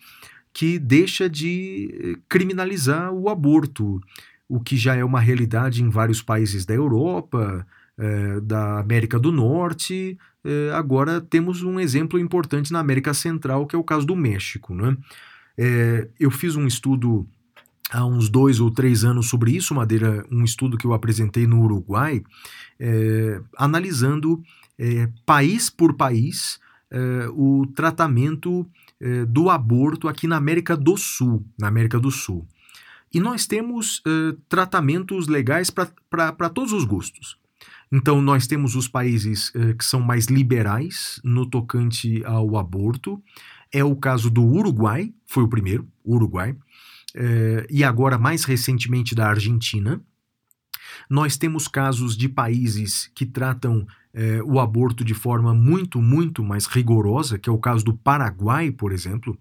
que 0.53 0.77
deixa 0.77 1.29
de 1.29 1.89
eh, 1.99 2.19
criminalizar 2.29 3.11
o 3.11 3.27
aborto, 3.27 3.99
o 4.47 4.59
que 4.59 4.77
já 4.77 4.95
é 4.95 5.03
uma 5.03 5.19
realidade 5.19 5.81
em 5.81 5.89
vários 5.89 6.21
países 6.21 6.63
da 6.63 6.75
Europa, 6.75 7.65
eh, 7.97 8.39
da 8.41 8.79
América 8.79 9.17
do 9.19 9.31
Norte. 9.31 10.17
eh, 10.45 10.71
agora 10.73 11.21
temos 11.21 11.63
um 11.63 11.79
exemplo 11.79 12.19
importante 12.19 12.71
na 12.71 12.79
América 12.79 13.13
Central, 13.13 13.65
que 13.65 13.75
é 13.75 13.79
o 13.79 13.83
caso 13.83 14.05
do 14.05 14.15
México. 14.15 14.75
Né? 14.75 14.95
Eu 16.19 16.31
fiz 16.31 16.55
um 16.55 16.67
estudo 16.67 17.27
há 17.93 18.05
uns 18.05 18.27
dois 18.27 18.59
ou 18.59 18.71
três 18.71 19.03
anos 19.03 19.29
sobre 19.29 19.51
isso, 19.51 19.75
Madeira, 19.75 20.25
um 20.31 20.43
estudo 20.43 20.77
que 20.77 20.85
eu 20.85 20.93
apresentei 20.93 21.45
no 21.45 21.61
Uruguai, 21.61 22.23
eh, 22.79 23.39
analisando 23.55 24.41
eh, 24.79 25.07
país 25.25 25.69
por 25.69 25.93
país 25.93 26.59
eh, 26.89 27.27
o 27.31 27.67
tratamento 27.75 28.65
eh, 28.99 29.25
do 29.25 29.49
aborto 29.49 30.07
aqui 30.07 30.27
na 30.27 30.37
América 30.37 30.75
do 30.75 30.97
Sul, 30.97 31.45
na 31.57 31.67
América 31.67 31.99
do 31.99 32.09
Sul. 32.09 32.47
E 33.13 33.19
nós 33.19 33.45
temos 33.45 34.01
eh, 34.07 34.35
tratamentos 34.49 35.27
legais 35.27 35.69
para 35.69 36.49
todos 36.49 36.73
os 36.73 36.83
gostos. 36.83 37.37
Então, 37.91 38.19
nós 38.23 38.47
temos 38.47 38.75
os 38.75 38.87
países 38.87 39.51
eh, 39.53 39.75
que 39.75 39.85
são 39.85 40.01
mais 40.01 40.25
liberais 40.25 41.21
no 41.23 41.45
tocante 41.45 42.25
ao 42.25 42.57
aborto. 42.57 43.21
É 43.71 43.83
o 43.83 43.95
caso 43.95 44.31
do 44.31 44.43
Uruguai, 44.43 45.13
foi 45.27 45.43
o 45.43 45.47
primeiro, 45.47 45.87
Uruguai. 46.03 46.55
Eh, 47.15 47.67
e 47.69 47.83
agora, 47.83 48.17
mais 48.17 48.43
recentemente, 48.43 49.13
da 49.15 49.27
Argentina. 49.29 50.01
Nós 51.09 51.37
temos 51.37 51.67
casos 51.67 52.15
de 52.15 52.29
países 52.29 53.11
que 53.15 53.25
tratam 53.25 53.85
eh, 54.13 54.41
o 54.43 54.59
aborto 54.59 55.03
de 55.03 55.13
forma 55.13 55.53
muito, 55.53 56.01
muito 56.01 56.43
mais 56.43 56.65
rigorosa, 56.65 57.37
que 57.37 57.49
é 57.49 57.51
o 57.53 57.57
caso 57.57 57.83
do 57.83 57.93
Paraguai, 57.95 58.71
por 58.71 58.91
exemplo. 58.91 59.37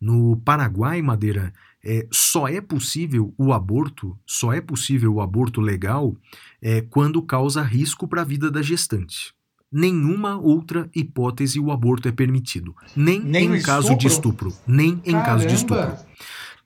No 0.00 0.36
Paraguai, 0.44 1.02
Madeira, 1.02 1.52
eh, 1.84 2.06
só 2.10 2.48
é 2.48 2.60
possível 2.60 3.34
o 3.36 3.52
aborto, 3.52 4.16
só 4.26 4.52
é 4.52 4.60
possível 4.60 5.14
o 5.14 5.20
aborto 5.20 5.60
legal 5.60 6.16
eh, 6.62 6.82
quando 6.88 7.20
causa 7.22 7.62
risco 7.62 8.06
para 8.08 8.22
a 8.22 8.24
vida 8.24 8.50
da 8.50 8.62
gestante. 8.62 9.34
Nenhuma 9.70 10.38
outra 10.38 10.88
hipótese 10.94 11.60
o 11.60 11.70
aborto 11.70 12.08
é 12.08 12.12
permitido. 12.12 12.74
Nem, 12.96 13.20
Nem 13.20 13.44
em 13.44 13.58
no 13.58 13.62
caso 13.62 13.94
de 13.96 14.06
estupro? 14.06 14.48
estupro. 14.48 14.64
Nem 14.66 15.02
em 15.04 15.12
caso 15.12 15.46
de 15.46 15.54
Caramba! 15.66 15.92
estupro. 15.94 16.08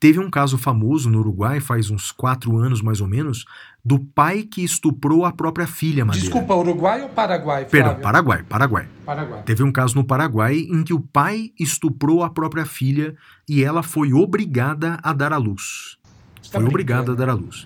Teve 0.03 0.19
um 0.19 0.29
caso 0.29 0.57
famoso 0.57 1.09
no 1.09 1.19
Uruguai, 1.19 1.61
faz 1.61 1.89
uns 1.89 2.11
quatro 2.11 2.57
anos 2.57 2.81
mais 2.81 2.99
ou 2.99 3.07
menos, 3.07 3.45
do 3.85 3.97
pai 3.97 4.43
que 4.43 4.61
estuprou 4.61 5.23
a 5.23 5.31
própria 5.31 5.65
filha, 5.65 6.03
Madeira. 6.03 6.25
Desculpa, 6.27 6.53
Uruguai 6.53 7.03
ou 7.03 7.07
Paraguai, 7.07 7.63
Perdão, 7.63 7.91
Flávio? 7.91 8.03
Paraguai, 8.03 8.43
Paraguai. 8.43 8.87
Paraguai. 9.05 9.43
Teve 9.45 9.63
um 9.63 9.71
caso 9.71 9.95
no 9.95 10.03
Paraguai 10.03 10.57
em 10.57 10.83
que 10.83 10.93
o 10.93 10.99
pai 10.99 11.51
estuprou 11.57 12.21
a 12.21 12.29
própria 12.29 12.65
filha 12.65 13.15
e 13.47 13.63
ela 13.63 13.81
foi 13.81 14.11
obrigada 14.11 14.99
a 15.01 15.13
dar 15.13 15.31
à 15.31 15.37
luz. 15.37 15.97
Você 16.41 16.51
tá 16.51 16.59
Foi 16.59 16.67
obrigada 16.67 17.03
a 17.03 17.15
brincando. 17.15 17.25
dar 17.25 17.31
à 17.31 17.33
luz. 17.33 17.65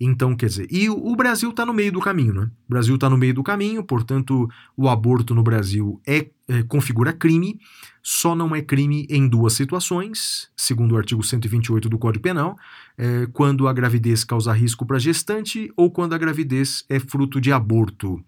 Então, 0.00 0.36
quer 0.36 0.46
dizer, 0.46 0.66
e 0.70 0.90
o 0.90 1.16
Brasil 1.16 1.50
está 1.50 1.64
no 1.64 1.72
meio 1.72 1.90
do 1.90 2.00
caminho, 2.00 2.34
né? 2.34 2.50
O 2.66 2.70
Brasil 2.70 2.94
está 2.94 3.08
no 3.08 3.16
meio 3.16 3.32
do 3.32 3.42
caminho, 3.42 3.82
portanto, 3.82 4.48
o 4.76 4.88
aborto 4.88 5.34
no 5.34 5.42
Brasil 5.42 6.00
é, 6.06 6.28
é, 6.48 6.62
configura 6.64 7.12
crime, 7.12 7.58
só 8.02 8.34
não 8.34 8.54
é 8.54 8.60
crime 8.60 9.06
em 9.08 9.26
duas 9.26 9.54
situações, 9.54 10.50
segundo 10.56 10.92
o 10.92 10.98
artigo 10.98 11.22
128 11.22 11.88
do 11.88 11.98
Código 11.98 12.22
Penal, 12.22 12.56
é, 12.98 13.26
quando 13.32 13.66
a 13.66 13.72
gravidez 13.72 14.22
causa 14.22 14.52
risco 14.52 14.84
para 14.84 14.96
a 14.96 15.00
gestante 15.00 15.72
ou 15.76 15.90
quando 15.90 16.14
a 16.14 16.18
gravidez 16.18 16.84
é 16.88 17.00
fruto 17.00 17.40
de 17.40 17.50
aborto. 17.52 18.22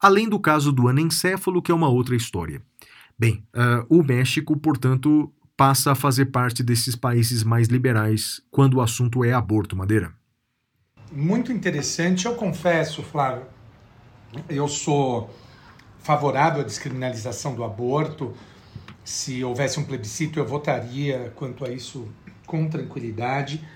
Além 0.00 0.28
do 0.28 0.38
caso 0.38 0.70
do 0.70 0.86
anencéfalo, 0.86 1.60
que 1.60 1.72
é 1.72 1.74
uma 1.74 1.88
outra 1.88 2.14
história. 2.14 2.62
Bem, 3.18 3.42
ah, 3.52 3.84
o 3.88 4.02
México, 4.04 4.56
portanto, 4.56 5.32
passa 5.56 5.90
a 5.90 5.94
fazer 5.96 6.26
parte 6.26 6.62
desses 6.62 6.94
países 6.94 7.42
mais 7.42 7.66
liberais 7.66 8.40
quando 8.48 8.74
o 8.74 8.80
assunto 8.80 9.24
é 9.24 9.32
aborto, 9.32 9.76
Madeira. 9.76 10.12
Muito 11.10 11.50
interessante. 11.50 12.26
Eu 12.26 12.34
confesso, 12.34 13.02
Flávio, 13.02 13.46
eu 14.48 14.68
sou 14.68 15.30
favorável 16.00 16.60
à 16.60 16.64
descriminalização 16.64 17.54
do 17.54 17.64
aborto. 17.64 18.34
Se 19.02 19.42
houvesse 19.42 19.80
um 19.80 19.84
plebiscito, 19.84 20.38
eu 20.38 20.46
votaria 20.46 21.32
quanto 21.34 21.64
a 21.64 21.70
isso 21.70 22.08
com 22.46 22.68
tranquilidade. 22.68 23.66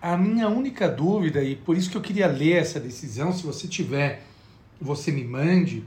A 0.00 0.16
minha 0.16 0.48
única 0.48 0.88
dúvida, 0.88 1.42
e 1.42 1.56
por 1.56 1.76
isso 1.76 1.90
que 1.90 1.96
eu 1.96 2.00
queria 2.00 2.28
ler 2.28 2.58
essa 2.58 2.78
decisão, 2.78 3.32
se 3.32 3.44
você 3.44 3.66
tiver, 3.66 4.22
você 4.80 5.10
me 5.10 5.24
mande. 5.24 5.84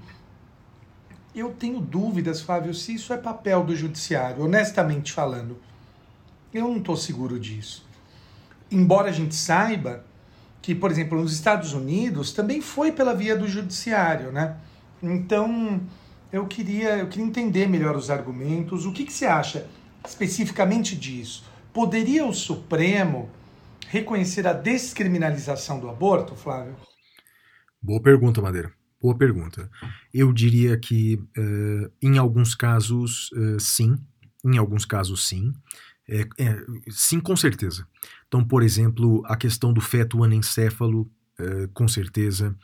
Eu 1.34 1.52
tenho 1.52 1.80
dúvidas, 1.80 2.42
Flávio, 2.42 2.74
se 2.74 2.94
isso 2.94 3.14
é 3.14 3.18
papel 3.18 3.64
do 3.64 3.76
judiciário, 3.76 4.44
honestamente 4.44 5.14
falando. 5.14 5.58
Eu 6.54 6.68
não 6.68 6.78
estou 6.78 6.98
seguro 6.98 7.40
disso. 7.40 7.86
Embora 8.70 9.10
a 9.10 9.14
gente 9.14 9.34
saiba 9.34 10.06
que, 10.64 10.74
por 10.74 10.90
exemplo, 10.90 11.22
nos 11.22 11.34
Estados 11.34 11.74
Unidos 11.74 12.32
também 12.32 12.62
foi 12.62 12.94
pela 12.94 13.14
via 13.14 13.36
do 13.36 13.50
judiciário, 13.50 14.32
né? 14.32 14.56
Então, 15.04 15.82
eu 16.32 16.48
queria, 16.48 16.98
eu 17.00 17.08
queria 17.10 17.26
entender 17.26 17.68
melhor 17.68 17.98
os 17.98 18.10
argumentos. 18.10 18.86
O 18.86 18.94
que, 18.94 19.04
que 19.04 19.12
você 19.12 19.26
acha 19.26 19.68
especificamente 20.08 20.96
disso? 20.96 21.44
Poderia 21.74 22.26
o 22.26 22.34
Supremo 22.34 23.30
reconhecer 23.90 24.48
a 24.48 24.54
descriminalização 24.54 25.82
do 25.82 25.90
aborto, 25.90 26.34
Flávio? 26.34 26.78
Boa 27.82 28.02
pergunta, 28.02 28.42
Madeira. 28.42 28.72
Boa 29.02 29.18
pergunta. 29.18 29.70
Eu 30.14 30.32
diria 30.32 30.80
que 30.80 31.22
eh, 31.38 31.92
em 32.02 32.18
alguns 32.18 32.56
casos 32.56 33.30
eh, 33.36 33.58
sim, 33.60 33.98
em 34.46 34.58
alguns 34.58 34.86
casos 34.86 35.28
sim. 35.28 35.52
É, 36.08 36.28
é, 36.38 36.66
sim, 36.90 37.20
com 37.20 37.36
certeza. 37.36 37.88
Então, 38.28 38.44
por 38.44 38.62
exemplo, 38.62 39.24
a 39.26 39.36
questão 39.38 39.72
do 39.74 39.80
feto 39.80 40.24
anencéfalo, 40.24 41.10
eh, 41.40 41.70
com 41.74 41.88
certeza. 41.88 42.56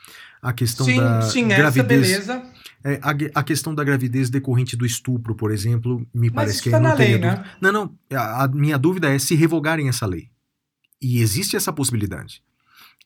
A 0.41 0.51
questão 0.53 0.85
sim, 0.85 0.97
da 0.97 1.21
sim, 1.21 1.45
essa 1.45 1.57
gravidez. 1.57 2.01
beleza. 2.01 2.43
É, 2.83 2.99
a, 3.01 3.39
a 3.39 3.43
questão 3.43 3.73
da 3.73 3.83
gravidez 3.83 4.29
decorrente 4.29 4.75
do 4.75 4.85
estupro, 4.85 5.35
por 5.35 5.51
exemplo, 5.51 5.99
me 6.13 6.27
Mas 6.27 6.33
parece 6.33 6.63
que 6.63 6.69
aí 6.69 6.73
não 6.73 6.89
na 6.89 6.95
teria 6.95 7.17
lei, 7.17 7.21
dúvida. 7.21 7.41
né? 7.41 7.51
Não, 7.61 7.71
não. 7.71 7.97
A, 8.17 8.43
a 8.43 8.47
minha 8.47 8.77
dúvida 8.77 9.13
é 9.13 9.19
se 9.19 9.35
revogarem 9.35 9.89
essa 9.89 10.05
lei. 10.05 10.29
E 11.01 11.19
existe 11.21 11.55
essa 11.55 11.71
possibilidade. 11.73 12.43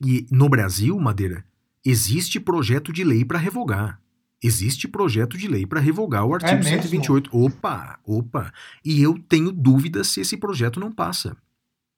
E 0.04 0.26
no 0.30 0.48
Brasil, 0.48 0.98
Madeira, 0.98 1.44
existe 1.84 2.40
projeto 2.40 2.92
de 2.92 3.04
lei 3.04 3.24
para 3.24 3.38
revogar. 3.38 4.00
Existe 4.42 4.86
projeto 4.86 5.38
de 5.38 5.48
lei 5.48 5.66
para 5.66 5.80
revogar 5.80 6.24
o 6.24 6.34
artigo 6.34 6.52
É 6.52 6.56
mesmo? 6.56 6.82
128. 6.82 7.30
Opa, 7.32 7.98
opa. 8.04 8.52
E 8.84 9.02
eu 9.02 9.18
tenho 9.18 9.50
dúvidas 9.50 10.08
se 10.08 10.20
esse 10.20 10.36
projeto 10.36 10.78
não 10.78 10.92
passa. 10.92 11.36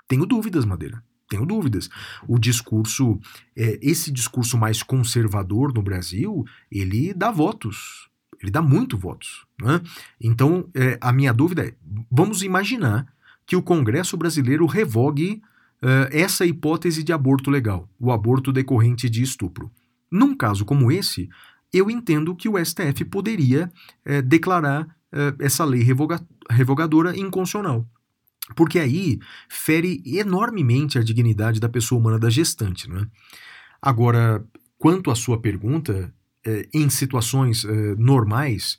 Tenho 0.06 0.24
dúvidas, 0.24 0.64
Madeira. 0.64 1.02
Tenho 1.28 1.44
dúvidas. 1.44 1.88
O 2.28 2.38
discurso, 2.38 3.18
é, 3.56 3.78
esse 3.82 4.12
discurso 4.12 4.56
mais 4.56 4.82
conservador 4.82 5.72
no 5.74 5.82
Brasil, 5.82 6.44
ele 6.70 7.12
dá 7.12 7.32
votos. 7.32 8.08
Ele 8.40 8.50
dá 8.50 8.62
muito 8.62 8.96
votos. 8.96 9.44
Né? 9.60 9.80
Então, 10.20 10.68
é, 10.74 10.96
a 11.00 11.12
minha 11.12 11.32
dúvida 11.32 11.66
é: 11.66 11.74
vamos 12.10 12.42
imaginar 12.42 13.12
que 13.44 13.56
o 13.56 13.62
Congresso 13.62 14.16
brasileiro 14.16 14.66
revogue 14.66 15.42
eh, 15.82 16.08
essa 16.12 16.46
hipótese 16.46 17.02
de 17.02 17.12
aborto 17.12 17.50
legal, 17.50 17.88
o 18.00 18.10
aborto 18.10 18.52
decorrente 18.52 19.08
de 19.08 19.22
estupro. 19.22 19.70
Num 20.10 20.34
caso 20.34 20.64
como 20.64 20.90
esse, 20.90 21.28
eu 21.76 21.90
entendo 21.90 22.34
que 22.34 22.48
o 22.48 22.62
STF 22.62 23.04
poderia 23.04 23.70
eh, 24.04 24.22
declarar 24.22 24.86
eh, 25.12 25.34
essa 25.40 25.64
lei 25.64 25.82
revoga- 25.82 26.24
revogadora 26.50 27.16
inconstitucional. 27.16 27.86
Porque 28.54 28.78
aí 28.78 29.18
fere 29.48 30.02
enormemente 30.06 30.98
a 30.98 31.02
dignidade 31.02 31.58
da 31.58 31.68
pessoa 31.68 32.00
humana 32.00 32.18
da 32.18 32.30
gestante. 32.30 32.88
Né? 32.88 33.06
Agora, 33.82 34.44
quanto 34.78 35.10
à 35.10 35.16
sua 35.16 35.40
pergunta, 35.40 36.12
eh, 36.44 36.68
em 36.72 36.88
situações 36.88 37.64
normais, 37.98 38.78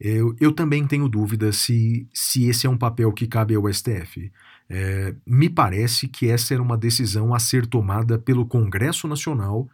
eu, 0.00 0.34
eu 0.40 0.50
também 0.50 0.84
tenho 0.84 1.08
dúvida 1.08 1.52
se, 1.52 2.08
se 2.12 2.48
esse 2.48 2.66
é 2.66 2.70
um 2.70 2.76
papel 2.76 3.12
que 3.12 3.24
cabe 3.24 3.54
ao 3.54 3.72
STF. 3.72 4.32
É, 4.68 5.14
me 5.24 5.48
parece 5.48 6.08
que 6.08 6.28
essa 6.28 6.54
era 6.54 6.62
uma 6.62 6.76
decisão 6.76 7.32
a 7.32 7.38
ser 7.38 7.66
tomada 7.66 8.18
pelo 8.18 8.44
Congresso 8.44 9.06
Nacional, 9.06 9.68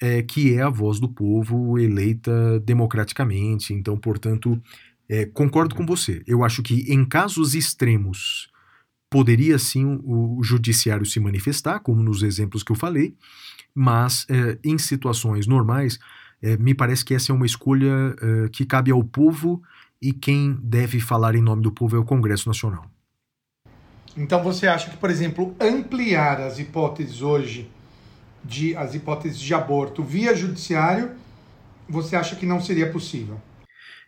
é, 0.00 0.22
que 0.22 0.54
é 0.54 0.62
a 0.62 0.68
voz 0.68 0.98
do 1.00 1.08
povo 1.08 1.78
eleita 1.78 2.60
democraticamente. 2.60 3.72
Então, 3.72 3.96
portanto, 3.96 4.60
é, 5.08 5.26
concordo 5.26 5.74
com 5.74 5.84
você. 5.84 6.22
Eu 6.26 6.44
acho 6.44 6.62
que 6.62 6.92
em 6.92 7.04
casos 7.04 7.54
extremos 7.54 8.48
poderia 9.10 9.58
sim 9.58 10.00
o, 10.02 10.38
o 10.38 10.42
judiciário 10.42 11.06
se 11.06 11.20
manifestar, 11.20 11.78
como 11.80 12.02
nos 12.02 12.22
exemplos 12.22 12.62
que 12.62 12.72
eu 12.72 12.76
falei, 12.76 13.14
mas 13.74 14.26
é, 14.28 14.58
em 14.64 14.76
situações 14.76 15.46
normais, 15.46 15.98
é, 16.42 16.56
me 16.56 16.74
parece 16.74 17.04
que 17.04 17.14
essa 17.14 17.32
é 17.32 17.34
uma 17.34 17.46
escolha 17.46 18.14
é, 18.20 18.48
que 18.48 18.66
cabe 18.66 18.90
ao 18.90 19.04
povo 19.04 19.62
e 20.02 20.12
quem 20.12 20.58
deve 20.62 21.00
falar 21.00 21.34
em 21.34 21.40
nome 21.40 21.62
do 21.62 21.72
povo 21.72 21.96
é 21.96 21.98
o 21.98 22.04
Congresso 22.04 22.48
Nacional. 22.48 22.86
Então 24.16 24.42
você 24.42 24.66
acha 24.66 24.90
que, 24.90 24.96
por 24.96 25.10
exemplo, 25.10 25.54
ampliar 25.60 26.40
as 26.40 26.58
hipóteses 26.58 27.22
hoje 27.22 27.70
de 28.44 28.76
as 28.76 28.94
hipóteses 28.94 29.40
de 29.40 29.54
aborto 29.54 30.02
via 30.02 30.34
judiciário, 30.34 31.12
você 31.88 32.16
acha 32.16 32.36
que 32.36 32.46
não 32.46 32.60
seria 32.60 32.90
possível? 32.90 33.40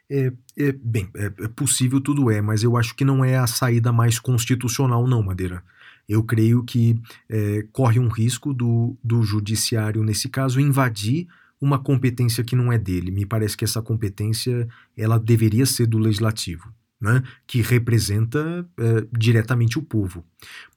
É, 0.08 0.32
é, 0.56 0.72
bem, 0.72 1.08
é, 1.16 1.26
é 1.26 1.48
possível 1.48 2.00
tudo 2.00 2.30
é, 2.30 2.40
mas 2.40 2.62
eu 2.62 2.76
acho 2.76 2.94
que 2.94 3.04
não 3.04 3.24
é 3.24 3.36
a 3.36 3.46
saída 3.46 3.92
mais 3.92 4.18
constitucional, 4.18 5.06
não, 5.06 5.22
Madeira. 5.22 5.62
Eu 6.08 6.22
creio 6.22 6.62
que 6.62 7.00
é, 7.28 7.66
corre 7.72 7.98
um 7.98 8.08
risco 8.08 8.54
do, 8.54 8.96
do 9.02 9.22
judiciário, 9.22 10.04
nesse 10.04 10.28
caso, 10.28 10.60
invadir 10.60 11.26
uma 11.60 11.78
competência 11.78 12.44
que 12.44 12.54
não 12.54 12.72
é 12.72 12.78
dele. 12.78 13.10
Me 13.10 13.26
parece 13.26 13.56
que 13.56 13.64
essa 13.64 13.82
competência 13.82 14.68
ela 14.96 15.18
deveria 15.18 15.66
ser 15.66 15.86
do 15.86 15.98
legislativo, 15.98 16.72
né? 17.00 17.22
que 17.46 17.60
representa 17.60 18.66
é, 18.78 19.06
diretamente 19.12 19.78
o 19.78 19.82
povo. 19.82 20.24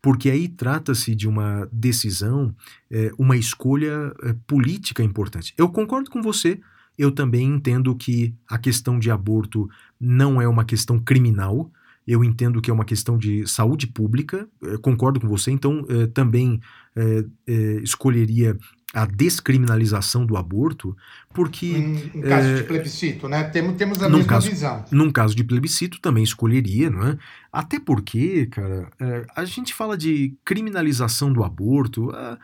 Porque 0.02 0.30
aí 0.30 0.48
trata-se 0.48 1.16
de 1.16 1.28
uma 1.28 1.68
decisão, 1.72 2.56
é, 2.92 3.12
uma 3.18 3.38
escolha 3.38 4.14
é, 4.24 4.34
política 4.46 5.04
importante. 5.04 5.54
Eu 5.58 5.70
concordo 5.70 6.10
com 6.10 6.22
você 6.22 6.60
eu 7.00 7.14
também 7.14 7.48
entendo 7.48 7.96
que 7.96 8.36
a 8.46 8.58
questão 8.58 9.00
de 9.00 9.10
aborto 9.10 9.70
não 9.98 10.42
é 10.42 10.48
uma 10.50 10.66
questão 10.66 11.00
criminal. 11.00 11.72
Eu 12.06 12.26
entendo 12.26 12.60
que 12.60 12.70
é 12.70 12.74
uma 12.74 12.84
questão 12.84 13.18
de 13.18 13.48
saúde 13.48 13.88
pública. 13.88 14.46
concordo 14.82 15.18
com 15.18 15.28
você. 15.30 15.50
Então, 15.50 15.86
também 16.14 16.60
escolheria 17.82 18.58
a 18.94 19.06
descriminalização 19.06 20.26
do 20.26 20.36
aborto, 20.36 20.96
porque 21.34 21.68
Em, 21.68 22.12
em 22.16 22.22
caso 22.22 22.48
é, 22.48 22.56
de 22.56 22.64
plebiscito, 22.64 23.28
né? 23.30 23.44
Temos, 23.44 23.76
temos 23.76 24.02
a 24.02 24.10
mesma 24.10 24.26
caso- 24.26 24.50
visão. 24.50 24.84
num 24.92 25.12
caso 25.12 25.36
de 25.36 25.44
plebiscito 25.44 26.00
também 26.02 26.24
escolheria, 26.24 26.90
não 26.90 27.08
é? 27.08 27.18
Até 27.54 27.80
porque, 27.80 28.48
cara, 28.48 28.90
é, 29.00 29.26
a 29.36 29.46
gente 29.46 29.74
fala 29.74 29.96
de 29.98 30.36
criminalização 30.44 31.32
do 31.32 31.44
aborto, 31.44 32.10
ah, 32.16 32.38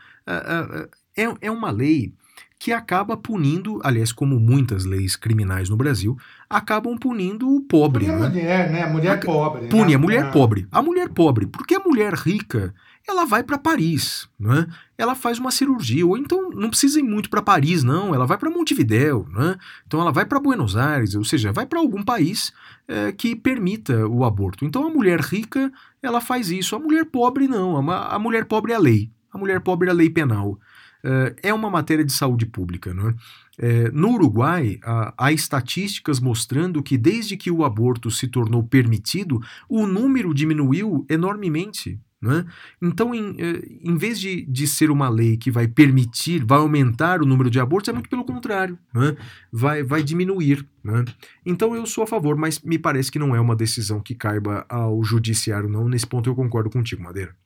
é, 1.16 1.24
é 1.40 1.50
uma 1.50 1.70
lei 1.70 2.12
que 2.58 2.72
acaba 2.72 3.16
punindo, 3.16 3.80
aliás, 3.84 4.12
como 4.12 4.38
muitas 4.40 4.84
leis 4.84 5.14
criminais 5.14 5.68
no 5.68 5.76
Brasil, 5.76 6.16
acabam 6.48 6.96
punindo 6.96 7.48
o 7.48 7.60
pobre, 7.60 8.06
Pune 8.06 8.14
a 8.16 8.18
né? 8.20 8.28
mulher, 8.28 8.70
né? 8.70 8.82
A 8.84 8.88
mulher 8.90 9.12
Aca- 9.12 9.26
pobre. 9.26 9.66
Pune 9.68 9.88
né? 9.90 9.94
a 9.94 9.98
mulher 9.98 10.24
Ah. 10.26 10.30
pobre. 10.30 10.66
A 10.72 10.80
mulher 10.80 11.08
pobre, 11.10 11.46
porque 11.46 11.74
a 11.74 11.80
mulher 11.80 12.14
rica, 12.14 12.74
ela 13.08 13.24
vai 13.24 13.42
para 13.42 13.56
Paris, 13.56 14.28
né? 14.38 14.66
Ela 14.98 15.14
faz 15.14 15.38
uma 15.38 15.50
cirurgia, 15.50 16.04
ou 16.06 16.16
então 16.16 16.50
não 16.50 16.68
precisa 16.68 16.98
ir 16.98 17.02
muito 17.02 17.30
para 17.30 17.40
Paris, 17.40 17.82
não. 17.82 18.14
Ela 18.14 18.26
vai 18.26 18.36
para 18.36 18.50
Montevidéu, 18.50 19.26
né? 19.30 19.56
Então 19.86 20.00
ela 20.00 20.10
vai 20.10 20.24
para 20.24 20.40
Buenos 20.40 20.76
Aires, 20.76 21.14
ou 21.14 21.24
seja, 21.24 21.52
vai 21.52 21.66
para 21.66 21.78
algum 21.78 22.02
país 22.02 22.52
eh, 22.88 23.12
que 23.12 23.36
permita 23.36 24.06
o 24.08 24.24
aborto. 24.24 24.64
Então 24.64 24.86
a 24.86 24.90
mulher 24.90 25.20
rica, 25.20 25.72
ela 26.02 26.20
faz 26.20 26.50
isso. 26.50 26.74
A 26.74 26.78
mulher 26.78 27.04
pobre 27.06 27.46
não. 27.46 27.90
A, 27.90 28.16
a 28.16 28.18
mulher 28.18 28.44
pobre 28.46 28.72
é 28.72 28.76
a 28.76 28.80
lei. 28.80 29.10
A 29.32 29.38
mulher 29.38 29.60
pobre 29.60 29.88
é 29.88 29.92
a 29.92 29.94
lei 29.94 30.10
penal. 30.10 30.58
Eh, 31.04 31.36
é 31.44 31.54
uma 31.54 31.70
matéria 31.70 32.04
de 32.04 32.12
saúde 32.12 32.46
pública, 32.46 32.92
né? 32.92 33.14
É, 33.58 33.90
no 33.90 34.10
Uruguai, 34.10 34.78
há, 34.82 35.14
há 35.16 35.32
estatísticas 35.32 36.20
mostrando 36.20 36.82
que 36.82 36.98
desde 36.98 37.36
que 37.36 37.50
o 37.50 37.64
aborto 37.64 38.10
se 38.10 38.28
tornou 38.28 38.62
permitido, 38.62 39.40
o 39.68 39.86
número 39.86 40.34
diminuiu 40.34 41.06
enormemente. 41.08 41.98
Né? 42.20 42.46
Então, 42.80 43.14
em, 43.14 43.36
eh, 43.38 43.62
em 43.82 43.96
vez 43.96 44.18
de, 44.18 44.46
de 44.46 44.66
ser 44.66 44.90
uma 44.90 45.08
lei 45.08 45.36
que 45.36 45.50
vai 45.50 45.68
permitir, 45.68 46.44
vai 46.44 46.58
aumentar 46.58 47.20
o 47.20 47.26
número 47.26 47.50
de 47.50 47.60
abortos, 47.60 47.90
é 47.90 47.92
muito 47.92 48.08
pelo 48.08 48.24
contrário, 48.24 48.78
né? 48.92 49.16
vai, 49.52 49.82
vai 49.82 50.02
diminuir. 50.02 50.66
Né? 50.82 51.04
Então, 51.44 51.74
eu 51.74 51.84
sou 51.84 52.04
a 52.04 52.06
favor, 52.06 52.36
mas 52.36 52.60
me 52.60 52.78
parece 52.78 53.12
que 53.12 53.18
não 53.18 53.36
é 53.36 53.40
uma 53.40 53.54
decisão 53.54 54.00
que 54.00 54.14
caiba 54.14 54.64
ao 54.68 55.04
judiciário, 55.04 55.68
não. 55.68 55.88
Nesse 55.88 56.06
ponto, 56.06 56.28
eu 56.28 56.34
concordo 56.34 56.70
contigo, 56.70 57.02
Madeira. 57.02 57.36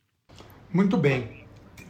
Muito 0.73 0.97
bem. 0.97 1.41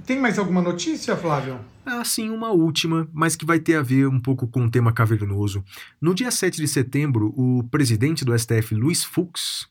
Tem 0.07 0.19
mais 0.19 0.39
alguma 0.39 0.63
notícia, 0.63 1.17
Flávio? 1.17 1.61
Ah, 1.85 2.05
sim, 2.05 2.31
uma 2.31 2.51
última, 2.51 3.09
mas 3.13 3.37
que 3.37 3.45
vai 3.45 3.59
ter 3.59 3.77
a 3.77 3.83
ver 3.83 4.09
um 4.09 4.19
pouco 4.19 4.49
com 4.49 4.65
o 4.65 4.71
tema 4.71 4.93
cavernoso. 4.93 5.63
No 6.01 6.15
dia 6.15 6.31
7 6.31 6.57
de 6.57 6.67
setembro, 6.67 7.35
o 7.37 7.63
presidente 7.71 8.25
do 8.25 8.37
STF, 8.37 8.75
Luiz 8.75 9.05
Fux, 9.05 9.69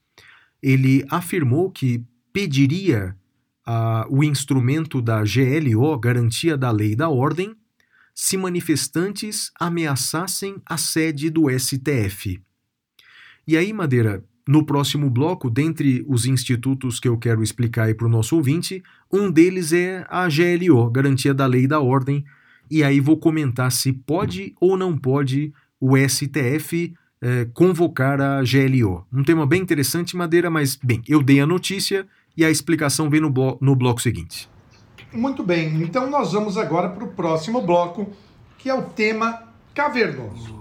ele 0.61 1.05
afirmou 1.09 1.71
que 1.71 2.05
pediria 2.39 3.17
ah, 3.65 4.07
o 4.09 4.23
instrumento 4.23 5.01
da 5.01 5.21
GLO, 5.23 5.99
Garantia 5.99 6.55
da 6.55 6.71
Lei 6.71 6.93
e 6.93 6.95
da 6.95 7.09
Ordem, 7.09 7.53
se 8.15 8.37
manifestantes 8.37 9.51
ameaçassem 9.59 10.55
a 10.65 10.77
sede 10.77 11.29
do 11.29 11.47
STF. 11.49 12.41
E 13.45 13.57
aí, 13.57 13.73
Madeira, 13.73 14.23
no 14.47 14.65
próximo 14.65 15.09
bloco, 15.09 15.49
dentre 15.49 16.05
os 16.07 16.25
institutos 16.25 16.97
que 16.97 17.09
eu 17.09 17.17
quero 17.17 17.43
explicar 17.43 17.87
aí 17.87 17.93
para 17.93 18.07
o 18.07 18.09
nosso 18.09 18.37
ouvinte, 18.37 18.81
um 19.11 19.29
deles 19.29 19.73
é 19.73 20.05
a 20.09 20.25
GLO, 20.29 20.89
Garantia 20.89 21.33
da 21.33 21.45
Lei 21.45 21.63
e 21.63 21.67
da 21.67 21.81
Ordem, 21.81 22.23
e 22.71 22.85
aí 22.85 23.01
vou 23.01 23.17
comentar 23.17 23.69
se 23.69 23.91
pode 23.91 24.55
ou 24.61 24.77
não 24.77 24.97
pode 24.97 25.53
o 25.77 25.97
STF 25.97 26.93
eh, 27.21 27.49
convocar 27.53 28.21
a 28.21 28.41
GLO. 28.43 29.05
Um 29.11 29.23
tema 29.25 29.45
bem 29.45 29.61
interessante, 29.61 30.15
Madeira, 30.15 30.49
mas, 30.49 30.77
bem, 30.77 31.01
eu 31.05 31.21
dei 31.21 31.41
a 31.41 31.45
notícia 31.45 32.07
e 32.35 32.43
a 32.45 32.49
explicação 32.49 33.09
vem 33.09 33.21
no, 33.21 33.29
blo- 33.29 33.57
no 33.61 33.75
bloco 33.75 34.01
seguinte. 34.01 34.49
Muito 35.11 35.43
bem, 35.43 35.81
então 35.81 36.09
nós 36.09 36.33
vamos 36.33 36.57
agora 36.57 36.89
para 36.89 37.03
o 37.03 37.07
próximo 37.09 37.61
bloco, 37.61 38.07
que 38.57 38.69
é 38.69 38.73
o 38.73 38.83
tema 38.83 39.43
cavernoso. 39.73 40.55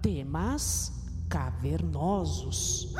Temas 0.00 0.92
cavernosos. 1.28 2.94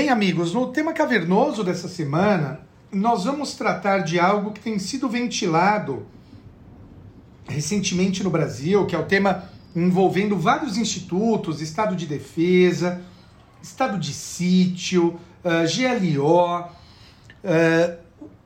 Bem, 0.00 0.08
amigos, 0.08 0.54
no 0.54 0.68
tema 0.68 0.94
cavernoso 0.94 1.62
dessa 1.62 1.86
semana, 1.86 2.60
nós 2.90 3.24
vamos 3.24 3.52
tratar 3.52 3.98
de 3.98 4.18
algo 4.18 4.50
que 4.50 4.58
tem 4.58 4.78
sido 4.78 5.10
ventilado 5.10 6.06
recentemente 7.46 8.24
no 8.24 8.30
Brasil, 8.30 8.86
que 8.86 8.96
é 8.96 8.98
o 8.98 9.04
tema 9.04 9.50
envolvendo 9.76 10.38
vários 10.38 10.78
institutos, 10.78 11.60
Estado 11.60 11.94
de 11.94 12.06
Defesa, 12.06 13.02
Estado 13.62 13.98
de 13.98 14.14
Sítio, 14.14 15.20
ah, 15.44 15.64
GLO, 15.66 16.46
ah, 16.46 17.96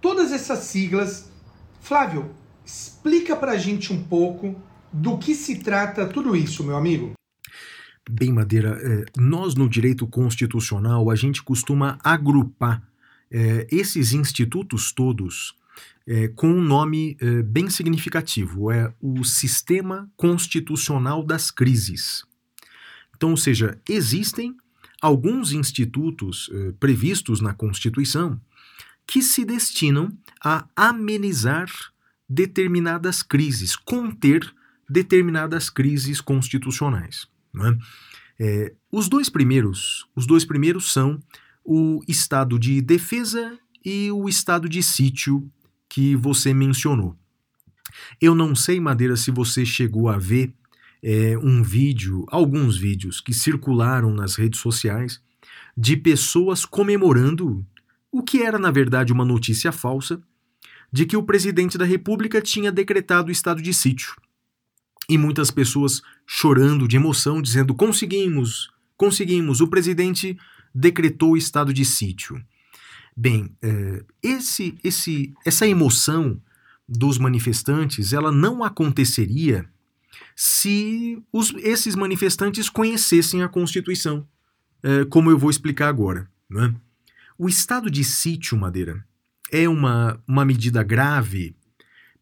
todas 0.00 0.32
essas 0.32 0.58
siglas. 0.58 1.30
Flávio, 1.80 2.32
explica 2.66 3.36
pra 3.36 3.56
gente 3.56 3.92
um 3.92 4.02
pouco 4.02 4.56
do 4.92 5.16
que 5.18 5.36
se 5.36 5.60
trata 5.60 6.04
tudo 6.04 6.34
isso, 6.34 6.64
meu 6.64 6.76
amigo. 6.76 7.12
Bem, 8.08 8.32
Madeira, 8.32 8.78
é, 8.82 9.04
nós 9.18 9.54
no 9.54 9.68
direito 9.68 10.06
constitucional 10.06 11.10
a 11.10 11.16
gente 11.16 11.42
costuma 11.42 11.98
agrupar 12.04 12.82
é, 13.30 13.66
esses 13.70 14.12
institutos 14.12 14.92
todos 14.92 15.56
é, 16.06 16.28
com 16.28 16.48
um 16.48 16.62
nome 16.62 17.16
é, 17.20 17.42
bem 17.42 17.70
significativo: 17.70 18.70
é 18.70 18.92
o 19.00 19.24
Sistema 19.24 20.10
Constitucional 20.16 21.24
das 21.24 21.50
Crises. 21.50 22.24
Então, 23.16 23.30
ou 23.30 23.36
seja, 23.36 23.80
existem 23.88 24.54
alguns 25.00 25.52
institutos 25.52 26.50
é, 26.52 26.72
previstos 26.72 27.40
na 27.40 27.54
Constituição 27.54 28.40
que 29.06 29.22
se 29.22 29.44
destinam 29.44 30.16
a 30.42 30.66
amenizar 30.76 31.70
determinadas 32.28 33.22
crises, 33.22 33.76
conter 33.76 34.52
determinadas 34.88 35.70
crises 35.70 36.20
constitucionais. 36.20 37.26
É? 37.62 37.78
É, 38.38 38.74
os 38.90 39.08
dois 39.08 39.28
primeiros, 39.28 40.06
os 40.14 40.26
dois 40.26 40.44
primeiros 40.44 40.92
são 40.92 41.20
o 41.64 42.00
estado 42.08 42.58
de 42.58 42.80
defesa 42.80 43.58
e 43.84 44.10
o 44.10 44.28
estado 44.28 44.68
de 44.68 44.82
sítio 44.82 45.48
que 45.88 46.16
você 46.16 46.52
mencionou. 46.52 47.16
Eu 48.20 48.34
não 48.34 48.54
sei, 48.54 48.80
Madeira, 48.80 49.16
se 49.16 49.30
você 49.30 49.64
chegou 49.64 50.08
a 50.08 50.18
ver 50.18 50.52
é, 51.02 51.38
um 51.38 51.62
vídeo, 51.62 52.24
alguns 52.28 52.76
vídeos 52.76 53.20
que 53.20 53.32
circularam 53.32 54.12
nas 54.12 54.34
redes 54.34 54.60
sociais 54.60 55.22
de 55.76 55.96
pessoas 55.96 56.64
comemorando 56.64 57.64
o 58.10 58.22
que 58.22 58.42
era 58.42 58.58
na 58.58 58.70
verdade 58.70 59.12
uma 59.12 59.24
notícia 59.24 59.70
falsa 59.70 60.20
de 60.92 61.04
que 61.04 61.16
o 61.16 61.22
presidente 61.22 61.76
da 61.76 61.84
República 61.84 62.40
tinha 62.40 62.70
decretado 62.70 63.28
o 63.28 63.32
estado 63.32 63.60
de 63.60 63.74
sítio. 63.74 64.14
E 65.08 65.18
muitas 65.18 65.50
pessoas 65.50 66.02
chorando 66.26 66.88
de 66.88 66.96
emoção, 66.96 67.42
dizendo: 67.42 67.74
conseguimos, 67.74 68.70
conseguimos, 68.96 69.60
o 69.60 69.68
presidente 69.68 70.36
decretou 70.74 71.32
o 71.32 71.36
estado 71.36 71.72
de 71.72 71.84
sítio. 71.84 72.42
Bem, 73.16 73.50
eh, 73.62 74.04
esse, 74.22 74.76
esse, 74.82 75.32
essa 75.44 75.66
emoção 75.66 76.40
dos 76.88 77.16
manifestantes 77.16 78.12
ela 78.12 78.32
não 78.32 78.64
aconteceria 78.64 79.68
se 80.34 81.22
os, 81.32 81.54
esses 81.58 81.94
manifestantes 81.94 82.68
conhecessem 82.68 83.42
a 83.42 83.48
Constituição, 83.48 84.26
eh, 84.82 85.04
como 85.04 85.30
eu 85.30 85.38
vou 85.38 85.50
explicar 85.50 85.88
agora. 85.88 86.28
não 86.48 86.64
é? 86.64 86.74
O 87.38 87.48
estado 87.48 87.90
de 87.90 88.02
sítio, 88.04 88.56
Madeira, 88.58 89.04
é 89.50 89.68
uma, 89.68 90.20
uma 90.26 90.44
medida 90.44 90.82
grave 90.82 91.54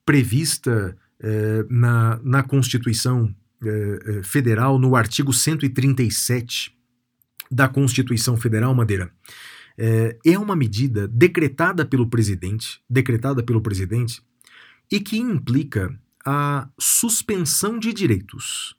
prevista 0.05 0.97
eh, 1.23 1.65
na, 1.71 2.19
na 2.25 2.43
Constituição 2.43 3.33
eh, 3.65 3.99
eh, 4.07 4.23
Federal, 4.25 4.77
no 4.77 4.97
artigo 4.97 5.33
137 5.33 6.77
da 7.49 7.69
Constituição 7.69 8.37
Federal, 8.37 8.75
Madeira. 8.75 9.11
É 10.25 10.39
uma 10.39 10.55
medida 10.55 11.09
decretada 11.09 11.85
pelo 11.85 12.07
presidente, 12.09 12.81
decretada 12.89 13.43
pelo 13.43 13.61
presidente, 13.61 14.23
e 14.91 15.01
que 15.01 15.17
implica 15.17 15.99
a 16.27 16.69
suspensão 16.79 17.79
de 17.79 17.93
direitos. 17.93 18.77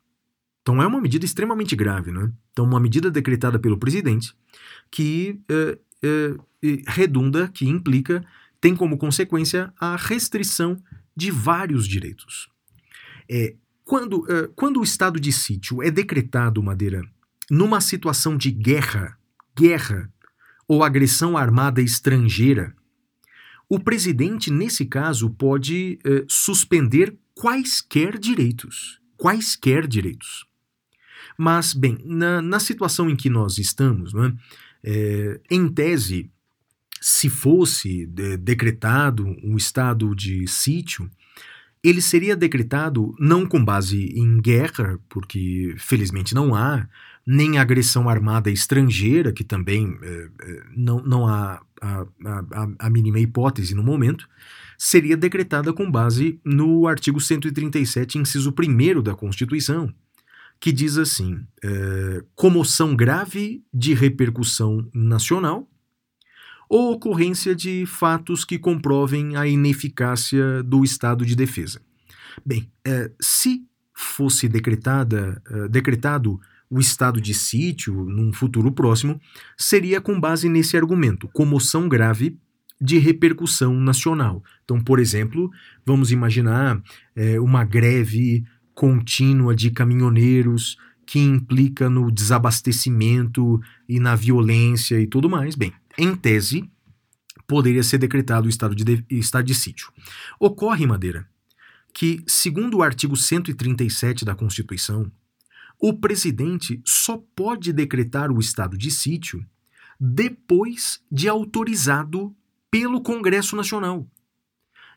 Então 0.62 0.82
é 0.82 0.88
uma 0.88 1.02
medida 1.02 1.26
extremamente 1.26 1.76
grave, 1.76 2.12
né? 2.12 2.32
Então 2.52 2.64
uma 2.64 2.80
medida 2.80 3.10
decretada 3.10 3.58
pelo 3.58 3.78
presidente 3.78 4.34
que 4.91 5.39
redunda, 6.88 7.48
que 7.48 7.68
implica, 7.68 8.24
tem 8.62 8.76
como 8.76 8.98
consequência 8.98 9.74
a 9.80 9.96
restrição 9.96 10.78
de 11.16 11.32
vários 11.32 11.88
direitos. 11.88 12.49
É, 13.30 13.55
quando, 13.84 14.26
eh, 14.30 14.49
quando 14.55 14.80
o 14.80 14.84
estado 14.84 15.20
de 15.20 15.32
sítio 15.32 15.84
é 15.84 15.91
decretado, 15.91 16.64
Madeira, 16.64 17.03
numa 17.49 17.82
situação 17.82 18.38
de 18.38 18.49
guerra, 18.49 19.18
guerra 19.57 20.11
ou 20.68 20.84
agressão 20.84 21.38
armada 21.38 21.82
estrangeira, 21.82 22.74
o 23.70 23.80
presidente, 23.80 24.51
nesse 24.51 24.86
caso, 24.86 25.30
pode 25.32 25.99
eh, 26.05 26.26
suspender 26.28 27.16
quaisquer 27.34 28.18
direitos. 28.18 28.99
Quaisquer 29.18 29.88
direitos. 29.88 30.45
Mas, 31.38 31.74
bem, 31.74 31.97
na, 32.05 32.41
na 32.41 32.59
situação 32.59 33.09
em 33.09 33.16
que 33.16 33.30
nós 33.30 33.57
estamos, 33.57 34.14
né, 34.14 34.34
é, 34.84 35.39
em 35.49 35.68
tese, 35.68 36.30
se 37.06 37.30
fosse 37.30 38.06
de- 38.06 38.38
decretado 38.38 39.26
um 39.43 39.58
estado 39.58 40.16
de 40.16 40.47
sítio, 40.47 41.10
ele 41.84 42.01
seria 42.01 42.34
decretado 42.34 43.14
não 43.20 43.45
com 43.45 43.64
base 43.64 44.06
em 44.18 44.39
guerra, 44.39 44.97
porque 45.10 45.76
felizmente 45.78 46.34
não 46.34 46.56
há, 46.56 46.88
nem 47.28 47.58
agressão 47.58 48.08
armada 48.08 48.49
estrangeira, 48.49 49.34
que 49.34 49.43
também 49.43 49.97
eh, 50.01 50.30
eh, 50.41 50.64
não, 50.78 51.04
não 51.04 51.28
há 51.28 51.62
a, 51.82 52.06
a- 52.26 52.70
a- 52.80 52.89
mínima 52.89 53.20
hipótese 53.20 53.76
no 53.76 53.84
momento, 53.84 54.26
seria 54.78 55.18
decretada 55.18 55.74
com 55.74 55.91
base 55.91 56.39
no 56.43 56.88
artigo 56.88 57.20
137, 57.20 58.18
inciso 58.18 58.54
1 58.58 59.01
da 59.01 59.14
Constituição, 59.14 59.93
que 60.62 60.72
diz 60.72 60.97
assim: 60.97 61.41
eh, 61.62 62.24
comoção 62.34 62.95
grave 62.95 63.62
de 63.74 63.93
repercussão 63.93 64.88
nacional 64.93 65.68
ou 66.74 66.93
ocorrência 66.93 67.53
de 67.53 67.86
fatos 67.86 68.43
que 68.43 68.57
comprovem 68.57 69.36
a 69.36 69.45
ineficácia 69.45 70.63
do 70.63 70.84
estado 70.84 71.24
de 71.24 71.36
defesa. 71.36 71.80
Bem, 72.43 72.67
eh, 72.84 73.11
se 73.21 73.61
fosse 73.93 74.49
decretada, 74.49 75.39
eh, 75.51 75.67
decretado 75.67 76.41
o 76.71 76.80
estado 76.80 77.21
de 77.21 77.32
sítio 77.32 77.93
num 77.93 78.34
futuro 78.34 78.71
próximo, 78.71 79.21
seria 79.55 80.01
com 80.01 80.19
base 80.19 80.49
nesse 80.49 80.76
argumento, 80.76 81.28
comoção 81.28 81.88
grave 81.88 82.39
de 82.82 82.97
repercussão 82.97 83.76
nacional. 83.76 84.43
Então, 84.63 84.82
por 84.82 84.97
exemplo, 84.97 85.51
vamos 85.86 86.11
imaginar 86.11 86.82
eh, 87.15 87.39
uma 87.39 87.63
greve 87.63 88.43
contínua 88.74 89.55
de 89.55 89.69
caminhoneiros 89.69 90.76
que 91.05 91.19
implica 91.19 91.88
no 91.88 92.11
desabastecimento 92.11 93.61
e 93.88 93.99
na 93.99 94.15
violência 94.15 94.99
e 94.99 95.05
tudo 95.05 95.30
mais. 95.30 95.53
Bem, 95.53 95.71
em 95.98 96.16
tese, 96.16 96.70
poderia 97.48 97.84
ser 97.84 97.98
decretado 97.98 98.48
o 98.48 98.50
estado 98.50 98.76
de, 98.76 98.84
de- 98.84 99.06
estado 99.10 99.46
de 99.46 99.56
sítio. 99.56 99.91
Ocorre, 100.39 100.86
Madeira, 100.86 101.28
que, 101.94 102.24
segundo 102.28 102.78
o 102.78 102.84
artigo 102.84 103.16
137 103.16 104.26
da 104.26 104.36
Constituição, 104.36 105.12
o 105.80 105.94
presidente 105.94 106.82
só 106.86 107.22
pode 107.36 107.74
decretar 107.74 108.32
o 108.32 108.39
estado 108.39 108.78
de 108.78 108.89
sítio 108.89 109.46
depois 110.00 111.02
de 111.12 111.28
autorizado 111.28 112.36
pelo 112.72 113.02
Congresso 113.02 113.56
Nacional. 113.56 114.08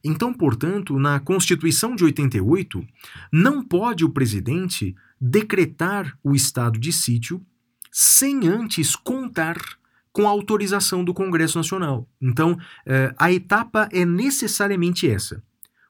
Então, 0.05 0.33
portanto, 0.33 0.99
na 0.99 1.19
Constituição 1.19 1.97
de 1.97 2.05
88, 2.05 2.87
não 3.33 3.63
pode 3.65 4.05
o 4.05 4.11
presidente 4.11 4.95
decretar 5.21 6.17
o 6.23 6.35
estado 6.35 6.79
de 6.79 6.93
sítio 6.93 7.45
sem 7.91 8.47
antes 8.47 8.95
contar 8.95 9.57
com 10.17 10.27
autorização 10.27 11.05
do 11.05 11.13
Congresso 11.13 11.59
Nacional. 11.59 12.09
Então, 12.19 12.57
eh, 12.87 13.13
a 13.19 13.31
etapa 13.31 13.87
é 13.93 14.07
necessariamente 14.07 15.07
essa. 15.07 15.43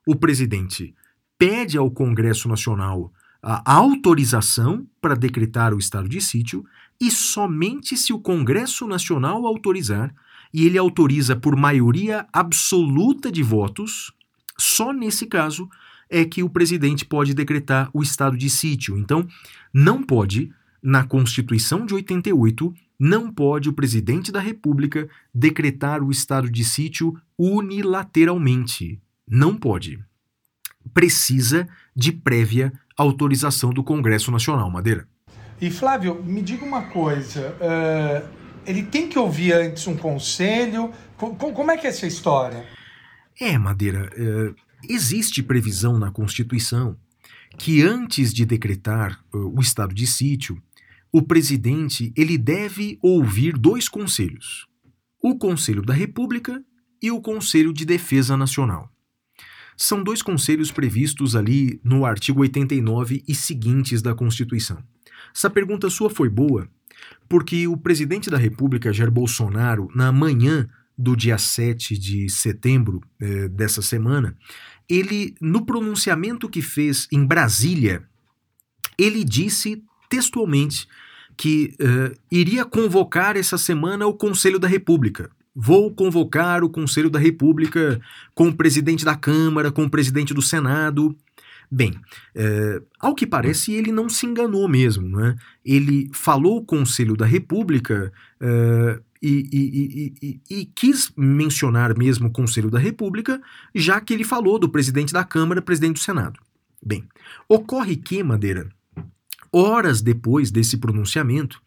O 0.05 0.17
presidente 0.17 0.93
pede 1.39 1.79
ao 1.79 1.89
Congresso 1.89 2.49
Nacional 2.49 3.13
a 3.41 3.73
autorização 3.73 4.85
para 5.01 5.15
decretar 5.15 5.73
o 5.73 5.79
estado 5.79 6.09
de 6.09 6.21
sítio 6.21 6.65
e 7.01 7.09
somente 7.09 7.97
se 7.97 8.13
o 8.13 8.19
Congresso 8.19 8.85
Nacional 8.89 9.47
autorizar 9.47 10.13
e 10.53 10.67
ele 10.67 10.77
autoriza 10.77 11.37
por 11.37 11.55
maioria 11.55 12.27
absoluta 12.33 13.31
de 13.31 13.45
votos, 13.45 14.13
só 14.59 14.93
nesse 14.93 15.27
caso 15.27 15.69
é 16.11 16.25
que 16.25 16.43
o 16.43 16.51
presidente 16.51 17.05
pode 17.05 17.33
decretar 17.33 17.91
o 17.93 18.03
estado 18.03 18.37
de 18.37 18.51
sítio. 18.51 18.99
Então, 18.99 19.25
não 19.73 20.03
pode, 20.03 20.53
na 20.89 21.03
Constituição 21.03 21.85
de 21.85 21.93
88, 21.95 22.73
não 22.97 23.33
pode 23.33 23.69
o 23.69 23.73
presidente 23.73 24.31
da 24.31 24.39
República 24.39 25.09
decretar 25.35 26.01
o 26.01 26.13
estado 26.13 26.49
de 26.49 26.65
sítio 26.65 27.21
unilateralmente. 27.37 29.01
Não 29.29 29.57
pode. 29.57 29.99
Precisa 30.95 31.69
de 31.95 32.13
prévia 32.13 32.73
autorização 32.97 33.71
do 33.71 33.83
Congresso 33.83 34.31
Nacional, 34.31 34.71
Madeira. 34.71 35.09
E 35.61 35.71
Flávio, 35.73 36.23
me 36.23 36.41
diga 36.41 36.65
uma 36.65 36.83
coisa. 36.83 37.57
eh, 37.61 38.23
ele 38.65 38.85
tem 38.85 39.09
que 39.09 39.19
ouvir 39.19 39.53
antes 39.55 39.87
um 39.89 39.97
conselho? 39.97 40.93
Co- 41.17 41.35
co- 41.35 41.53
como 41.53 41.71
é 41.73 41.77
que 41.77 41.87
é 41.87 41.91
essa 41.91 42.07
história? 42.07 42.65
É, 43.41 43.59
Madeira, 43.59 44.09
é, 44.17 44.55
existe 44.89 45.43
previsão 45.43 45.99
na 45.99 46.11
Constituição 46.13 46.97
que 47.59 47.83
antes 47.83 48.33
de 48.35 48.45
decretar 48.45 49.19
uh, 49.33 49.57
o 49.57 49.61
estado 49.61 49.95
de 49.95 50.07
sítio, 50.07 50.61
o 51.17 51.23
presidente 51.23 52.13
ele 52.15 52.37
deve 52.37 52.99
ouvir 53.01 53.57
dois 53.57 53.89
conselhos: 53.89 54.67
o 55.23 55.39
Conselho 55.39 55.81
da 55.81 55.95
República 55.95 56.63
e 57.03 57.11
o 57.11 57.23
Conselho 57.23 57.73
de 57.73 57.87
Defesa 57.87 58.37
Nacional. 58.37 58.93
São 59.79 60.05
dois 60.05 60.21
conselhos 60.21 60.71
previstos 60.71 61.35
ali 61.35 61.81
no 61.83 62.05
artigo 62.05 62.41
89 62.41 63.25
e 63.27 63.35
seguintes 63.35 64.03
da 64.03 64.15
Constituição. 64.15 64.77
Essa 65.35 65.49
pergunta 65.49 65.89
sua 65.89 66.11
foi 66.11 66.29
boa, 66.29 66.69
porque 67.27 67.67
o 67.67 67.79
presidente 67.79 68.29
da 68.29 68.37
República, 68.37 68.93
Jair 68.93 69.11
Bolsonaro, 69.11 69.89
na 69.95 70.13
manhã 70.13 70.69
do 70.99 71.17
dia 71.17 71.39
7 71.39 71.97
de 71.97 72.29
setembro 72.29 73.01
eh, 73.19 73.49
dessa 73.49 73.81
semana, 73.81 74.37
ele, 74.87 75.35
no 75.41 75.65
pronunciamento 75.65 76.47
que 76.47 76.61
fez 76.61 77.09
em 77.11 77.25
Brasília, 77.25 78.07
ele 78.99 79.25
disse 79.25 79.83
textualmente 80.09 80.87
que 81.37 81.75
eh, 81.79 82.15
iria 82.31 82.65
convocar 82.65 83.37
essa 83.37 83.59
semana 83.59 84.07
o 84.07 84.15
Conselho 84.15 84.59
da 84.59 84.69
República. 84.69 85.31
Vou 85.55 85.95
convocar 85.95 86.63
o 86.65 86.69
Conselho 86.71 87.09
da 87.11 87.19
República 87.19 88.01
com 88.35 88.49
o 88.49 88.55
presidente 88.57 89.05
da 89.05 89.15
Câmara, 89.17 89.71
com 89.73 89.85
o 89.85 89.91
presidente 89.91 90.35
do 90.35 90.43
Senado. 90.43 91.17
Bem, 91.71 91.95
eh, 92.35 92.81
ao 93.01 93.15
que 93.15 93.27
parece, 93.27 93.73
ele 93.73 93.91
não 93.91 94.09
se 94.09 94.25
enganou 94.27 94.69
mesmo. 94.69 95.09
Né? 95.09 95.35
Ele 95.65 96.09
falou 96.13 96.59
o 96.59 96.65
Conselho 96.65 97.17
da 97.17 97.27
República 97.27 98.13
eh, 98.41 99.01
e- 99.23 99.49
e- 99.53 100.15
e- 100.23 100.41
e 100.61 100.67
quis 100.67 101.11
mencionar 101.17 101.97
mesmo 101.97 102.29
o 102.29 102.33
Conselho 102.33 102.71
da 102.71 102.79
República, 102.79 103.41
já 103.75 104.01
que 104.01 104.15
ele 104.15 104.25
falou 104.25 104.59
do 104.59 104.69
presidente 104.69 105.13
da 105.13 105.25
Câmara, 105.25 105.61
presidente 105.63 105.95
do 105.95 106.01
Senado. 106.01 106.39
Bem, 106.85 107.05
ocorre 107.49 107.97
que, 107.97 108.23
Madeira, 108.23 108.69
horas 109.57 110.03
depois 110.03 110.51
desse 110.51 110.77
pronunciamento, 110.77 111.61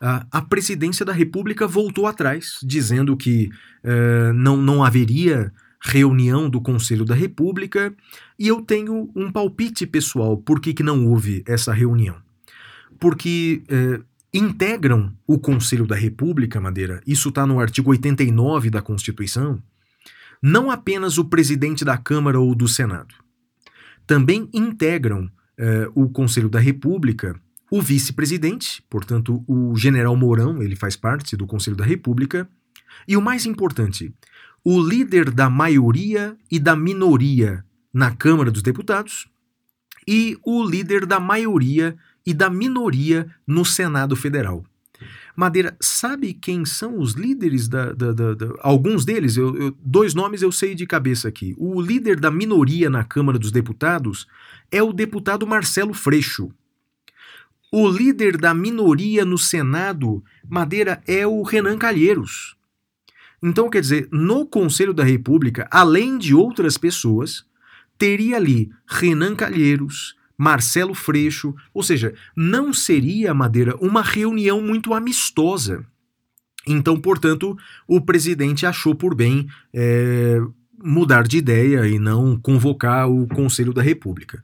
a, 0.00 0.42
presidência 0.42 1.04
da 1.04 1.12
República 1.12 1.66
voltou 1.66 2.06
atrás, 2.06 2.58
dizendo 2.62 3.16
que 3.16 3.50
eh, 3.82 4.32
não, 4.34 4.56
não 4.56 4.84
haveria 4.84 5.52
reunião 5.80 6.50
do 6.50 6.60
Conselho 6.60 7.04
da 7.04 7.14
República, 7.14 7.94
e 8.38 8.48
eu 8.48 8.60
tenho 8.60 9.10
um 9.14 9.30
palpite 9.30 9.86
pessoal 9.86 10.36
por 10.36 10.60
que, 10.60 10.74
que 10.74 10.82
não 10.82 11.06
houve 11.06 11.42
essa 11.46 11.72
reunião. 11.72 12.16
Porque 12.98 13.62
eh, 13.68 14.00
integram 14.32 15.12
o 15.26 15.38
Conselho 15.38 15.86
da 15.86 15.96
República, 15.96 16.60
Madeira, 16.60 17.02
isso 17.06 17.30
está 17.30 17.46
no 17.46 17.60
artigo 17.60 17.90
89 17.90 18.68
da 18.70 18.82
Constituição, 18.82 19.62
não 20.42 20.70
apenas 20.70 21.16
o 21.16 21.24
presidente 21.24 21.84
da 21.84 21.96
Câmara 21.96 22.38
ou 22.38 22.54
do 22.54 22.68
Senado. 22.68 23.14
Também 24.06 24.48
integram 24.52 25.30
o 25.94 26.08
Conselho 26.08 26.48
da 26.48 26.58
República 26.58 27.34
o 27.70 27.82
vice-presidente, 27.82 28.82
portanto, 28.88 29.44
o 29.46 29.76
general 29.76 30.16
Mourão, 30.16 30.62
ele 30.62 30.76
faz 30.76 30.94
parte 30.94 31.36
do 31.36 31.46
Conselho 31.46 31.76
da 31.76 31.84
República, 31.84 32.48
e 33.08 33.16
o 33.16 33.22
mais 33.22 33.44
importante, 33.44 34.14
o 34.64 34.80
líder 34.80 35.30
da 35.30 35.50
maioria 35.50 36.36
e 36.50 36.58
da 36.58 36.76
minoria 36.76 37.64
na 37.92 38.14
Câmara 38.14 38.50
dos 38.50 38.62
Deputados 38.62 39.28
e 40.06 40.38
o 40.44 40.64
líder 40.64 41.06
da 41.06 41.18
maioria 41.18 41.96
e 42.24 42.32
da 42.32 42.48
minoria 42.48 43.28
no 43.46 43.64
Senado 43.64 44.14
Federal. 44.14 44.64
Madeira, 45.36 45.76
sabe 45.80 46.32
quem 46.32 46.64
são 46.64 46.98
os 46.98 47.12
líderes 47.12 47.68
da. 47.68 47.92
da- 47.92 48.12
da- 48.12 48.34
da- 48.34 48.54
alguns 48.60 49.04
deles, 49.04 49.36
eu- 49.36 49.54
eu- 49.56 49.76
dois 49.84 50.14
nomes 50.14 50.40
eu 50.40 50.50
sei 50.50 50.74
de 50.74 50.86
cabeça 50.86 51.28
aqui. 51.28 51.54
O 51.58 51.80
líder 51.80 52.18
da 52.18 52.30
minoria 52.30 52.88
na 52.88 53.04
Câmara 53.04 53.38
dos 53.38 53.50
Deputados 53.50 54.26
é 54.72 54.82
o 54.82 54.92
deputado 54.94 55.46
Marcelo 55.46 55.92
Freixo. 55.92 56.48
O 57.70 57.86
líder 57.88 58.38
da 58.38 58.54
minoria 58.54 59.24
no 59.24 59.36
Senado, 59.36 60.24
Madeira, 60.48 61.02
é 61.06 61.26
o 61.26 61.42
Renan 61.42 61.76
Calheiros. 61.76 62.56
Então, 63.42 63.68
quer 63.68 63.80
dizer, 63.82 64.08
no 64.10 64.46
Conselho 64.46 64.94
da 64.94 65.04
República, 65.04 65.68
além 65.70 66.16
de 66.16 66.34
outras 66.34 66.78
pessoas, 66.78 67.44
teria 67.98 68.36
ali 68.36 68.70
Renan 68.88 69.34
Calheiros, 69.36 70.16
Marcelo 70.38 70.94
Freixo, 70.94 71.54
ou 71.72 71.82
seja, 71.82 72.14
não 72.36 72.72
seria, 72.72 73.32
Madeira, 73.32 73.76
uma 73.76 74.02
reunião 74.02 74.60
muito 74.60 74.92
amistosa. 74.92 75.84
Então, 76.66 77.00
portanto, 77.00 77.56
o 77.86 78.00
presidente 78.00 78.66
achou 78.66 78.94
por 78.94 79.14
bem 79.14 79.46
eh, 79.72 80.40
mudar 80.82 81.26
de 81.26 81.38
ideia 81.38 81.86
e 81.86 81.98
não 81.98 82.38
convocar 82.38 83.08
o 83.08 83.26
Conselho 83.28 83.72
da 83.72 83.82
República. 83.82 84.42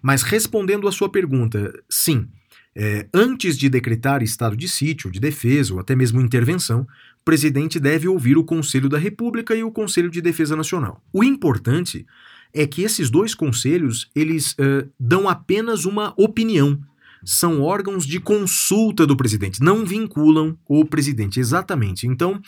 Mas 0.00 0.22
respondendo 0.22 0.86
à 0.86 0.92
sua 0.92 1.08
pergunta, 1.08 1.72
sim, 1.88 2.28
eh, 2.74 3.06
antes 3.12 3.56
de 3.56 3.68
decretar 3.68 4.22
estado 4.22 4.56
de 4.56 4.68
sítio, 4.68 5.10
de 5.10 5.20
defesa 5.20 5.74
ou 5.74 5.80
até 5.80 5.94
mesmo 5.96 6.20
intervenção, 6.20 6.86
o 7.20 7.24
presidente 7.24 7.80
deve 7.80 8.08
ouvir 8.08 8.36
o 8.36 8.44
Conselho 8.44 8.88
da 8.88 8.98
República 8.98 9.54
e 9.54 9.62
o 9.62 9.70
Conselho 9.70 10.10
de 10.10 10.20
Defesa 10.20 10.56
Nacional. 10.56 11.02
O 11.12 11.22
importante 11.22 12.06
é 12.54 12.66
que 12.66 12.82
esses 12.82 13.10
dois 13.10 13.34
conselhos 13.34 14.10
eles 14.14 14.54
eh, 14.58 14.86
dão 14.98 15.28
apenas 15.28 15.84
uma 15.84 16.12
opinião. 16.16 16.80
São 17.24 17.62
órgãos 17.62 18.04
de 18.04 18.18
consulta 18.18 19.06
do 19.06 19.16
presidente, 19.16 19.62
não 19.62 19.84
vinculam 19.84 20.58
o 20.66 20.84
presidente, 20.84 21.38
exatamente. 21.38 22.04
Então, 22.04 22.42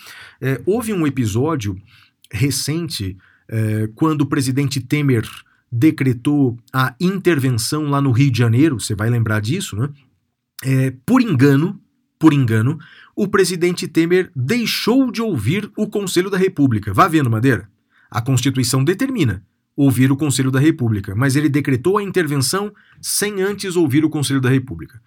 houve 0.65 0.91
um 0.91 1.07
episódio 1.07 1.81
recente 2.29 3.15
quando 3.95 4.23
o 4.23 4.25
presidente 4.25 4.81
Temer 4.81 5.25
decretou 5.71 6.57
a 6.73 6.95
intervenção 6.99 7.89
lá 7.89 8.01
no 8.01 8.11
Rio 8.11 8.31
de 8.31 8.37
Janeiro, 8.37 8.79
você 8.79 8.95
vai 8.95 9.09
lembrar 9.09 9.41
disso, 9.41 9.75
né? 9.75 9.89
Eh, 10.63 10.93
por 11.05 11.21
engano, 11.21 11.79
por 12.17 12.33
engano, 12.33 12.79
o 13.15 13.27
presidente 13.27 13.87
Temer 13.87 14.31
deixou 14.35 15.11
de 15.11 15.21
ouvir 15.21 15.69
o 15.77 15.87
Conselho 15.87 16.29
da 16.29 16.37
República. 16.37 16.93
Vá 16.93 17.07
vendo, 17.07 17.29
Madeira. 17.29 17.69
A 18.09 18.21
Constituição 18.21 18.83
determina 18.83 19.43
ouvir 19.75 20.11
o 20.11 20.17
Conselho 20.17 20.51
da 20.51 20.59
República, 20.59 21.13
mas 21.15 21.35
ele 21.35 21.49
decretou 21.49 21.97
a 21.97 22.03
intervenção 22.03 22.71
sem 23.01 23.41
antes 23.41 23.75
ouvir 23.75 24.05
o 24.05 24.09
Conselho 24.09 24.39
da 24.39 24.49
República. 24.49 25.01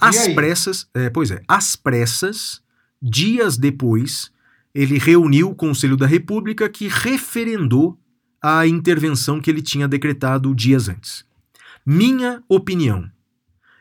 Às 0.00 0.28
pressas, 0.28 0.88
é, 0.94 1.10
pois 1.10 1.30
é, 1.30 1.42
às 1.46 1.76
pressas, 1.76 2.60
dias 3.00 3.56
depois, 3.56 4.30
ele 4.74 4.98
reuniu 4.98 5.50
o 5.50 5.54
Conselho 5.54 5.96
da 5.96 6.06
República 6.06 6.68
que 6.68 6.88
referendou 6.88 7.98
a 8.42 8.66
intervenção 8.66 9.40
que 9.40 9.50
ele 9.50 9.60
tinha 9.62 9.86
decretado 9.86 10.54
dias 10.54 10.88
antes. 10.88 11.24
Minha 11.84 12.42
opinião. 12.48 13.10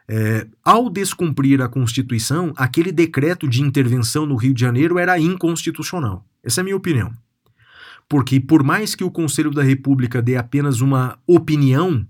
é, 0.10 0.48
ao 0.66 0.90
descumprir 0.90 1.62
a 1.62 1.70
Constituição, 1.70 2.52
aquele 2.58 2.92
decreto 2.92 3.48
de 3.48 3.62
intervenção 3.62 4.26
no 4.26 4.36
Rio 4.36 4.56
de 4.56 4.62
Janeiro 4.62 4.98
era 4.98 5.20
inconstitucional. 5.20 6.26
Essa 6.44 6.60
é 6.60 6.64
a 6.64 6.66
minha 6.66 6.76
opinião. 6.76 7.14
Porque, 8.10 8.40
por 8.40 8.64
mais 8.64 8.96
que 8.96 9.04
o 9.04 9.12
Conselho 9.12 9.52
da 9.52 9.62
República 9.62 10.22
dê 10.22 10.36
apenas 10.36 10.82
uma 10.82 11.20
opinião, 11.28 12.06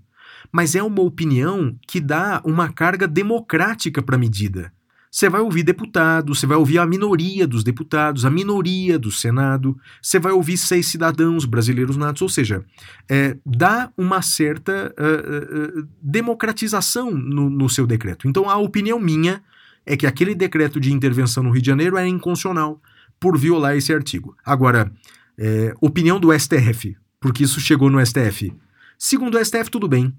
mas 0.50 0.74
é 0.74 0.82
uma 0.82 1.02
opinião 1.02 1.76
que 1.86 2.00
dá 2.00 2.40
uma 2.44 2.72
carga 2.72 3.06
democrática 3.06 4.02
para 4.02 4.16
a 4.16 4.18
medida. 4.18 4.72
Você 5.10 5.28
vai 5.28 5.40
ouvir 5.40 5.64
deputados, 5.64 6.38
você 6.38 6.46
vai 6.46 6.56
ouvir 6.56 6.78
a 6.78 6.86
minoria 6.86 7.44
dos 7.44 7.64
deputados, 7.64 8.24
a 8.24 8.30
minoria 8.30 8.96
do 8.96 9.10
Senado, 9.10 9.76
você 10.00 10.20
vai 10.20 10.30
ouvir 10.30 10.56
seis 10.56 10.86
cidadãos 10.86 11.44
brasileiros 11.44 11.96
natos, 11.96 12.22
ou 12.22 12.28
seja, 12.28 12.64
é, 13.08 13.36
dá 13.44 13.92
uma 13.98 14.22
certa 14.22 14.94
ah, 14.96 15.02
ah, 15.04 15.82
democratização 16.00 17.10
no, 17.10 17.50
no 17.50 17.68
seu 17.68 17.88
decreto. 17.88 18.28
Então, 18.28 18.48
a 18.48 18.56
opinião 18.56 19.00
minha 19.00 19.42
é 19.84 19.96
que 19.96 20.06
aquele 20.06 20.34
decreto 20.34 20.78
de 20.78 20.92
intervenção 20.92 21.42
no 21.42 21.50
Rio 21.50 21.62
de 21.62 21.66
Janeiro 21.66 21.96
era 21.96 22.06
inconstitucional 22.06 22.80
por 23.18 23.36
violar 23.36 23.76
esse 23.76 23.92
artigo. 23.92 24.36
Agora, 24.44 24.92
é, 25.40 25.72
opinião 25.80 26.20
do 26.20 26.38
STF, 26.38 26.94
porque 27.18 27.44
isso 27.44 27.58
chegou 27.58 27.88
no 27.88 28.04
STF. 28.04 28.52
Segundo 28.98 29.38
o 29.38 29.44
STF, 29.44 29.70
tudo 29.70 29.88
bem. 29.88 30.14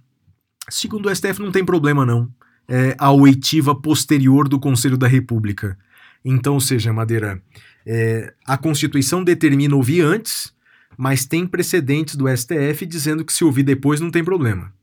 Segundo 0.68 1.08
o 1.08 1.16
STF, 1.16 1.40
não 1.40 1.52
tem 1.52 1.64
problema, 1.64 2.04
não. 2.04 2.28
É, 2.68 2.96
a 2.98 3.12
oitiva 3.12 3.80
posterior 3.80 4.48
do 4.48 4.60
Conselho 4.60 4.98
da 4.98 5.08
República. 5.08 5.78
Então, 6.26 6.56
ou 6.56 6.60
seja, 6.60 6.92
Madeira, 6.92 7.40
é, 7.86 8.34
a 8.48 8.58
Constituição 8.58 9.24
determina 9.24 9.76
ouvir 9.76 10.02
antes, 10.02 10.54
mas 10.98 11.26
tem 11.26 11.46
precedentes 11.46 12.16
do 12.16 12.28
STF 12.28 12.86
dizendo 12.88 13.24
que 13.24 13.34
se 13.34 13.44
ouvir 13.44 13.64
depois 13.64 14.00
não 14.00 14.10
tem 14.10 14.24
problema. 14.24 14.74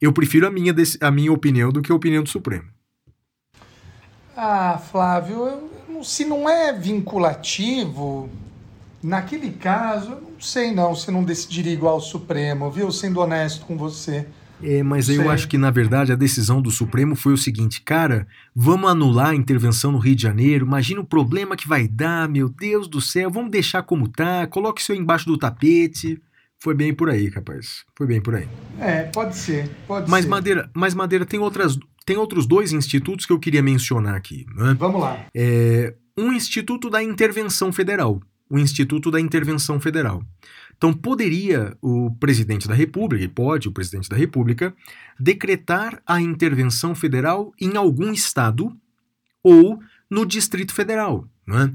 Eu 0.00 0.12
prefiro 0.12 0.46
a 0.46 0.50
minha, 0.50 0.72
a 1.00 1.10
minha 1.10 1.32
opinião 1.32 1.72
do 1.72 1.82
que 1.82 1.90
a 1.90 1.94
opinião 1.94 2.22
do 2.22 2.28
Supremo. 2.28 2.68
Ah, 4.36 4.78
Flávio, 4.78 5.68
se 6.04 6.24
não 6.24 6.48
é 6.48 6.72
vinculativo, 6.72 8.30
naquele 9.02 9.50
caso, 9.50 10.12
eu 10.12 10.20
não 10.20 10.40
sei 10.40 10.72
não 10.72 10.94
se 10.94 11.10
não 11.10 11.24
decidiria 11.24 11.72
igual 11.72 11.94
ao 11.94 12.00
Supremo, 12.00 12.70
viu? 12.70 12.90
Sendo 12.90 13.20
honesto 13.20 13.64
com 13.66 13.76
você. 13.76 14.26
É, 14.62 14.82
mas 14.82 15.08
eu 15.08 15.30
acho 15.30 15.46
que, 15.46 15.56
na 15.56 15.70
verdade, 15.70 16.12
a 16.12 16.16
decisão 16.16 16.60
do 16.60 16.70
Supremo 16.70 17.14
foi 17.14 17.32
o 17.32 17.38
seguinte, 17.38 17.80
cara, 17.80 18.26
vamos 18.54 18.90
anular 18.90 19.28
a 19.28 19.34
intervenção 19.34 19.92
no 19.92 19.98
Rio 19.98 20.16
de 20.16 20.22
Janeiro, 20.22 20.66
imagina 20.66 21.00
o 21.00 21.04
problema 21.04 21.56
que 21.56 21.68
vai 21.68 21.86
dar, 21.86 22.28
meu 22.28 22.48
Deus 22.48 22.88
do 22.88 23.00
céu, 23.00 23.30
vamos 23.30 23.50
deixar 23.50 23.82
como 23.82 24.08
tá, 24.08 24.46
coloque 24.48 24.80
isso 24.80 24.92
aí 24.92 24.98
embaixo 24.98 25.26
do 25.26 25.38
tapete. 25.38 26.20
Foi 26.60 26.74
bem 26.74 26.92
por 26.92 27.08
aí, 27.08 27.28
rapaz. 27.28 27.84
Foi 27.96 28.04
bem 28.04 28.20
por 28.20 28.34
aí. 28.34 28.48
É, 28.80 29.04
pode 29.04 29.36
ser, 29.36 29.70
pode 29.86 30.10
Mas 30.10 30.24
ser. 30.24 30.30
Madeira, 30.30 30.70
mas 30.74 30.92
Madeira 30.92 31.24
tem 31.24 31.38
outras 31.38 31.78
tem 32.04 32.16
outros 32.16 32.46
dois 32.46 32.72
institutos 32.72 33.26
que 33.26 33.32
eu 33.32 33.38
queria 33.38 33.62
mencionar 33.62 34.16
aqui, 34.16 34.46
né? 34.56 34.74
Vamos 34.78 35.00
lá. 35.00 35.26
É, 35.32 35.94
um 36.16 36.32
instituto 36.32 36.88
da 36.90 37.02
intervenção 37.02 37.70
federal, 37.70 38.18
o 38.50 38.58
Instituto 38.58 39.10
da 39.10 39.20
Intervenção 39.20 39.80
Federal. 39.80 40.22
Então 40.76 40.92
poderia 40.92 41.76
o 41.82 42.10
presidente 42.12 42.68
da 42.68 42.74
República, 42.74 43.24
e 43.24 43.28
pode 43.28 43.68
o 43.68 43.72
presidente 43.72 44.08
da 44.08 44.16
República, 44.16 44.74
decretar 45.18 46.00
a 46.06 46.20
intervenção 46.20 46.94
federal 46.94 47.52
em 47.60 47.76
algum 47.76 48.12
estado 48.12 48.74
ou 49.42 49.80
no 50.08 50.24
Distrito 50.24 50.72
Federal, 50.72 51.28
né? 51.46 51.72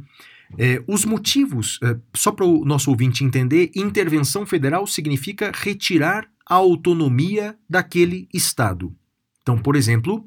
É, 0.57 0.83
os 0.87 1.03
motivos, 1.03 1.79
é, 1.83 1.97
só 2.13 2.31
para 2.31 2.45
o 2.45 2.63
nosso 2.63 2.91
ouvinte 2.91 3.23
entender, 3.23 3.71
intervenção 3.75 4.45
federal 4.45 4.85
significa 4.85 5.51
retirar 5.53 6.29
a 6.45 6.55
autonomia 6.55 7.57
daquele 7.67 8.27
estado. 8.31 8.95
Então, 9.41 9.57
por 9.57 9.75
exemplo, 9.75 10.23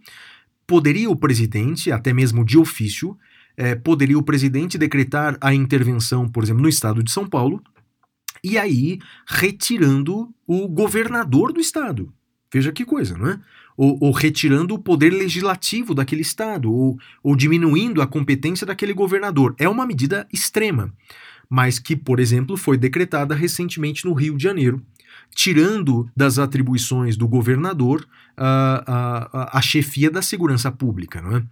poderia 0.66 1.08
o 1.08 1.16
presidente, 1.16 1.92
até 1.92 2.12
mesmo 2.12 2.44
de 2.44 2.58
ofício, 2.58 3.16
eh, 3.56 3.74
poderia 3.74 4.18
o 4.18 4.22
presidente 4.22 4.78
decretar 4.78 5.36
a 5.40 5.54
intervenção, 5.54 6.28
por 6.28 6.42
exemplo, 6.44 6.62
no 6.62 6.68
estado 6.68 7.02
de 7.02 7.10
São 7.10 7.26
Paulo, 7.26 7.62
e 8.42 8.56
aí 8.58 8.98
retirando 9.26 10.32
o 10.46 10.68
governador 10.68 11.52
do 11.52 11.60
estado. 11.60 12.12
Veja 12.52 12.70
que 12.72 12.84
coisa, 12.84 13.16
não 13.18 13.28
é? 13.28 13.40
Ou, 13.76 13.98
ou 14.00 14.10
retirando 14.12 14.74
o 14.74 14.78
poder 14.78 15.10
legislativo 15.10 15.94
daquele 15.94 16.22
estado, 16.22 16.72
ou, 16.72 16.96
ou 17.22 17.36
diminuindo 17.36 18.00
a 18.00 18.06
competência 18.06 18.66
daquele 18.66 18.94
governador. 18.94 19.54
É 19.58 19.68
uma 19.68 19.86
medida 19.86 20.26
extrema, 20.32 20.92
mas 21.50 21.78
que, 21.78 21.94
por 21.96 22.18
exemplo, 22.20 22.56
foi 22.56 22.78
decretada 22.78 23.34
recentemente 23.34 24.04
no 24.06 24.14
Rio 24.14 24.36
de 24.36 24.42
Janeiro, 24.42 24.80
tirando 25.34 26.08
das 26.16 26.38
atribuições 26.38 27.16
do 27.16 27.28
governador 27.28 28.06
a, 28.36 28.84
a, 28.86 29.42
a- 29.42 29.58
a 29.58 29.60
chefia 29.62 30.10
da 30.10 30.22
segurança 30.22 30.70
pública, 30.72 31.20
não 31.20 31.36
é? 31.36 31.42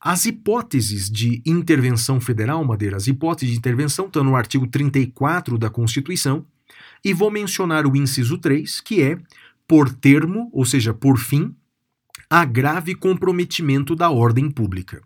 As 0.00 0.24
hipóteses 0.24 1.10
de 1.10 1.42
intervenção 1.44 2.18
federal, 2.18 2.64
Madeira, 2.64 2.96
as 2.96 3.06
hipóteses 3.06 3.52
de 3.52 3.58
intervenção 3.58 4.06
estão 4.06 4.24
no 4.24 4.34
artigo 4.34 4.66
34 4.66 5.58
da 5.58 5.68
Constituição, 5.68 6.46
e 7.04 7.12
vou 7.12 7.30
mencionar 7.30 7.86
o 7.86 7.94
inciso 7.94 8.38
3, 8.38 8.80
que 8.80 9.02
é 9.02 9.18
por 9.68 9.92
termo, 9.92 10.48
ou 10.52 10.64
seja, 10.64 10.94
por 10.94 11.18
fim, 11.18 11.54
a 12.30 12.44
grave 12.44 12.94
comprometimento 12.94 13.94
da 13.94 14.10
ordem 14.10 14.50
pública. 14.50 15.02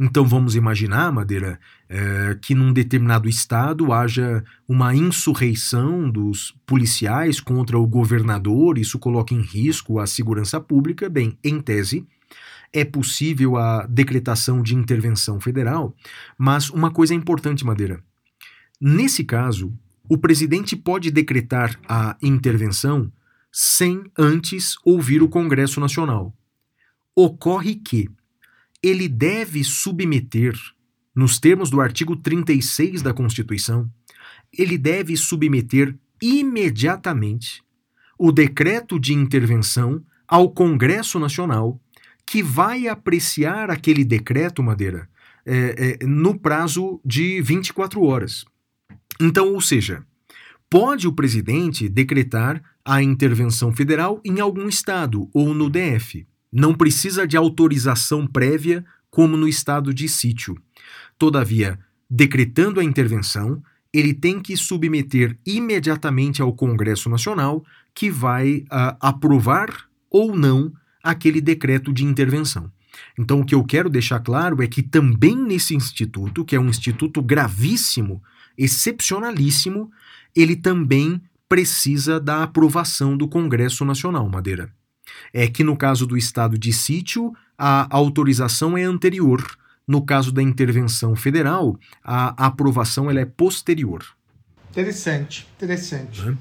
Então 0.00 0.24
vamos 0.24 0.54
imaginar, 0.54 1.12
Madeira, 1.12 1.58
eh, 1.88 2.38
que 2.40 2.54
num 2.54 2.72
determinado 2.72 3.28
estado 3.28 3.92
haja 3.92 4.44
uma 4.66 4.94
insurreição 4.94 6.08
dos 6.08 6.54
policiais 6.64 7.40
contra 7.40 7.78
o 7.78 7.86
governador, 7.86 8.78
isso 8.78 8.98
coloca 8.98 9.34
em 9.34 9.40
risco 9.40 9.98
a 9.98 10.06
segurança 10.06 10.60
pública. 10.60 11.08
Bem, 11.08 11.36
em 11.42 11.60
tese, 11.60 12.06
é 12.72 12.84
possível 12.84 13.56
a 13.56 13.86
decretação 13.86 14.62
de 14.62 14.74
intervenção 14.74 15.40
federal, 15.40 15.94
mas 16.36 16.70
uma 16.70 16.90
coisa 16.90 17.14
é 17.14 17.16
importante, 17.16 17.64
Madeira. 17.64 18.02
Nesse 18.80 19.24
caso, 19.24 19.72
o 20.08 20.16
presidente 20.16 20.76
pode 20.76 21.10
decretar 21.10 21.78
a 21.88 22.16
intervenção 22.22 23.12
sem 23.52 24.04
antes 24.16 24.76
ouvir 24.84 25.22
o 25.22 25.28
Congresso 25.28 25.80
Nacional. 25.80 26.34
Ocorre 27.14 27.74
que 27.74 28.08
ele 28.82 29.08
deve 29.08 29.64
submeter, 29.64 30.54
nos 31.14 31.38
termos 31.40 31.70
do 31.70 31.80
artigo 31.80 32.14
36 32.14 33.02
da 33.02 33.12
Constituição, 33.12 33.90
ele 34.56 34.78
deve 34.78 35.16
submeter 35.16 35.96
imediatamente 36.22 37.62
o 38.18 38.32
decreto 38.32 38.98
de 38.98 39.14
intervenção 39.14 40.02
ao 40.26 40.50
Congresso 40.50 41.18
Nacional, 41.18 41.80
que 42.28 42.42
vai 42.42 42.86
apreciar 42.86 43.70
aquele 43.70 44.04
decreto, 44.04 44.62
Madeira, 44.62 45.08
é, 45.46 45.98
é, 46.02 46.06
no 46.06 46.38
prazo 46.38 47.00
de 47.02 47.40
24 47.40 48.02
horas. 48.02 48.44
Então, 49.18 49.54
ou 49.54 49.60
seja, 49.62 50.04
pode 50.68 51.08
o 51.08 51.12
presidente 51.12 51.88
decretar 51.88 52.62
a 52.84 53.02
intervenção 53.02 53.72
federal 53.72 54.20
em 54.22 54.40
algum 54.40 54.68
estado 54.68 55.30
ou 55.32 55.54
no 55.54 55.70
DF. 55.70 56.26
Não 56.52 56.74
precisa 56.74 57.26
de 57.26 57.34
autorização 57.36 58.26
prévia, 58.26 58.84
como 59.10 59.34
no 59.34 59.48
estado 59.48 59.94
de 59.94 60.06
sítio. 60.06 60.54
Todavia, 61.18 61.78
decretando 62.10 62.78
a 62.78 62.84
intervenção, 62.84 63.62
ele 63.90 64.12
tem 64.12 64.38
que 64.38 64.54
submeter 64.54 65.38
imediatamente 65.46 66.42
ao 66.42 66.52
Congresso 66.52 67.08
Nacional, 67.08 67.64
que 67.94 68.10
vai 68.10 68.64
ah, 68.70 68.98
aprovar 69.00 69.88
ou 70.10 70.36
não 70.36 70.70
aquele 71.02 71.40
decreto 71.40 71.92
de 71.92 72.04
intervenção. 72.04 72.70
Então, 73.18 73.40
o 73.40 73.44
que 73.44 73.54
eu 73.54 73.64
quero 73.64 73.88
deixar 73.88 74.20
claro 74.20 74.62
é 74.62 74.66
que 74.66 74.82
também 74.82 75.36
nesse 75.36 75.74
instituto, 75.74 76.44
que 76.44 76.56
é 76.56 76.60
um 76.60 76.68
instituto 76.68 77.22
gravíssimo, 77.22 78.22
excepcionalíssimo, 78.56 79.90
ele 80.34 80.56
também 80.56 81.20
precisa 81.48 82.20
da 82.20 82.42
aprovação 82.42 83.16
do 83.16 83.28
Congresso 83.28 83.84
Nacional, 83.84 84.28
Madeira. 84.28 84.70
É 85.32 85.48
que 85.48 85.64
no 85.64 85.76
caso 85.76 86.06
do 86.06 86.16
estado 86.16 86.58
de 86.58 86.72
sítio, 86.72 87.32
a 87.56 87.86
autorização 87.94 88.76
é 88.76 88.84
anterior. 88.84 89.44
No 89.86 90.02
caso 90.02 90.30
da 90.30 90.42
intervenção 90.42 91.16
federal, 91.16 91.78
a 92.04 92.46
aprovação 92.46 93.10
ela 93.10 93.20
é 93.20 93.24
posterior. 93.24 94.04
Interessante, 94.70 95.48
interessante. 95.56 96.36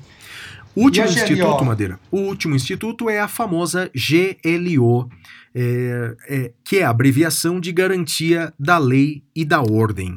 O 0.77 0.83
último 0.83 1.07
instituto, 1.07 1.65
Madeira, 1.65 1.99
o 2.11 2.17
último 2.17 2.55
instituto 2.55 3.09
é 3.09 3.19
a 3.19 3.27
famosa 3.27 3.89
GLO, 3.95 5.09
é, 5.55 6.15
é, 6.29 6.51
que 6.63 6.77
é 6.77 6.83
a 6.83 6.91
abreviação 6.91 7.59
de 7.59 7.71
Garantia 7.71 8.53
da 8.59 8.77
Lei 8.77 9.23
e 9.35 9.43
da 9.43 9.59
Ordem. 9.59 10.13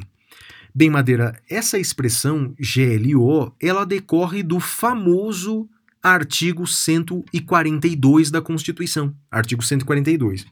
Bem, 0.75 0.91
Madeira, 0.91 1.35
essa 1.49 1.79
expressão 1.79 2.55
GLO, 2.61 3.55
ela 3.59 3.87
decorre 3.87 4.43
do 4.43 4.61
famoso 4.61 5.67
artigo 6.03 6.67
142 6.67 8.31
da 8.31 8.43
Constituição, 8.43 9.15
artigo 9.31 9.63
142. 9.63 10.45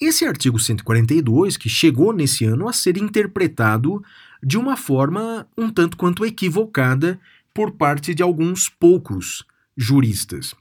Esse 0.00 0.24
artigo 0.24 0.58
142, 0.58 1.58
que 1.58 1.68
chegou 1.68 2.14
nesse 2.14 2.46
ano 2.46 2.66
a 2.66 2.72
ser 2.72 2.96
interpretado 2.96 4.02
de 4.42 4.56
uma 4.56 4.74
forma 4.74 5.46
um 5.56 5.68
tanto 5.68 5.98
quanto 5.98 6.24
equivocada 6.24 7.20
por 7.58 7.72
parte 7.72 8.14
de 8.14 8.22
alguns 8.22 8.68
poucos 8.68 9.44
juristas. 9.76 10.54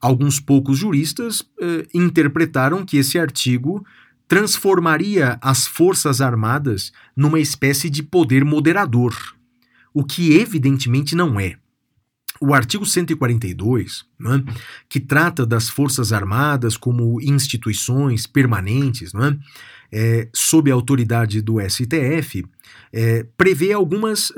Alguns 0.00 0.38
poucos 0.38 0.78
juristas 0.78 1.42
eh, 1.60 1.84
interpretaram 1.92 2.86
que 2.86 2.96
esse 2.96 3.18
artigo 3.18 3.84
transformaria 4.28 5.36
as 5.42 5.66
Forças 5.66 6.20
Armadas 6.20 6.92
numa 7.16 7.40
espécie 7.40 7.90
de 7.90 8.04
poder 8.04 8.44
moderador, 8.44 9.16
o 9.92 10.04
que 10.04 10.34
evidentemente 10.34 11.16
não 11.16 11.40
é. 11.40 11.56
O 12.40 12.54
artigo 12.54 12.86
142, 12.86 14.04
né, 14.16 14.44
que 14.88 15.00
trata 15.00 15.44
das 15.44 15.68
Forças 15.68 16.12
Armadas 16.12 16.76
como 16.76 17.20
instituições 17.20 18.28
permanentes, 18.28 19.12
né, 19.12 19.36
é, 19.92 20.28
sob 20.34 20.70
a 20.70 20.74
autoridade 20.74 21.40
do 21.40 21.60
STF, 21.60 22.44
é, 22.92 23.26
prevê 23.36 23.72
algumas 23.72 24.32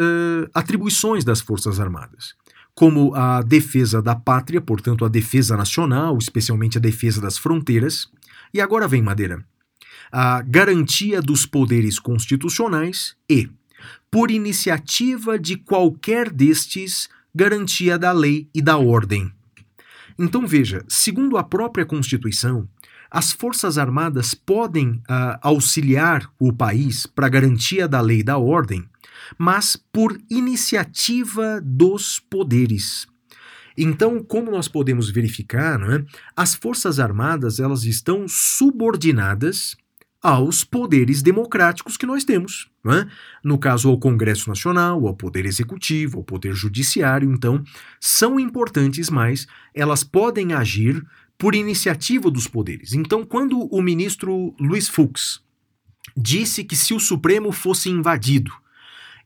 atribuições 0.55 1.25
das 1.25 1.41
Forças 1.41 1.81
Armadas, 1.81 2.35
como 2.75 3.15
a 3.15 3.43
defesa 3.43 4.01
da 4.01 4.15
pátria, 4.15 4.61
portanto, 4.61 5.05
a 5.05 5.09
defesa 5.09 5.57
nacional, 5.57 6.17
especialmente 6.19 6.79
a 6.79 6.81
defesa 6.81 7.21
das 7.21 7.37
fronteiras. 7.37 8.09
E 8.53 8.61
agora 8.61 8.89
vem, 8.89 9.03
Madeira, 9.03 9.45
a 10.11 10.43
garantia 10.43 11.21
dos 11.21 11.47
poderes 11.47 11.99
constitucionais 11.99 13.15
e, 13.29 13.49
por 14.11 14.31
iniciativa 14.31 15.39
de 15.39 15.57
qualquer 15.57 16.31
destes, 16.31 17.09
garantia 17.35 17.99
da 17.99 18.13
lei 18.13 18.49
e 18.55 18.61
da 18.61 18.77
ordem. 18.77 19.33
Então 20.19 20.47
veja, 20.47 20.85
segundo 20.89 21.39
a 21.39 21.45
própria 21.45 21.87
Constituição, 21.87 22.69
as 23.11 23.33
Forças 23.33 23.77
Armadas 23.77 24.35
podem 24.35 25.03
ah, 25.09 25.39
auxiliar 25.43 26.31
o 26.39 26.53
país 26.53 27.07
para 27.07 27.29
garantia 27.29 27.89
da 27.89 28.01
lei 28.01 28.21
e 28.21 28.23
da 28.23 28.39
ordem, 28.39 28.89
mas 29.37 29.77
por 29.77 30.19
iniciativa 30.31 31.61
dos 31.63 32.21
poderes. 32.21 33.07
Então, 33.77 34.23
como 34.23 34.51
nós 34.51 34.69
podemos 34.69 35.11
verificar, 35.11 35.79
não 35.79 35.93
é? 35.93 36.05
as 36.37 36.55
Forças 36.55 37.01
Armadas 37.01 37.59
elas 37.59 37.85
estão 37.85 38.27
subordinadas 38.29 39.77
aos 40.23 40.63
poderes 40.63 41.23
democráticos 41.23 41.97
que 41.97 42.05
nós 42.05 42.25
temos. 42.25 42.71
não 42.85 42.93
é? 42.93 43.09
No 43.43 43.59
caso, 43.59 43.89
ao 43.89 43.99
Congresso 43.99 44.49
Nacional, 44.49 45.07
ao 45.07 45.17
Poder 45.17 45.47
Executivo, 45.47 46.19
ao 46.19 46.25
Poder 46.25 46.53
Judiciário. 46.53 47.33
Então, 47.33 47.63
são 47.99 48.39
importantes, 48.39 49.09
mas 49.09 49.47
elas 49.75 50.05
podem 50.05 50.53
agir 50.53 51.03
por 51.41 51.55
iniciativa 51.55 52.31
dos 52.31 52.47
poderes. 52.47 52.93
Então, 52.93 53.25
quando 53.25 53.59
o 53.75 53.81
ministro 53.81 54.55
Luiz 54.61 54.89
Fux 54.89 55.43
disse 56.15 56.63
que 56.63 56.77
se 56.77 56.93
o 56.93 57.01
Supremo 57.01 57.51
fosse 57.51 57.89
invadido, 57.89 58.53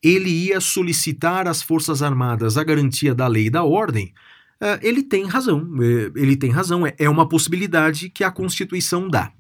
ele 0.00 0.30
ia 0.30 0.60
solicitar 0.60 1.48
às 1.48 1.60
Forças 1.60 2.02
Armadas 2.02 2.56
a 2.56 2.62
garantia 2.62 3.12
da 3.14 3.26
lei 3.26 3.46
e 3.46 3.50
da 3.50 3.64
ordem, 3.64 4.14
eh, 4.60 4.78
ele 4.80 5.02
tem 5.02 5.24
razão. 5.26 5.68
eh, 5.82 6.12
Ele 6.14 6.36
tem 6.36 6.50
razão. 6.52 6.86
é- 6.86 6.94
É 6.98 7.08
uma 7.10 7.28
possibilidade 7.28 8.08
que 8.10 8.22
a 8.22 8.30
Constituição 8.30 9.08
dá. 9.08 9.32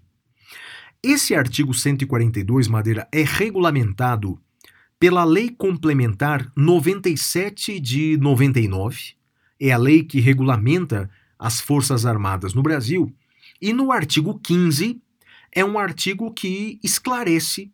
Esse 1.02 1.34
artigo 1.34 1.72
142, 1.72 2.66
Madeira, 2.66 3.06
é 3.12 3.22
regulamentado 3.22 4.36
pela 4.98 5.22
Lei 5.22 5.50
Complementar 5.50 6.50
97 6.56 7.78
de 7.78 8.16
99. 8.16 9.14
É 9.60 9.70
a 9.70 9.76
lei 9.78 10.02
que 10.02 10.18
regulamenta 10.18 11.08
as 11.38 11.60
Forças 11.60 12.06
Armadas 12.06 12.54
no 12.54 12.62
Brasil. 12.62 13.14
E 13.60 13.72
no 13.72 13.92
artigo 13.92 14.38
15, 14.38 15.00
é 15.52 15.64
um 15.64 15.78
artigo 15.78 16.32
que 16.32 16.78
esclarece 16.82 17.70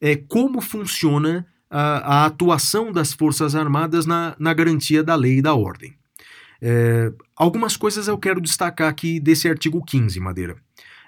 eh, 0.00 0.16
como 0.28 0.60
funciona 0.60 1.46
a, 1.72 2.22
a 2.22 2.26
atuação 2.26 2.92
das 2.92 3.14
Forças 3.14 3.54
Armadas 3.54 4.04
na, 4.04 4.36
na 4.38 4.52
garantia 4.52 5.02
da 5.02 5.14
lei 5.14 5.38
e 5.38 5.42
da 5.42 5.54
ordem. 5.54 5.96
É, 6.60 7.12
algumas 7.34 7.76
coisas 7.76 8.06
eu 8.06 8.16
quero 8.16 8.40
destacar 8.40 8.88
aqui 8.88 9.18
desse 9.18 9.48
artigo 9.48 9.82
15, 9.84 10.20
Madeira. 10.20 10.56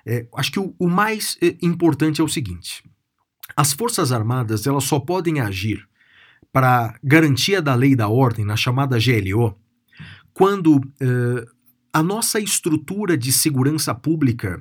É, 0.05 0.27
acho 0.35 0.51
que 0.51 0.59
o, 0.59 0.75
o 0.79 0.89
mais 0.89 1.39
é, 1.41 1.55
importante 1.63 2.21
é 2.21 2.25
o 2.25 2.29
seguinte: 2.29 2.83
as 3.57 3.73
Forças 3.73 4.11
Armadas 4.11 4.67
elas 4.67 4.85
só 4.85 4.99
podem 4.99 5.39
agir 5.41 5.87
para 6.53 6.99
garantia 7.05 7.61
da 7.61 7.75
lei 7.75 7.93
e 7.93 7.97
da 7.97 8.09
ordem, 8.09 8.45
na 8.45 8.57
chamada 8.57 8.97
GLO, 8.99 9.57
quando 10.33 10.81
é, 11.01 11.47
a 11.95 12.03
nossa 12.03 12.41
estrutura 12.41 13.17
de 13.17 13.33
segurança 13.33 13.95
pública 13.95 14.61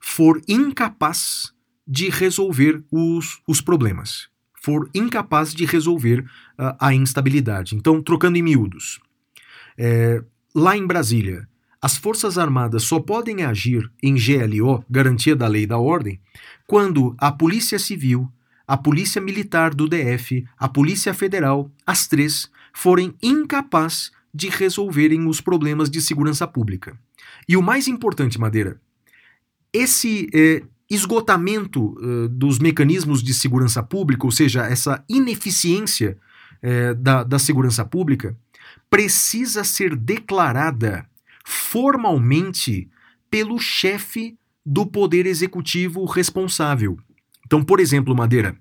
for 0.00 0.40
incapaz 0.48 1.52
de 1.86 2.08
resolver 2.08 2.82
os, 2.90 3.38
os 3.46 3.60
problemas, 3.60 4.30
for 4.62 4.88
incapaz 4.94 5.52
de 5.52 5.66
resolver 5.66 6.24
ah, 6.56 6.76
a 6.80 6.94
instabilidade. 6.94 7.76
Então, 7.76 8.02
trocando 8.02 8.38
em 8.38 8.42
miúdos, 8.42 8.98
é, 9.76 10.24
lá 10.54 10.74
em 10.74 10.86
Brasília, 10.86 11.46
as 11.82 11.98
Forças 11.98 12.38
Armadas 12.38 12.84
só 12.84 12.98
podem 12.98 13.42
agir 13.44 13.92
em 14.02 14.14
GLO, 14.14 14.82
Garantia 14.88 15.36
da 15.36 15.46
Lei 15.46 15.64
e 15.64 15.66
da 15.66 15.76
Ordem, 15.76 16.18
quando 16.66 17.14
a 17.18 17.30
Polícia 17.30 17.78
Civil, 17.78 18.26
a 18.66 18.78
Polícia 18.78 19.20
Militar 19.20 19.74
do 19.74 19.86
DF, 19.86 20.46
a 20.56 20.66
Polícia 20.66 21.12
Federal, 21.12 21.70
as 21.86 22.06
três, 22.06 22.50
forem 22.72 23.14
incapazes 23.22 24.12
de 24.32 24.48
resolverem 24.48 25.26
os 25.26 25.40
problemas 25.40 25.90
de 25.90 26.00
segurança 26.00 26.46
pública. 26.46 26.98
E 27.48 27.56
o 27.56 27.62
mais 27.62 27.88
importante, 27.88 28.38
Madeira, 28.38 28.80
esse 29.72 30.28
eh, 30.32 30.62
esgotamento 30.88 31.96
eh, 32.00 32.28
dos 32.28 32.58
mecanismos 32.58 33.22
de 33.22 33.32
segurança 33.34 33.82
pública, 33.82 34.26
ou 34.26 34.32
seja, 34.32 34.66
essa 34.66 35.04
ineficiência 35.08 36.18
eh, 36.62 36.94
da, 36.94 37.22
da 37.22 37.38
segurança 37.38 37.84
pública, 37.84 38.36
precisa 38.88 39.62
ser 39.64 39.94
declarada 39.96 41.06
formalmente 41.44 42.88
pelo 43.30 43.58
chefe 43.58 44.36
do 44.66 44.84
poder 44.84 45.26
executivo 45.26 46.04
responsável. 46.04 46.98
Então, 47.46 47.62
por 47.62 47.80
exemplo, 47.80 48.14
Madeira, 48.14 48.56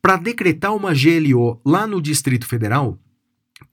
para 0.00 0.16
decretar 0.16 0.74
uma 0.74 0.92
GLO 0.92 1.60
lá 1.64 1.86
no 1.86 2.00
Distrito 2.00 2.46
Federal, 2.46 2.98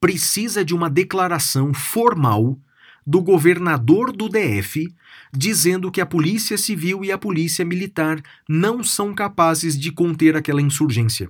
precisa 0.06 0.64
de 0.64 0.72
uma 0.76 0.88
declaração 0.88 1.74
formal 1.74 2.60
do 3.08 3.24
governador 3.24 4.12
do 4.12 4.30
DF 4.30 4.93
dizendo 5.34 5.89
que 5.89 5.99
a 5.99 6.06
Polícia 6.06 6.60
Civil 6.60 7.03
e 7.03 7.12
a 7.12 7.18
Polícia 7.18 7.66
Militar 7.66 8.22
não 8.47 8.84
são 8.84 9.16
capazes 9.16 9.76
de 9.76 9.91
conter 9.91 10.38
aquela 10.38 10.62
insurgência. 10.62 11.28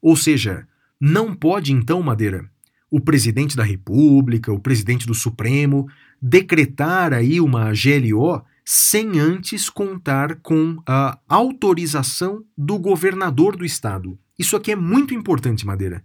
Ou 0.00 0.14
seja, 0.14 0.64
não 1.00 1.34
pode 1.34 1.72
então, 1.72 2.00
Madeira, 2.00 2.48
o 2.88 3.00
presidente 3.00 3.56
da 3.56 3.64
República, 3.64 4.52
o 4.52 4.60
presidente 4.60 5.04
do 5.04 5.14
Supremo, 5.14 5.88
decretar 6.22 7.12
aí 7.12 7.40
uma 7.40 7.72
GLO 7.72 8.44
sem 8.64 9.18
antes 9.18 9.68
contar 9.68 10.36
com 10.36 10.80
a 10.86 11.18
autorização 11.28 12.44
do 12.56 12.78
governador 12.78 13.56
do 13.56 13.64
estado. 13.64 14.16
Isso 14.38 14.54
aqui 14.54 14.70
é 14.70 14.76
muito 14.76 15.12
importante, 15.12 15.66
Madeira. 15.66 16.04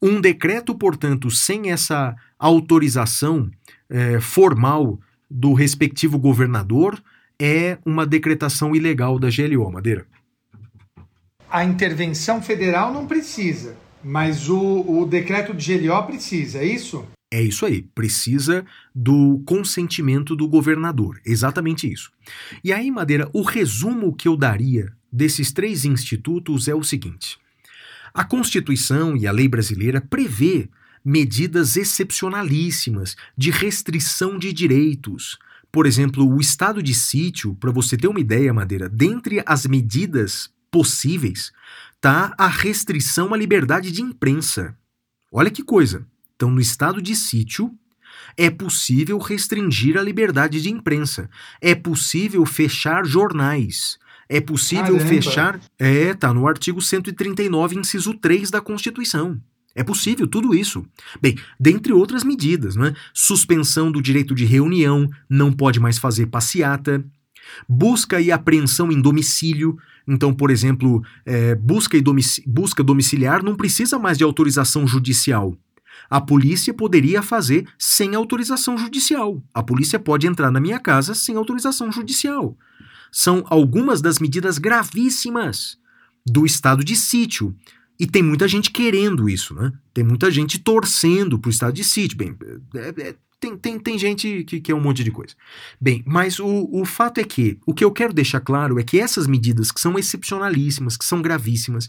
Um 0.00 0.20
decreto, 0.20 0.74
portanto, 0.74 1.30
sem 1.30 1.70
essa 1.70 2.14
autorização 2.38 3.50
eh, 3.88 4.20
formal 4.20 4.98
do 5.30 5.52
respectivo 5.54 6.18
governador 6.18 7.02
é 7.40 7.78
uma 7.84 8.06
decretação 8.06 8.74
ilegal 8.74 9.18
da 9.18 9.28
GLO, 9.28 9.70
Madeira. 9.70 10.06
A 11.50 11.64
intervenção 11.64 12.42
federal 12.42 12.92
não 12.92 13.06
precisa, 13.06 13.76
mas 14.02 14.48
o, 14.48 14.84
o 14.86 15.06
decreto 15.06 15.54
de 15.54 15.78
GLO 15.78 16.02
precisa, 16.04 16.58
é 16.58 16.66
isso? 16.66 17.06
É 17.32 17.42
isso 17.42 17.66
aí, 17.66 17.82
precisa 17.82 18.64
do 18.94 19.42
consentimento 19.44 20.36
do 20.36 20.46
governador, 20.46 21.20
exatamente 21.26 21.90
isso. 21.90 22.10
E 22.62 22.72
aí, 22.72 22.90
Madeira, 22.90 23.28
o 23.32 23.42
resumo 23.42 24.14
que 24.14 24.28
eu 24.28 24.36
daria 24.36 24.92
desses 25.12 25.52
três 25.52 25.84
institutos 25.84 26.68
é 26.68 26.74
o 26.74 26.84
seguinte: 26.84 27.36
a 28.16 28.24
Constituição 28.24 29.14
e 29.14 29.26
a 29.26 29.30
lei 29.30 29.46
brasileira 29.46 30.00
prevê 30.00 30.70
medidas 31.04 31.76
excepcionalíssimas 31.76 33.14
de 33.36 33.50
restrição 33.50 34.38
de 34.38 34.54
direitos. 34.54 35.38
Por 35.70 35.84
exemplo, 35.84 36.26
o 36.26 36.40
estado 36.40 36.82
de 36.82 36.94
sítio, 36.94 37.54
para 37.56 37.70
você 37.70 37.94
ter 37.94 38.08
uma 38.08 38.18
ideia, 38.18 38.54
Madeira, 38.54 38.88
dentre 38.88 39.42
as 39.44 39.66
medidas 39.66 40.50
possíveis, 40.70 41.52
tá 42.00 42.34
a 42.38 42.48
restrição 42.48 43.34
à 43.34 43.36
liberdade 43.36 43.92
de 43.92 44.00
imprensa. 44.00 44.74
Olha 45.30 45.50
que 45.50 45.62
coisa. 45.62 46.06
Então, 46.34 46.50
no 46.50 46.60
estado 46.60 47.02
de 47.02 47.14
sítio, 47.14 47.70
é 48.34 48.48
possível 48.48 49.18
restringir 49.18 49.98
a 49.98 50.02
liberdade 50.02 50.62
de 50.62 50.70
imprensa. 50.70 51.28
É 51.60 51.74
possível 51.74 52.46
fechar 52.46 53.04
jornais. 53.04 53.98
É 54.28 54.40
possível 54.40 54.96
Caramba. 54.98 55.06
fechar. 55.06 55.60
É, 55.78 56.12
tá 56.14 56.32
no 56.34 56.46
artigo 56.48 56.80
139, 56.82 57.78
inciso 57.78 58.14
3 58.14 58.50
da 58.50 58.60
Constituição. 58.60 59.40
É 59.74 59.84
possível 59.84 60.26
tudo 60.26 60.54
isso. 60.54 60.84
Bem, 61.20 61.36
dentre 61.60 61.92
outras 61.92 62.24
medidas, 62.24 62.76
né? 62.76 62.94
Suspensão 63.12 63.92
do 63.92 64.00
direito 64.00 64.34
de 64.34 64.44
reunião, 64.44 65.08
não 65.28 65.52
pode 65.52 65.78
mais 65.78 65.98
fazer 65.98 66.26
passeata. 66.26 67.04
Busca 67.68 68.20
e 68.20 68.32
apreensão 68.32 68.90
em 68.90 69.00
domicílio. 69.00 69.76
Então, 70.08 70.32
por 70.32 70.50
exemplo, 70.50 71.02
é, 71.24 71.54
busca, 71.54 71.96
e 71.96 72.00
domici- 72.00 72.42
busca 72.46 72.82
domiciliar 72.82 73.42
não 73.42 73.54
precisa 73.54 73.98
mais 73.98 74.16
de 74.18 74.24
autorização 74.24 74.86
judicial. 74.86 75.56
A 76.08 76.20
polícia 76.20 76.72
poderia 76.72 77.20
fazer 77.22 77.66
sem 77.78 78.14
autorização 78.14 78.78
judicial. 78.78 79.42
A 79.52 79.62
polícia 79.62 79.98
pode 79.98 80.26
entrar 80.26 80.50
na 80.50 80.60
minha 80.60 80.78
casa 80.78 81.14
sem 81.14 81.36
autorização 81.36 81.90
judicial. 81.90 82.56
São 83.18 83.42
algumas 83.48 84.02
das 84.02 84.18
medidas 84.18 84.58
gravíssimas 84.58 85.78
do 86.26 86.44
estado 86.44 86.84
de 86.84 86.94
sítio. 86.94 87.56
E 87.98 88.06
tem 88.06 88.22
muita 88.22 88.46
gente 88.46 88.70
querendo 88.70 89.26
isso, 89.26 89.54
né? 89.54 89.72
Tem 89.94 90.04
muita 90.04 90.30
gente 90.30 90.58
torcendo 90.58 91.38
pro 91.38 91.50
estado 91.50 91.72
de 91.72 91.82
sítio. 91.82 92.18
Bem, 92.18 92.36
é- 92.74 93.08
é- 93.08 93.14
tem, 93.40 93.56
tem, 93.56 93.78
tem 93.78 93.98
gente 93.98 94.44
que 94.44 94.60
quer 94.60 94.74
um 94.74 94.80
monte 94.82 95.02
de 95.02 95.10
coisa. 95.10 95.34
Bem, 95.80 96.02
mas 96.06 96.38
o, 96.38 96.68
o 96.70 96.84
fato 96.84 97.18
é 97.18 97.24
que 97.24 97.58
o 97.64 97.72
que 97.72 97.82
eu 97.82 97.90
quero 97.90 98.12
deixar 98.12 98.40
claro 98.40 98.78
é 98.78 98.82
que 98.82 99.00
essas 99.00 99.26
medidas 99.26 99.72
que 99.72 99.80
são 99.80 99.98
excepcionalíssimas, 99.98 100.98
que 100.98 101.04
são 101.04 101.22
gravíssimas, 101.22 101.88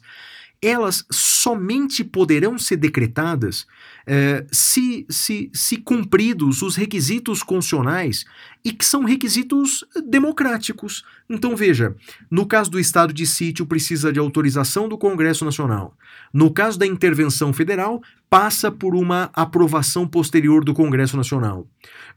elas 0.61 1.05
somente 1.11 2.03
poderão 2.03 2.57
ser 2.57 2.77
decretadas 2.77 3.67
eh, 4.07 4.45
se, 4.51 5.05
se, 5.09 5.51
se 5.53 5.77
cumpridos 5.77 6.61
os 6.61 6.75
requisitos 6.75 7.43
constitucionais 7.43 8.25
e 8.65 8.71
que 8.71 8.83
são 8.83 9.03
requisitos 9.03 9.85
democráticos. 10.09 11.03
Então 11.29 11.55
veja, 11.55 11.95
no 12.29 12.45
caso 12.45 12.71
do 12.71 12.79
estado 12.79 13.13
de 13.13 13.25
sítio 13.27 13.65
precisa 13.65 14.11
de 14.11 14.19
autorização 14.19 14.89
do 14.89 14.97
Congresso 14.97 15.45
Nacional. 15.45 15.95
No 16.33 16.51
caso 16.51 16.79
da 16.79 16.87
intervenção 16.87 17.53
federal, 17.53 18.01
passa 18.29 18.71
por 18.71 18.95
uma 18.95 19.29
aprovação 19.33 20.07
posterior 20.07 20.63
do 20.63 20.73
Congresso 20.73 21.15
Nacional. 21.15 21.67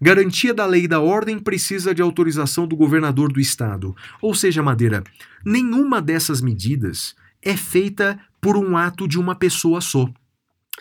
Garantia 0.01 0.55
da 0.55 0.65
lei 0.65 0.85
e 0.85 0.89
da 0.89 1.01
ordem 1.01 1.39
precisa 1.39 1.95
de 1.95 2.01
autorização 2.01 2.67
do 2.67 2.75
governador 2.75 3.31
do 3.33 3.41
estado. 3.41 3.95
Ou 4.23 4.35
seja, 4.35 4.63
Madeira, 4.63 5.05
nenhuma 5.45 6.01
dessas 6.01 6.41
medidas 6.41 7.15
é 7.43 7.57
feita 7.57 8.19
por 8.41 8.57
um 8.57 8.77
ato 8.77 9.07
de 9.07 9.19
uma 9.19 9.35
pessoa 9.35 9.81
só. 9.81 10.09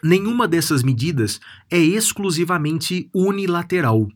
Nenhuma 0.02 0.48
dessas 0.48 0.82
medidas 0.84 1.40
é 1.70 1.78
exclusivamente 1.78 3.10
unilateral. 3.14 4.08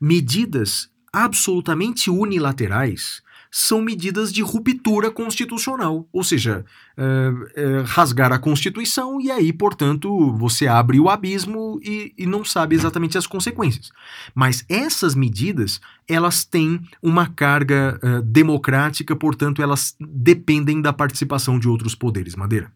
Medidas 0.00 0.90
absolutamente 1.12 2.10
unilaterais 2.10 3.22
são 3.50 3.80
medidas 3.80 4.32
de 4.32 4.42
ruptura 4.42 5.10
constitucional, 5.10 6.08
ou 6.12 6.22
seja, 6.22 6.64
é, 6.96 7.32
é, 7.56 7.82
rasgar 7.84 8.32
a 8.32 8.38
Constituição 8.38 9.20
e 9.20 9.30
aí, 9.30 9.52
portanto, 9.52 10.32
você 10.36 10.66
abre 10.66 11.00
o 11.00 11.08
abismo 11.08 11.80
e, 11.82 12.12
e 12.16 12.26
não 12.26 12.44
sabe 12.44 12.74
exatamente 12.74 13.16
as 13.16 13.26
consequências. 13.26 13.90
Mas 14.34 14.64
essas 14.68 15.14
medidas, 15.14 15.80
elas 16.06 16.44
têm 16.44 16.80
uma 17.02 17.26
carga 17.28 17.98
é, 18.02 18.20
democrática, 18.22 19.16
portanto, 19.16 19.62
elas 19.62 19.94
dependem 20.00 20.80
da 20.80 20.92
participação 20.92 21.58
de 21.58 21.68
outros 21.68 21.94
poderes. 21.94 22.34
Madeira. 22.34 22.70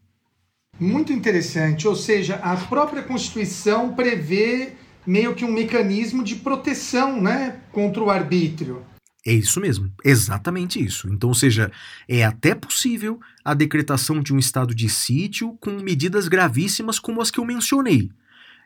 Muito 0.80 1.12
interessante. 1.12 1.86
Ou 1.86 1.94
seja, 1.94 2.36
a 2.36 2.56
própria 2.56 3.02
Constituição 3.02 3.92
prevê 3.94 4.72
meio 5.06 5.34
que 5.34 5.44
um 5.44 5.52
mecanismo 5.52 6.22
de 6.22 6.36
proteção 6.36 7.20
né, 7.20 7.56
contra 7.70 8.02
o 8.02 8.10
arbítrio. 8.10 8.82
É 9.24 9.32
isso 9.32 9.60
mesmo, 9.60 9.92
exatamente 10.04 10.84
isso. 10.84 11.08
Então, 11.12 11.28
ou 11.28 11.34
seja, 11.34 11.70
é 12.08 12.24
até 12.24 12.54
possível 12.56 13.20
a 13.44 13.54
decretação 13.54 14.20
de 14.20 14.34
um 14.34 14.38
estado 14.38 14.74
de 14.74 14.88
sítio 14.88 15.56
com 15.60 15.70
medidas 15.80 16.26
gravíssimas 16.26 16.98
como 16.98 17.22
as 17.22 17.30
que 17.30 17.38
eu 17.38 17.44
mencionei. 17.44 18.10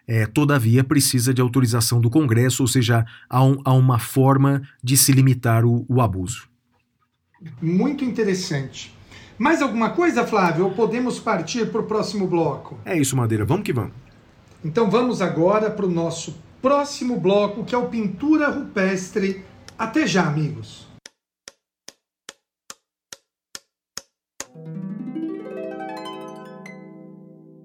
É, 0.09 0.25
todavia, 0.25 0.83
precisa 0.85 1.35
de 1.35 1.43
autorização 1.43 2.01
do 2.01 2.09
Congresso, 2.09 2.63
ou 2.63 2.69
seja, 2.69 3.05
há, 3.29 3.45
um- 3.45 3.61
há 3.65 3.73
uma 3.75 3.99
forma 3.99 4.63
de 4.83 4.97
se 4.97 5.13
limitar 5.13 5.65
o, 5.67 5.85
o 5.89 6.01
abuso. 6.01 6.49
Muito 7.61 8.05
interessante. 8.05 8.95
Mais 9.39 9.61
alguma 9.61 9.91
coisa, 9.91 10.27
Flávio? 10.27 10.65
Ou 10.65 10.71
podemos 10.71 11.19
partir 11.19 11.71
para 11.71 11.81
o 11.81 11.85
próximo 11.85 12.27
bloco? 12.27 12.79
É 12.85 12.97
isso, 12.97 13.15
Madeira, 13.17 13.45
vamos 13.45 13.65
que 13.65 13.73
vamos. 13.73 13.93
Então 14.65 14.89
vamos 14.91 15.21
agora 15.21 15.71
para 15.71 15.85
o 15.85 15.91
nosso 15.91 16.39
próximo 16.63 17.21
bloco, 17.21 17.65
que 17.65 17.75
é 17.75 17.79
o 17.79 17.89
Pintura 17.89 18.49
Rupestre. 18.49 19.45
Até 19.79 20.07
já, 20.07 20.27
amigos. 20.27 20.87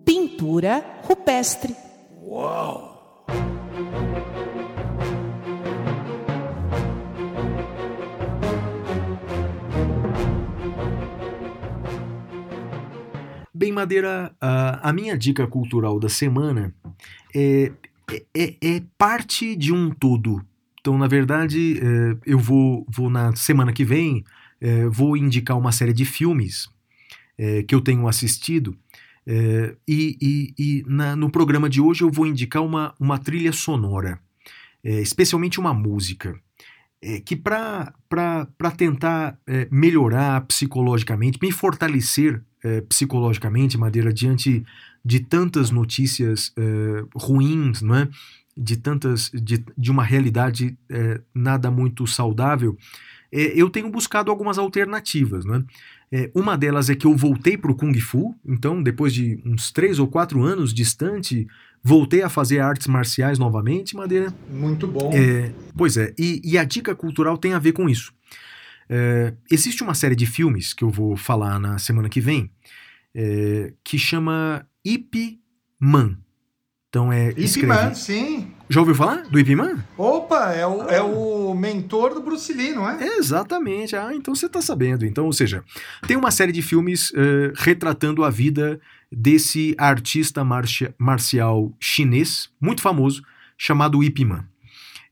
Pintura 0.06 0.84
rupestre. 1.04 1.74
Bem, 13.54 13.72
Madeira, 13.72 14.36
a, 14.42 14.90
a 14.90 14.92
minha 14.92 15.18
dica 15.18 15.48
cultural 15.48 15.98
da 15.98 16.10
semana 16.10 16.76
é, 17.34 17.72
é, 18.36 18.56
é 18.62 18.84
parte 18.98 19.56
de 19.56 19.72
um 19.72 19.92
todo. 19.92 20.46
Então, 20.82 20.98
na 20.98 21.08
verdade, 21.08 21.80
é, 21.80 22.18
eu 22.26 22.40
vou, 22.40 22.86
vou 22.90 23.10
na 23.10 23.36
semana 23.36 23.72
que 23.72 23.86
vem, 23.86 24.24
é, 24.60 24.88
vou 24.88 25.16
indicar 25.16 25.58
uma 25.58 25.72
série 25.72 25.94
de 25.94 26.06
filmes 26.06 26.68
é, 27.38 27.64
que 27.64 27.74
eu 27.76 27.82
tenho 27.82 28.08
assistido. 28.08 28.76
e 29.88 30.18
e- 30.20 30.54
e 30.58 30.84
na- 30.88 31.16
no 31.16 31.30
programa 31.30 31.70
de 31.70 31.80
hoje 31.80 32.04
eu 32.04 32.10
vou 32.12 32.26
indicar 32.26 32.64
uma, 32.64 32.94
uma 33.00 33.20
trilha 33.20 33.54
sonora, 33.54 34.20
especialmente 34.84 35.60
uma 35.60 35.74
música, 35.76 36.36
que 37.24 37.36
para 37.36 37.94
tentar 38.76 39.38
melhorar 39.72 40.42
psicologicamente, 40.48 41.38
me 41.42 41.52
fortalecer 41.52 42.42
psicologicamente, 42.90 43.78
Madeira, 43.78 44.12
diante 44.12 44.64
de 45.06 45.20
tantas 45.20 45.70
notícias 45.70 46.52
ruins, 47.16 47.82
não 47.84 47.96
é? 47.96 48.10
De 48.62 48.78
tantas 48.78 49.30
de, 49.34 49.64
de 49.78 49.92
uma 49.92 50.04
realidade 50.04 50.78
é, 50.90 51.22
nada 51.34 51.72
muito 51.72 52.06
saudável, 52.06 52.78
é, 53.32 53.54
eu 53.60 53.70
tenho 53.70 53.90
buscado 53.90 54.30
algumas 54.30 54.58
alternativas. 54.58 55.46
Não 55.46 55.56
é? 55.56 55.64
É, 56.12 56.32
uma 56.36 56.58
delas 56.58 56.90
é 56.90 56.96
que 56.96 57.08
eu 57.08 57.16
voltei 57.16 57.58
para 57.58 57.72
o 57.72 57.76
Kung 57.76 57.98
Fu, 58.00 58.36
então 58.46 58.84
depois 58.84 59.14
de 59.14 59.42
uns 59.46 59.72
três 59.72 59.98
ou 60.00 60.08
quatro 60.08 60.44
anos 60.44 60.74
distante, 60.74 61.48
voltei 61.82 62.22
a 62.22 62.30
fazer 62.30 62.60
artes 62.60 62.88
marciais 62.88 63.40
novamente, 63.40 63.96
Madeira. 63.96 64.34
Muito 64.50 64.88
bom. 64.88 65.12
É, 65.14 65.52
pois 65.76 65.98
é, 65.98 66.14
e, 66.18 66.42
e 66.44 66.58
a 66.58 66.64
dica 66.64 66.94
cultural 66.94 67.38
tem 67.38 67.54
a 67.54 67.60
ver 67.60 67.72
com 67.72 67.90
isso. 67.90 68.14
É, 68.90 69.34
existe 69.50 69.84
uma 69.84 69.94
série 69.94 70.16
de 70.16 70.26
filmes 70.26 70.74
que 70.74 70.84
eu 70.84 70.90
vou 70.90 71.16
falar 71.16 71.58
na 71.60 71.78
semana 71.78 72.10
que 72.10 72.20
vem 72.20 72.52
é, 73.16 73.74
que 73.84 73.98
chama 73.98 74.66
Ip 74.84 75.40
Man. 75.80 76.18
Então 76.92 77.12
é. 77.12 77.30
Ip 77.30 77.40
escreve- 77.46 77.68
Man, 77.74 77.94
sim. 77.94 78.52
Já 78.70 78.82
ouviu 78.82 78.94
falar 78.94 79.24
do 79.24 79.40
Ip 79.40 79.56
Man? 79.56 79.78
Opa, 79.98 80.52
é 80.52 80.68
o, 80.68 80.82
é 80.90 81.02
o 81.02 81.54
mentor 81.54 82.14
do 82.14 82.22
Bruce 82.22 82.52
Lee, 82.54 82.74
não 82.74 82.90
é? 82.90 83.02
Exatamente. 83.18 83.96
Ah, 83.96 84.12
então 84.14 84.36
você 84.36 84.50
tá 84.50 84.62
sabendo. 84.62 85.06
Então, 85.06 85.26
ou 85.26 85.32
seja, 85.32 85.64
tem 86.06 86.18
uma 86.18 86.32
série 86.32 86.52
de 86.52 86.62
filmes 86.62 87.14
eh, 87.16 87.54
retratando 87.56 88.26
a 88.26 88.30
vida 88.30 88.78
desse 89.10 89.74
artista 89.78 90.44
marcia- 90.44 90.94
marcial 90.98 91.72
chinês 91.80 92.50
muito 92.60 92.82
famoso 92.82 93.24
chamado 93.58 94.04
Ip 94.04 94.26
Man. 94.26 94.44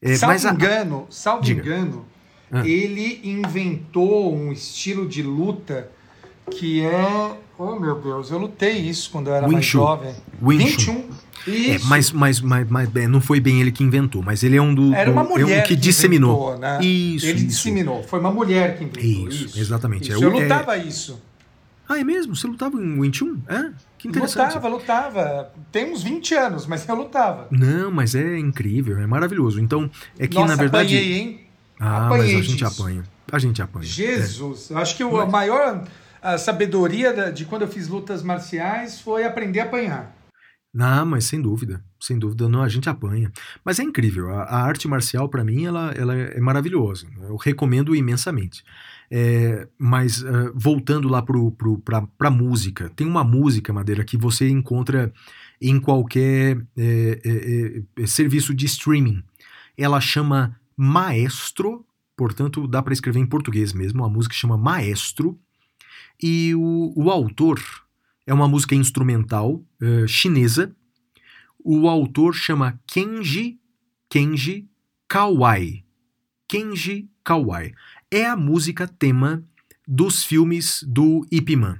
É, 0.02 0.16
salvo 0.16 0.34
mas 0.34 0.46
a- 0.46 0.52
engano, 0.54 1.08
salvo 1.10 1.44
Diga. 1.44 1.62
engano, 1.62 2.06
Ah. 2.52 2.68
ele 2.68 3.22
inventou 3.24 4.36
um 4.36 4.52
estilo 4.52 5.08
de 5.08 5.22
luta 5.24 5.90
que 6.52 6.82
é. 6.84 7.38
Oh 7.58 7.78
meu 7.78 7.96
Deus, 8.02 8.32
eu 8.32 8.38
lutei 8.38 8.78
isso 8.78 9.12
quando 9.12 9.28
eu 9.28 9.34
era 9.36 9.46
Wing 9.46 9.54
mais 9.56 9.66
Chun. 9.66 9.80
jovem. 9.80 10.16
Wing 10.42 10.58
21. 10.66 10.94
É, 10.96 11.04
Isso. 11.48 11.88
mas, 11.88 12.12
mas, 12.12 12.40
mas, 12.42 12.68
mas, 12.70 12.96
é, 12.96 13.08
não 13.08 13.22
foi 13.22 13.40
bem 13.40 13.62
ele 13.62 13.72
que 13.72 13.84
inventou, 13.84 14.22
mas 14.22 14.44
ele 14.44 14.56
é 14.58 14.62
um 14.62 14.74
do, 14.74 14.94
Era 14.94 15.10
uma 15.12 15.24
do- 15.24 15.34
é 15.38 15.40
mulher 15.44 15.64
um 15.64 15.68
que 15.68 15.76
disseminou. 15.76 16.50
inventou, 16.54 16.60
né? 16.60 16.80
Isso, 16.84 17.26
Ele 17.26 17.38
isso. 17.40 17.48
disseminou. 17.48 18.04
Foi 18.04 18.20
uma 18.20 18.32
mulher 18.32 18.78
que 18.78 18.84
inventou 18.84 19.30
Isso, 19.30 19.46
isso. 19.46 19.60
exatamente. 19.60 20.10
Isso. 20.12 20.22
É 20.22 20.26
Eu 20.26 20.32
é- 20.38 20.42
lutava 20.44 20.78
isso. 20.78 21.22
Ah, 21.88 22.00
é 22.00 22.04
mesmo? 22.04 22.36
Você 22.36 22.46
lutava 22.46 22.78
em 22.78 23.00
Wing 23.00 23.16
Chun? 23.18 23.38
É? 23.48 23.72
Que 23.98 24.08
interessante. 24.08 24.54
Lutava, 24.56 24.68
lutava. 24.68 25.54
Tem 25.72 25.92
uns 25.92 26.04
20 26.04 26.36
anos, 26.36 26.68
mas 26.68 26.88
eu 26.88 26.94
lutava. 26.96 27.48
Não, 27.50 27.90
mas 27.90 28.14
é 28.14 28.38
incrível, 28.38 29.00
é 29.00 29.08
maravilhoso. 29.08 29.60
Então, 29.60 29.90
é 30.20 30.28
que 30.28 30.36
Nossa, 30.36 30.50
na 30.50 30.56
verdade. 30.56 30.96
apanhei, 30.96 31.14
hein? 31.18 31.40
Ah, 31.80 32.06
apanhei 32.06 32.36
mas 32.36 32.46
a 32.46 32.48
gente 32.48 32.64
disso. 32.64 32.82
apanha. 32.82 33.04
A 33.32 33.40
gente 33.40 33.62
apanha. 33.62 33.86
Jesus, 33.86 34.70
eu 34.70 34.78
acho 34.78 34.96
que 34.96 35.04
o- 35.04 35.20
a 35.20 35.26
maior 35.26 35.84
a 36.22 36.38
sabedoria 36.38 37.32
de 37.32 37.46
quando 37.46 37.62
eu 37.64 37.68
fiz 37.68 37.88
lutas 37.88 38.22
marciais 38.22 39.00
foi 39.02 39.24
aprender 39.24 39.62
a 39.62 39.64
apanhar. 39.64 40.16
Não, 40.72 41.04
mas 41.06 41.26
sem 41.26 41.42
dúvida, 41.42 41.84
sem 42.00 42.20
dúvida, 42.20 42.48
não, 42.48 42.62
a 42.62 42.70
gente 42.70 42.88
apanha. 42.88 43.32
Mas 43.66 43.80
é 43.80 43.84
incrível, 43.84 44.30
a, 44.30 44.44
a 44.44 44.64
arte 44.64 44.88
marcial, 44.88 45.28
para 45.28 45.44
mim, 45.44 45.66
ela, 45.66 45.92
ela 45.94 46.16
é 46.16 46.40
maravilhosa. 46.40 47.08
Eu 47.22 47.36
recomendo 47.38 47.96
imensamente. 47.96 48.64
É, 49.12 49.68
mas 49.80 50.24
ah, 50.24 50.52
voltando 50.54 51.10
lá 51.10 51.24
pra, 51.84 52.02
pra 52.18 52.30
música, 52.30 52.92
tem 52.96 53.08
uma 53.08 53.24
música, 53.24 53.74
Madeira, 53.74 54.04
que 54.04 54.16
você 54.16 54.48
encontra 54.48 55.12
em 55.60 55.80
qualquer 55.80 56.62
é, 56.78 57.22
é, 57.26 58.04
é, 58.04 58.06
serviço 58.06 58.54
de 58.54 58.68
streaming. 58.68 59.24
Ela 59.76 60.00
chama 60.00 60.56
Maestro, 60.78 61.84
portanto, 62.16 62.68
dá 62.68 62.84
para 62.84 62.94
escrever 62.94 63.20
em 63.20 63.26
português 63.26 63.74
mesmo, 63.74 64.04
a 64.06 64.10
música 64.10 64.36
chama 64.36 64.58
Maestro, 64.58 65.40
e 66.22 66.54
o, 66.54 66.94
o 66.96 67.10
autor 67.10 67.60
é 68.30 68.34
uma 68.34 68.48
música 68.48 68.76
instrumental 68.76 69.60
eh, 69.82 70.06
chinesa. 70.08 70.72
O 71.64 71.90
autor 71.90 72.36
chama 72.36 72.80
Kenji 72.86 73.60
Kenji 74.08 74.68
Kawai. 75.08 75.84
Kenji 76.48 77.10
Kawai. 77.24 77.74
É 78.12 78.28
a 78.28 78.38
música 78.38 78.88
tema 78.88 79.44
dos 79.88 80.24
filmes 80.24 80.84
do 80.88 81.26
Ip 81.32 81.56
Man. 81.56 81.80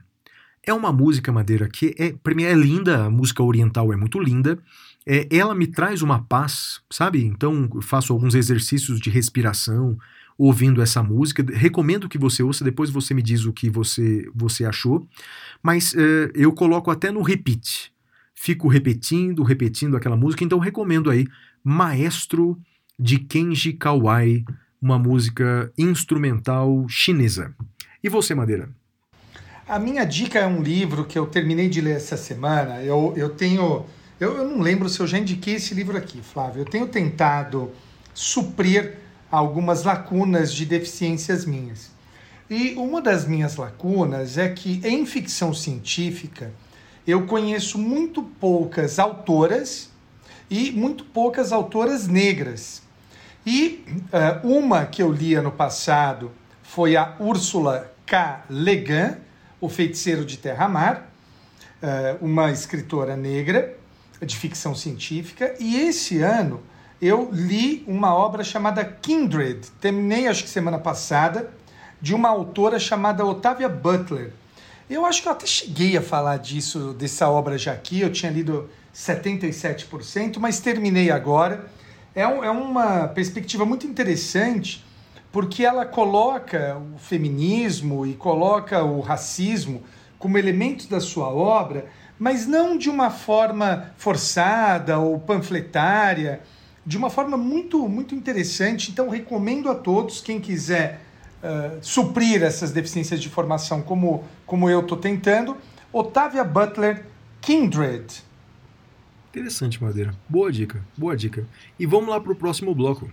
É 0.64 0.74
uma 0.74 0.92
música, 0.92 1.32
Madeira, 1.32 1.70
que 1.70 1.94
é, 2.00 2.14
primeiro, 2.24 2.52
é 2.52 2.56
linda, 2.56 3.06
a 3.06 3.10
música 3.12 3.44
oriental 3.44 3.94
é 3.94 3.96
muito 3.96 4.20
linda. 4.20 4.58
É, 5.06 5.28
ela 5.30 5.54
me 5.54 5.68
traz 5.68 6.02
uma 6.02 6.24
paz, 6.24 6.82
sabe? 6.90 7.24
Então, 7.24 7.70
faço 7.84 8.12
alguns 8.12 8.34
exercícios 8.34 9.00
de 9.00 9.12
respiração, 9.12 10.00
ouvindo 10.40 10.82
essa 10.82 11.04
música. 11.04 11.46
Recomendo 11.54 12.08
que 12.08 12.18
você 12.18 12.42
ouça, 12.42 12.64
depois 12.64 12.90
você 12.90 13.14
me 13.14 13.22
diz 13.22 13.44
o 13.44 13.52
que 13.52 13.70
você, 13.70 14.26
você 14.34 14.64
achou. 14.64 15.06
Mas 15.62 15.94
eh, 15.94 16.32
eu 16.34 16.54
coloco 16.54 16.90
até 16.90 17.12
no 17.12 17.22
repeat. 17.22 17.92
Fico 18.34 18.70
repetindo, 18.70 19.44
repetindo 19.44 19.98
aquela 19.98 20.16
música, 20.16 20.46
então 20.46 20.58
recomendo 20.58 21.12
aí 21.12 21.28
Maestro 21.62 22.58
de 22.98 23.20
Kenji 23.20 23.74
Kawai, 23.74 24.46
uma 24.82 24.98
música 24.98 25.74
instrumental 25.78 26.86
chinesa. 26.88 27.54
E 28.02 28.08
você, 28.08 28.34
Madeira? 28.34 28.70
A 29.68 29.78
minha 29.78 30.06
dica 30.06 30.40
é 30.40 30.48
um 30.48 30.64
livro 30.64 31.04
que 31.04 31.20
eu 31.20 31.28
terminei 31.28 31.68
de 31.68 31.82
ler 31.82 31.98
essa 31.98 32.16
semana. 32.16 32.82
Eu, 32.82 33.14
eu 33.18 33.30
tenho. 33.30 33.86
Eu, 34.18 34.38
eu 34.38 34.48
não 34.48 34.62
lembro 34.62 34.88
se 34.88 35.02
eu 35.02 35.06
já 35.06 35.18
indiquei 35.18 35.56
esse 35.56 35.76
livro 35.76 35.98
aqui, 35.98 36.22
Flávio. 36.22 36.62
Eu 36.62 36.66
tenho 36.66 36.88
tentado 36.88 37.72
suprir 38.14 39.09
algumas 39.32 39.84
lacunas 39.84 40.54
de 40.54 40.66
deficiências 40.66 41.46
minhas. 41.46 41.92
E 42.50 42.74
uma 42.76 43.02
das 43.02 43.26
minhas 43.26 43.56
lacunas 43.56 44.38
é 44.38 44.50
que 44.50 44.82
em 44.84 45.06
ficção 45.06 45.54
científica 45.54 46.52
eu 47.06 47.26
conheço 47.28 47.78
muito 47.78 48.24
poucas 48.24 48.98
autoras 48.98 49.90
e 50.50 50.72
muito 50.72 51.04
poucas 51.04 51.52
autoras 51.52 52.08
negras. 52.08 52.82
E 53.46 53.86
eh, 54.12 54.40
uma 54.44 54.86
que 54.86 55.02
eu 55.02 55.12
li 55.12 55.36
ano 55.36 55.52
passado 55.52 56.32
foi 56.64 56.96
a 56.96 57.16
Úrsula 57.20 57.92
K. 58.06 58.46
Le 58.50 58.76
Guin, 58.76 59.16
O 59.62 59.70
Feiticeiro 59.70 60.26
de 60.26 60.38
Terra-Mar, 60.38 61.10
eh, 61.82 62.16
uma 62.22 62.52
escritora 62.52 63.16
negra 63.16 63.78
de 64.22 64.36
ficção 64.36 64.74
científica. 64.74 65.56
E 65.60 65.78
esse 65.78 66.20
ano 66.20 66.62
eu 67.02 67.30
li 67.32 67.84
uma 67.88 68.14
obra 68.14 68.44
chamada 68.44 68.84
Kindred, 68.84 69.68
terminei 69.80 70.28
acho 70.28 70.44
que 70.44 70.50
semana 70.50 70.78
passada, 70.80 71.50
de 72.02 72.14
uma 72.16 72.30
autora 72.30 72.80
chamada 72.80 73.26
Octavia 73.26 73.70
Butler. 73.70 74.32
Eu 74.90 75.06
acho 75.06 75.22
que 75.22 75.28
eu 75.28 75.32
até 75.32 75.46
cheguei 75.46 75.96
a 75.98 76.02
falar 76.02 76.38
disso, 76.38 76.94
dessa 76.94 77.30
obra 77.30 77.58
já 77.58 77.74
aqui, 77.74 78.02
eu 78.02 78.12
tinha 78.12 78.32
lido 78.32 78.70
77%, 78.94 80.38
mas 80.40 80.60
terminei 80.60 81.12
agora. 81.12 81.66
É, 82.16 82.28
um- 82.28 82.44
é 82.44 82.50
uma 82.50 83.08
perspectiva 83.08 83.66
muito 83.66 83.86
interessante, 83.86 84.84
porque 85.32 85.64
ela 85.64 85.86
coloca 85.86 86.78
o 86.96 86.98
feminismo 86.98 88.06
e 88.06 88.14
coloca 88.16 88.84
o 88.84 89.00
racismo 89.00 89.84
como 90.18 90.38
elementos 90.38 90.88
da 90.88 91.00
sua 91.00 91.30
obra, 91.30 91.86
mas 92.18 92.46
não 92.48 92.78
de 92.78 92.90
uma 92.90 93.10
forma 93.10 93.92
forçada 93.96 94.98
ou 95.00 95.20
panfletária, 95.20 96.42
de 96.86 96.98
uma 96.98 97.10
forma 97.10 97.38
muito, 97.38 97.88
muito 97.88 98.16
interessante. 98.16 98.92
Então, 98.92 99.10
recomendo 99.10 99.70
a 99.70 99.76
todos, 99.76 100.22
quem 100.22 100.40
quiser 100.40 101.02
eh, 101.42 101.78
suprir 101.82 102.44
essas 102.44 102.72
deficiências 102.72 103.22
de 103.22 103.30
formação 103.30 103.82
como, 103.82 104.26
como 104.46 104.70
eu 104.70 104.82
estou 104.82 104.98
tentando, 104.98 105.56
Otávia 105.92 106.44
Butler 106.44 107.06
Kindred. 107.40 108.24
Interessante, 109.30 109.82
Madeira. 109.82 110.14
Boa 110.28 110.52
dica, 110.52 110.84
boa 110.98 111.16
dica. 111.16 111.48
E 111.80 111.86
vamos 111.86 112.10
lá 112.10 112.20
para 112.20 112.32
o 112.32 112.36
próximo 112.36 112.76
bloco. 112.76 113.10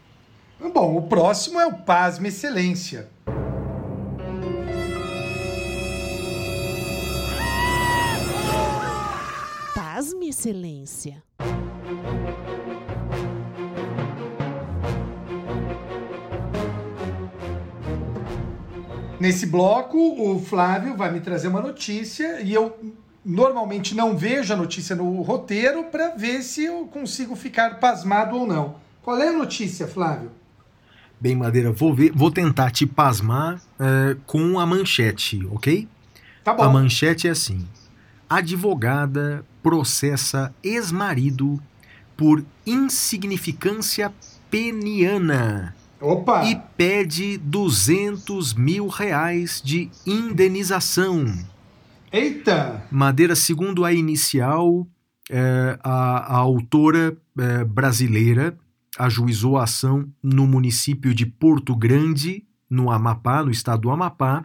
Bom, 0.59 0.97
o 0.97 1.03
próximo 1.03 1.61
é 1.61 1.67
o 1.67 1.75
Pasme 1.75 2.29
Excelência. 2.29 3.09
Pasme, 9.75 10.31
Excelência. 10.31 11.23
Nesse 19.27 19.45
bloco, 19.45 19.99
o 19.99 20.39
Flávio 20.39 20.97
vai 20.97 21.11
me 21.11 21.19
trazer 21.19 21.49
uma 21.49 21.61
notícia 21.61 22.41
e 22.43 22.55
eu 22.55 22.79
normalmente 23.25 23.93
não 23.93 24.17
vejo 24.17 24.55
a 24.55 24.57
notícia 24.57 24.95
no 24.95 25.21
roteiro 25.21 25.83
para 25.83 26.11
ver 26.11 26.43
se 26.43 26.63
eu 26.63 26.87
consigo 26.87 27.35
ficar 27.35 27.81
pasmado 27.81 28.37
ou 28.37 28.47
não. 28.47 28.77
Qual 29.03 29.19
é 29.19 29.31
a 29.31 29.33
notícia, 29.33 29.89
Flávio? 29.89 30.31
Bem, 31.21 31.35
Madeira, 31.35 31.73
vou, 31.73 31.93
ver, 31.93 32.13
vou 32.15 32.31
tentar 32.31 32.71
te 32.71 32.87
pasmar 32.87 33.61
eh, 33.81 34.17
com 34.27 34.61
a 34.61 34.65
manchete, 34.65 35.45
ok? 35.51 35.89
Tá 36.45 36.53
A 36.53 36.55
bom. 36.55 36.75
manchete 36.75 37.27
é 37.27 37.33
assim: 37.33 37.67
advogada 38.31 39.45
processa 39.61 40.55
ex-marido 40.63 41.61
por 42.17 42.45
insignificância 42.65 44.13
peniana 44.49 45.75
Opa! 46.01 46.45
e 46.45 46.57
pede 46.77 47.39
200 47.39 48.55
mil 48.55 48.89
reais 48.89 49.63
de 49.65 49.91
indenização. 50.07 51.25
Eita! 52.13 52.85
Madeira, 52.91 53.35
segundo 53.35 53.85
a 53.85 53.93
inicial, 53.93 54.87
eh, 55.31 55.79
a, 55.83 56.35
a 56.35 56.37
autora 56.37 57.17
eh, 57.39 57.65
brasileira 57.65 58.57
ajuizou 58.99 59.59
a 59.59 59.65
ação 59.65 60.09
no 60.23 60.47
município 60.47 61.15
de 61.15 61.27
Porto 61.27 61.75
Grande, 61.75 62.45
no 62.69 62.91
Amapá, 62.91 63.43
no 63.43 63.51
estado 63.51 63.83
do 63.83 63.91
Amapá. 63.91 64.45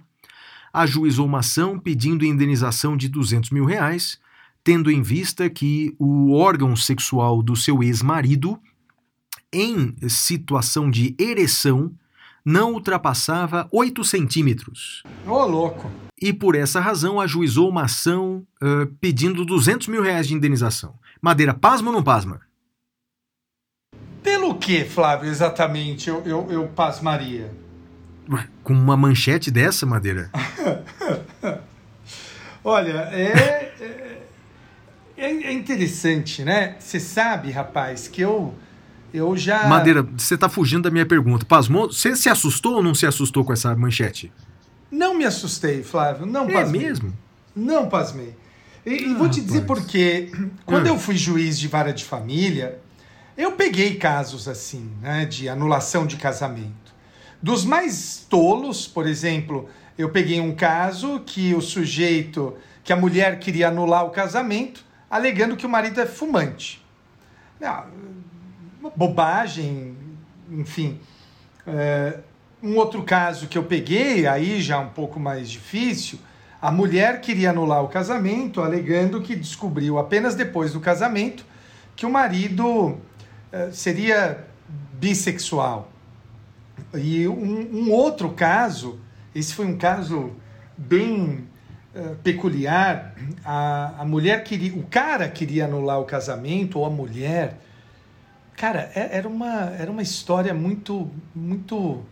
Ajuizou 0.73 1.26
uma 1.26 1.40
ação 1.40 1.78
pedindo 1.78 2.26
indenização 2.26 2.95
de 2.95 3.10
200 3.10 3.49
mil 3.52 3.65
reais, 3.65 4.19
tendo 4.64 4.91
em 4.91 5.02
vista 5.02 5.49
que 5.49 5.95
o 5.99 6.34
órgão 6.34 6.76
sexual 6.76 7.41
do 7.41 7.56
seu 7.56 7.84
ex-marido, 7.84 8.60
em 9.53 9.95
situação 10.07 10.90
de 10.90 11.15
ereção, 11.19 11.91
não 12.44 12.73
ultrapassava 12.73 13.68
8 13.72 14.03
centímetros 14.03 15.03
Ô, 15.28 15.45
louco! 15.45 15.91
e 16.19 16.32
por 16.34 16.56
essa 16.56 16.80
razão 16.80 17.19
ajuizou 17.19 17.69
uma 17.69 17.84
ação 17.84 18.45
ah, 18.61 18.88
pedindo 18.99 19.44
200 19.45 19.88
mil 19.88 20.02
reais 20.02 20.28
de 20.28 20.34
indenização. 20.34 20.95
Madeira, 21.22 21.53
pasma 21.53 21.90
ou 21.90 21.95
não 21.95 22.03
pasma? 22.03 22.41
Pelo 24.23 24.56
que, 24.56 24.84
Flávio, 24.86 25.30
exatamente 25.30 26.10
eu, 26.10 26.23
eu, 26.26 26.52
eu 26.52 26.68
pasmaria? 26.68 27.52
Ué, 28.30 28.48
Com 28.64 28.73
uma 28.73 28.95
manchete 28.95 29.49
dessa, 29.49 29.86
Madeira? 29.86 30.30
Olha, 32.64 33.10
é, 33.11 33.73
é, 35.18 35.26
é 35.26 35.52
interessante, 35.52 36.44
né? 36.44 36.76
Você 36.80 36.99
sabe, 36.99 37.49
rapaz, 37.49 38.07
que 38.07 38.22
eu, 38.22 38.53
eu 39.13 39.35
já. 39.38 39.67
Madeira, 39.67 40.03
você 40.03 40.38
tá 40.38 40.47
fugindo 40.49 40.83
da 40.83 40.91
minha 40.91 41.05
pergunta. 41.05 41.45
Pasmou? 41.45 41.91
Você 41.91 42.15
se 42.15 42.29
assustou 42.29 42.75
ou 42.75 42.83
não 42.83 42.93
se 42.95 43.05
assustou 43.05 43.43
com 43.45 43.53
essa 43.53 43.75
manchete? 43.75 44.31
Não 44.89 45.13
me 45.15 45.25
assustei, 45.25 45.83
Flávio. 45.83 46.25
Não 46.25 46.49
É 46.49 46.53
pasmei. 46.53 46.81
mesmo? 46.81 47.13
Não 47.55 47.88
pasmei. 47.88 48.35
E, 48.85 49.09
e 49.11 49.13
vou 49.13 49.29
te 49.29 49.41
dizer 49.41 49.65
por 49.65 49.85
quê. 49.85 50.31
Quando 50.65 50.85
Hum. 50.88 50.89
eu 50.89 50.99
fui 50.99 51.15
juiz 51.15 51.59
de 51.59 51.67
vara 51.67 51.93
de 51.93 52.03
família, 52.03 52.79
eu 53.38 53.51
peguei 53.53 53.95
casos 53.95 54.47
assim, 54.47 54.91
né, 55.01 55.25
de 55.25 55.47
anulação 55.47 56.05
de 56.05 56.17
casamento. 56.17 56.91
Dos 57.41 57.63
mais 57.65 58.25
tolos, 58.29 58.88
por 58.88 59.07
exemplo, 59.07 59.69
eu 59.97 60.09
peguei 60.09 60.39
um 60.41 60.53
caso 60.55 61.21
que 61.25 61.53
o 61.55 61.61
sujeito, 61.61 62.55
que 62.83 62.91
a 62.93 62.95
mulher 62.95 63.39
queria 63.39 63.67
anular 63.69 64.05
o 64.05 64.09
casamento, 64.09 64.83
alegando 65.09 65.55
que 65.55 65.65
o 65.65 65.69
marido 65.69 65.99
é 66.01 66.05
fumante. 66.05 66.83
Não, 67.59 67.69
uma 67.69 68.20
bobagem, 68.95 69.95
enfim. 70.49 70.99
É, 71.67 72.19
um 72.61 72.75
outro 72.75 73.03
caso 73.03 73.47
que 73.47 73.57
eu 73.57 73.63
peguei, 73.63 74.27
aí 74.27 74.61
já 74.61 74.79
um 74.79 74.89
pouco 74.89 75.19
mais 75.19 75.49
difícil, 75.49 76.19
a 76.61 76.71
mulher 76.71 77.21
queria 77.21 77.49
anular 77.49 77.83
o 77.83 77.87
casamento, 77.87 78.61
alegando 78.61 79.19
que 79.21 79.35
descobriu 79.35 79.97
apenas 79.97 80.35
depois 80.35 80.73
do 80.73 80.79
casamento 80.79 81.43
que 81.95 82.05
o 82.05 82.09
marido 82.09 82.97
eh, 83.51 83.69
seria 83.71 84.45
bissexual. 84.93 85.91
E 86.93 87.27
um, 87.27 87.67
um 87.73 87.91
outro 87.91 88.29
caso, 88.29 88.99
esse 89.33 89.53
foi 89.53 89.65
um 89.65 89.77
caso 89.77 90.31
bem 90.77 91.47
eh, 91.95 92.15
peculiar, 92.23 93.15
a, 93.43 93.95
a 93.99 94.05
mulher 94.05 94.43
queria, 94.43 94.73
o 94.75 94.83
cara 94.83 95.27
queria 95.27 95.65
anular 95.65 95.99
o 95.99 96.05
casamento, 96.05 96.77
ou 96.77 96.85
a 96.85 96.89
mulher. 96.89 97.59
Cara, 98.61 98.91
é- 98.93 99.17
era 99.17 99.27
uma, 99.27 99.71
era 99.71 99.89
uma 99.89 100.03
história 100.03 100.53
muito, 100.53 101.09
muito 101.33 102.05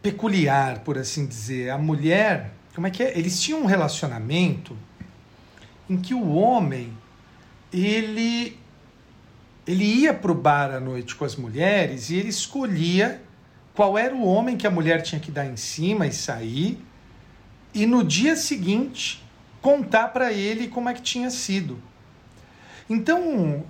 peculiar, 0.00 0.78
por 0.78 0.96
assim 0.96 1.26
dizer. 1.26 1.68
A 1.68 1.76
mulher, 1.76 2.54
como 2.74 2.86
é 2.86 2.90
que 2.90 3.02
é? 3.02 3.18
Eles 3.18 3.42
tinham 3.42 3.60
um 3.60 3.66
relacionamento 3.66 4.74
em 5.86 5.98
que 5.98 6.14
o 6.14 6.32
homem 6.32 6.96
ele 7.70 8.58
ele 9.66 9.84
ia 9.84 10.14
para 10.14 10.32
o 10.32 10.34
bar 10.34 10.70
à 10.70 10.80
noite 10.80 11.14
com 11.14 11.26
as 11.26 11.36
mulheres 11.36 12.08
e 12.08 12.16
ele 12.16 12.30
escolhia 12.30 13.20
qual 13.74 13.98
era 13.98 14.14
o 14.14 14.24
homem 14.24 14.56
que 14.56 14.66
a 14.66 14.70
mulher 14.70 15.02
tinha 15.02 15.20
que 15.20 15.30
dar 15.30 15.44
em 15.44 15.58
cima 15.58 16.06
e 16.06 16.12
sair 16.12 16.82
e 17.74 17.84
no 17.84 18.02
dia 18.02 18.34
seguinte 18.34 19.22
contar 19.60 20.08
para 20.08 20.32
ele 20.32 20.68
como 20.68 20.88
é 20.88 20.94
que 20.94 21.02
tinha 21.02 21.28
sido. 21.28 21.78
Então, 22.88 23.62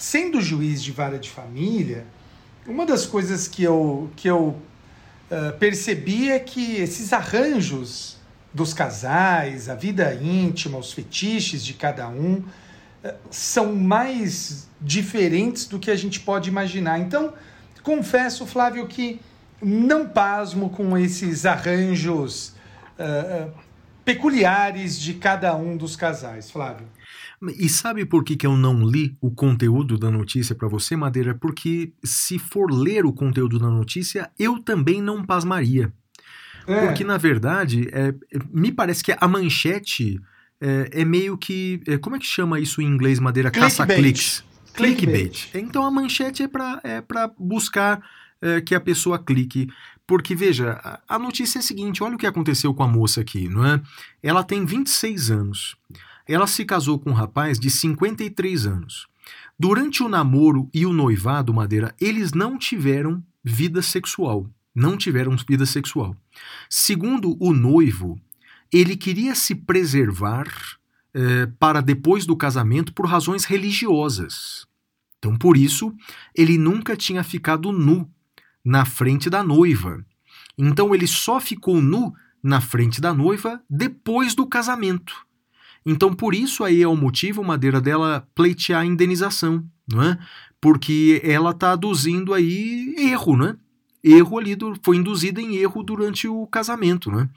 sendo 0.00 0.40
juiz 0.40 0.82
de 0.82 0.92
vara 0.92 1.18
de 1.18 1.28
família, 1.28 2.06
uma 2.66 2.86
das 2.86 3.04
coisas 3.04 3.46
que 3.46 3.62
eu, 3.62 4.10
que 4.16 4.28
eu 4.28 4.56
ah, 5.30 5.54
percebi 5.60 6.30
é 6.30 6.38
que 6.38 6.76
esses 6.76 7.12
arranjos 7.12 8.16
dos 8.52 8.72
casais, 8.72 9.68
a 9.68 9.74
vida 9.74 10.14
íntima, 10.14 10.78
os 10.78 10.90
fetiches 10.90 11.62
de 11.62 11.74
cada 11.74 12.08
um, 12.08 12.42
ah, 13.04 13.14
são 13.30 13.74
mais 13.74 14.66
diferentes 14.80 15.66
do 15.66 15.78
que 15.78 15.90
a 15.90 15.96
gente 15.96 16.18
pode 16.18 16.48
imaginar. 16.48 16.98
Então, 16.98 17.34
confesso, 17.82 18.46
Flávio, 18.46 18.86
que 18.86 19.20
não 19.60 20.08
pasmo 20.08 20.70
com 20.70 20.96
esses 20.96 21.44
arranjos 21.44 22.54
ah, 22.98 23.48
peculiares 24.02 24.98
de 24.98 25.12
cada 25.12 25.54
um 25.54 25.76
dos 25.76 25.94
casais, 25.94 26.50
Flávio. 26.50 26.88
E 27.56 27.68
sabe 27.70 28.04
por 28.04 28.22
que, 28.22 28.36
que 28.36 28.46
eu 28.46 28.54
não 28.56 28.86
li 28.86 29.16
o 29.20 29.30
conteúdo 29.30 29.96
da 29.96 30.10
notícia 30.10 30.54
para 30.54 30.68
você, 30.68 30.94
Madeira? 30.94 31.34
Porque 31.34 31.92
se 32.04 32.38
for 32.38 32.70
ler 32.70 33.06
o 33.06 33.12
conteúdo 33.12 33.58
da 33.58 33.70
notícia, 33.70 34.30
eu 34.38 34.58
também 34.62 35.00
não 35.00 35.24
pasmaria. 35.24 35.90
É, 36.66 36.86
Porque, 36.86 37.02
na 37.02 37.16
verdade, 37.16 37.88
é, 37.92 38.14
me 38.52 38.70
parece 38.70 39.02
que 39.02 39.16
a 39.18 39.26
manchete 39.26 40.20
é, 40.60 40.90
é 41.00 41.04
meio 41.04 41.38
que. 41.38 41.80
é, 41.86 41.96
como 41.96 42.16
é 42.16 42.18
que 42.18 42.26
chama 42.26 42.60
isso 42.60 42.82
em 42.82 42.86
inglês, 42.86 43.18
Madeira? 43.18 43.50
Caça-cliques. 43.50 44.44
Clickbait. 44.74 45.30
Clickbait. 45.30 45.50
Então 45.66 45.84
a 45.84 45.90
manchete 45.90 46.42
é 46.42 46.48
para 46.48 46.78
é 46.84 47.00
pra 47.00 47.30
buscar 47.38 48.02
é, 48.42 48.60
que 48.60 48.74
a 48.74 48.80
pessoa 48.80 49.18
clique. 49.18 49.66
Porque, 50.06 50.34
veja, 50.34 50.72
a- 50.84 51.00
a 51.08 51.18
notícia 51.18 51.58
é 51.58 51.60
a 51.60 51.62
seguinte: 51.62 52.02
olha 52.04 52.14
o 52.16 52.18
que 52.18 52.26
aconteceu 52.26 52.74
com 52.74 52.82
a 52.82 52.88
moça 52.88 53.22
aqui, 53.22 53.48
não 53.48 53.64
é? 53.64 53.80
Ela 54.22 54.44
tem 54.44 54.64
26 54.66 55.30
anos. 55.30 55.74
Ela 56.30 56.46
se 56.46 56.64
casou 56.64 56.96
com 56.96 57.10
um 57.10 57.12
rapaz 57.12 57.58
de 57.58 57.68
53 57.68 58.64
anos. 58.64 59.08
Durante 59.58 60.00
o 60.00 60.08
namoro 60.08 60.70
e 60.72 60.86
o 60.86 60.92
noivado, 60.92 61.52
Madeira, 61.52 61.92
eles 62.00 62.32
não 62.32 62.56
tiveram 62.56 63.20
vida 63.42 63.82
sexual. 63.82 64.48
Não 64.72 64.96
tiveram 64.96 65.36
vida 65.36 65.66
sexual. 65.66 66.16
Segundo 66.68 67.36
o 67.40 67.52
noivo, 67.52 68.16
ele 68.72 68.96
queria 68.96 69.34
se 69.34 69.56
preservar 69.56 70.46
eh, 71.12 71.48
para 71.58 71.80
depois 71.80 72.24
do 72.24 72.36
casamento 72.36 72.92
por 72.92 73.06
razões 73.06 73.44
religiosas. 73.44 74.68
Então, 75.18 75.36
por 75.36 75.56
isso, 75.56 75.92
ele 76.32 76.56
nunca 76.56 76.96
tinha 76.96 77.24
ficado 77.24 77.72
nu 77.72 78.08
na 78.64 78.84
frente 78.84 79.28
da 79.28 79.42
noiva. 79.42 80.06
Então, 80.56 80.94
ele 80.94 81.08
só 81.08 81.40
ficou 81.40 81.82
nu 81.82 82.14
na 82.40 82.60
frente 82.60 83.00
da 83.00 83.12
noiva 83.12 83.60
depois 83.68 84.32
do 84.32 84.46
casamento. 84.46 85.28
Então, 85.84 86.12
por 86.12 86.34
isso 86.34 86.62
aí 86.62 86.82
é 86.82 86.88
o 86.88 86.96
motivo, 86.96 87.42
Madeira, 87.42 87.80
dela 87.80 88.26
pleitear 88.34 88.82
a 88.82 88.86
indenização, 88.86 89.64
não 89.90 90.02
é? 90.02 90.18
Porque 90.60 91.20
ela 91.24 91.50
está 91.50 91.72
aduzindo 91.72 92.34
aí 92.34 92.94
erro, 92.98 93.36
né? 93.36 93.56
Erro 94.02 94.38
ali, 94.38 94.54
do, 94.54 94.74
foi 94.82 94.96
induzida 94.96 95.40
em 95.40 95.56
erro 95.56 95.82
durante 95.82 96.28
o 96.28 96.46
casamento, 96.46 97.10
né? 97.10 97.28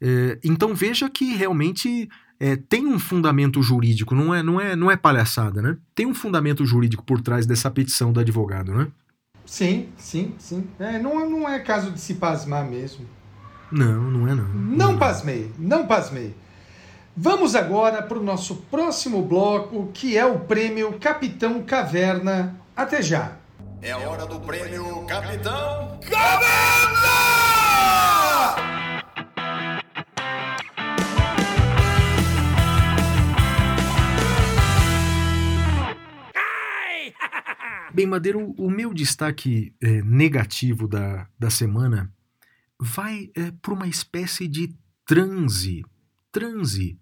É, 0.00 0.38
então 0.44 0.74
veja 0.74 1.10
que 1.10 1.34
realmente 1.34 2.08
é, 2.38 2.54
tem 2.54 2.86
um 2.86 2.98
fundamento 2.98 3.60
jurídico, 3.62 4.14
não 4.14 4.32
é, 4.32 4.42
não, 4.42 4.60
é, 4.60 4.76
não 4.76 4.90
é 4.90 4.96
palhaçada, 4.96 5.60
né? 5.60 5.76
Tem 5.94 6.06
um 6.06 6.14
fundamento 6.14 6.64
jurídico 6.64 7.02
por 7.04 7.20
trás 7.20 7.46
dessa 7.46 7.70
petição 7.70 8.12
do 8.12 8.20
advogado, 8.20 8.72
né? 8.72 8.86
Sim, 9.44 9.88
sim, 9.96 10.34
sim. 10.38 10.64
É, 10.78 10.98
não, 10.98 11.28
não 11.28 11.48
é 11.48 11.58
caso 11.58 11.90
de 11.90 12.00
se 12.00 12.14
pasmar 12.14 12.68
mesmo. 12.68 13.04
Não, 13.72 14.10
não 14.10 14.28
é 14.28 14.34
não. 14.34 14.48
Não 14.48 14.92
é. 14.92 14.96
pasmei, 14.96 15.50
não 15.58 15.86
pasmei. 15.86 16.34
Vamos 17.20 17.56
agora 17.56 18.00
para 18.00 18.16
o 18.16 18.22
nosso 18.22 18.54
próximo 18.70 19.20
bloco, 19.22 19.90
que 19.92 20.16
é 20.16 20.24
o 20.24 20.38
prêmio 20.38 21.00
Capitão 21.00 21.60
Caverna. 21.64 22.56
Até 22.76 23.02
já. 23.02 23.36
É 23.82 23.90
a 23.90 23.98
hora 23.98 24.24
do 24.24 24.38
prêmio 24.38 25.04
Capitão 25.04 25.98
Bem, 37.92 38.06
Madeira, 38.06 38.38
o, 38.38 38.52
o 38.52 38.70
meu 38.70 38.94
destaque 38.94 39.74
é, 39.80 40.02
negativo 40.02 40.86
da, 40.86 41.26
da 41.36 41.50
semana 41.50 42.12
vai 42.78 43.32
é, 43.34 43.50
para 43.60 43.74
uma 43.74 43.88
espécie 43.88 44.46
de 44.46 44.72
transe, 45.04 45.84
transe 46.30 46.96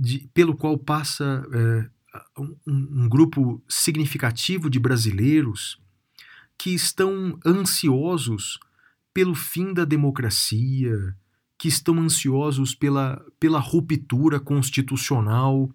de- 0.00 0.28
pelo 0.32 0.56
qual 0.56 0.78
passa 0.78 1.46
é, 1.52 1.90
um, 2.38 2.56
um 2.66 3.08
grupo 3.08 3.62
significativo 3.68 4.70
de 4.70 4.78
brasileiros 4.80 5.78
que 6.58 6.70
estão 6.74 7.38
ansiosos 7.44 8.58
pelo 9.12 9.34
fim 9.34 9.72
da 9.74 9.84
democracia, 9.84 11.14
que 11.58 11.68
estão 11.68 11.98
ansiosos 12.00 12.74
pela, 12.74 13.22
pela 13.38 13.58
ruptura 13.58 14.40
constitucional, 14.40 15.70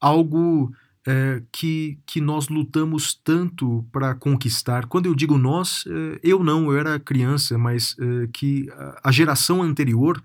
algo 0.00 0.72
é, 1.06 1.42
que, 1.50 1.98
que 2.06 2.20
nós 2.20 2.48
lutamos 2.48 3.14
tanto 3.14 3.84
para 3.90 4.14
conquistar. 4.14 4.86
Quando 4.86 5.06
eu 5.06 5.14
digo 5.14 5.36
nós, 5.36 5.84
é, 5.88 6.20
eu 6.22 6.42
não, 6.44 6.70
eu 6.70 6.78
era 6.78 7.00
criança, 7.00 7.58
mas 7.58 7.96
é, 7.98 8.28
que 8.32 8.68
a- 8.70 9.00
a 9.04 9.12
geração 9.12 9.62
anterior 9.62 10.22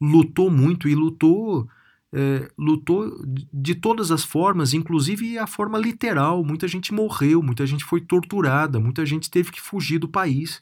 lutou 0.00 0.50
muito 0.50 0.88
e 0.88 0.94
lutou. 0.94 1.68
É, 2.12 2.50
lutou 2.58 3.24
de- 3.24 3.48
de 3.52 3.74
todas 3.74 4.10
as 4.10 4.22
formas, 4.24 4.74
inclusive 4.74 5.38
a 5.38 5.46
forma 5.46 5.78
literal. 5.78 6.44
Muita 6.44 6.68
gente 6.68 6.92
morreu, 6.92 7.42
muita 7.42 7.66
gente 7.66 7.84
foi 7.84 8.00
torturada, 8.00 8.78
muita 8.78 9.04
gente 9.06 9.30
teve 9.30 9.50
que 9.50 9.60
fugir 9.60 9.98
do 9.98 10.08
país 10.08 10.60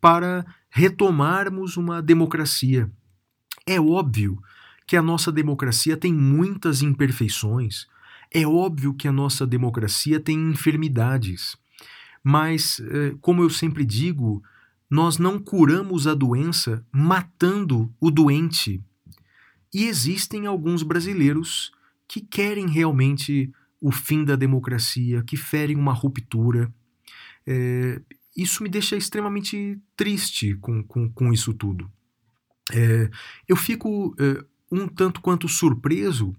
para 0.00 0.46
retomarmos 0.70 1.76
uma 1.76 2.00
democracia. 2.00 2.90
É 3.66 3.80
óbvio 3.80 4.40
que 4.86 4.96
a 4.96 5.02
nossa 5.02 5.32
democracia 5.32 5.96
tem 5.96 6.12
muitas 6.12 6.80
imperfeições, 6.80 7.86
é 8.32 8.46
óbvio 8.46 8.94
que 8.94 9.08
a 9.08 9.12
nossa 9.12 9.46
democracia 9.46 10.20
tem 10.20 10.50
enfermidades, 10.50 11.56
mas, 12.22 12.80
eh, 12.80 13.14
como 13.20 13.42
eu 13.42 13.50
sempre 13.50 13.84
digo, 13.84 14.42
nós 14.88 15.18
não 15.18 15.38
curamos 15.38 16.06
a 16.06 16.14
doença 16.14 16.84
matando 16.92 17.92
o 18.00 18.10
doente. 18.10 18.80
E 19.76 19.84
existem 19.84 20.46
alguns 20.46 20.82
brasileiros 20.82 21.70
que 22.08 22.22
querem 22.22 22.66
realmente 22.66 23.52
o 23.78 23.92
fim 23.92 24.24
da 24.24 24.34
democracia, 24.34 25.22
que 25.22 25.36
ferem 25.36 25.76
uma 25.76 25.92
ruptura. 25.92 26.72
Eh, 27.46 28.00
isso 28.34 28.62
me 28.62 28.70
deixa 28.70 28.96
extremamente 28.96 29.78
triste 29.94 30.54
com, 30.54 30.82
com, 30.82 31.12
com 31.12 31.30
isso 31.30 31.52
tudo. 31.52 31.92
Eh, 32.72 33.10
eu 33.46 33.54
fico 33.54 34.16
eh, 34.18 34.42
um 34.72 34.88
tanto 34.88 35.20
quanto 35.20 35.46
surpreso 35.46 36.34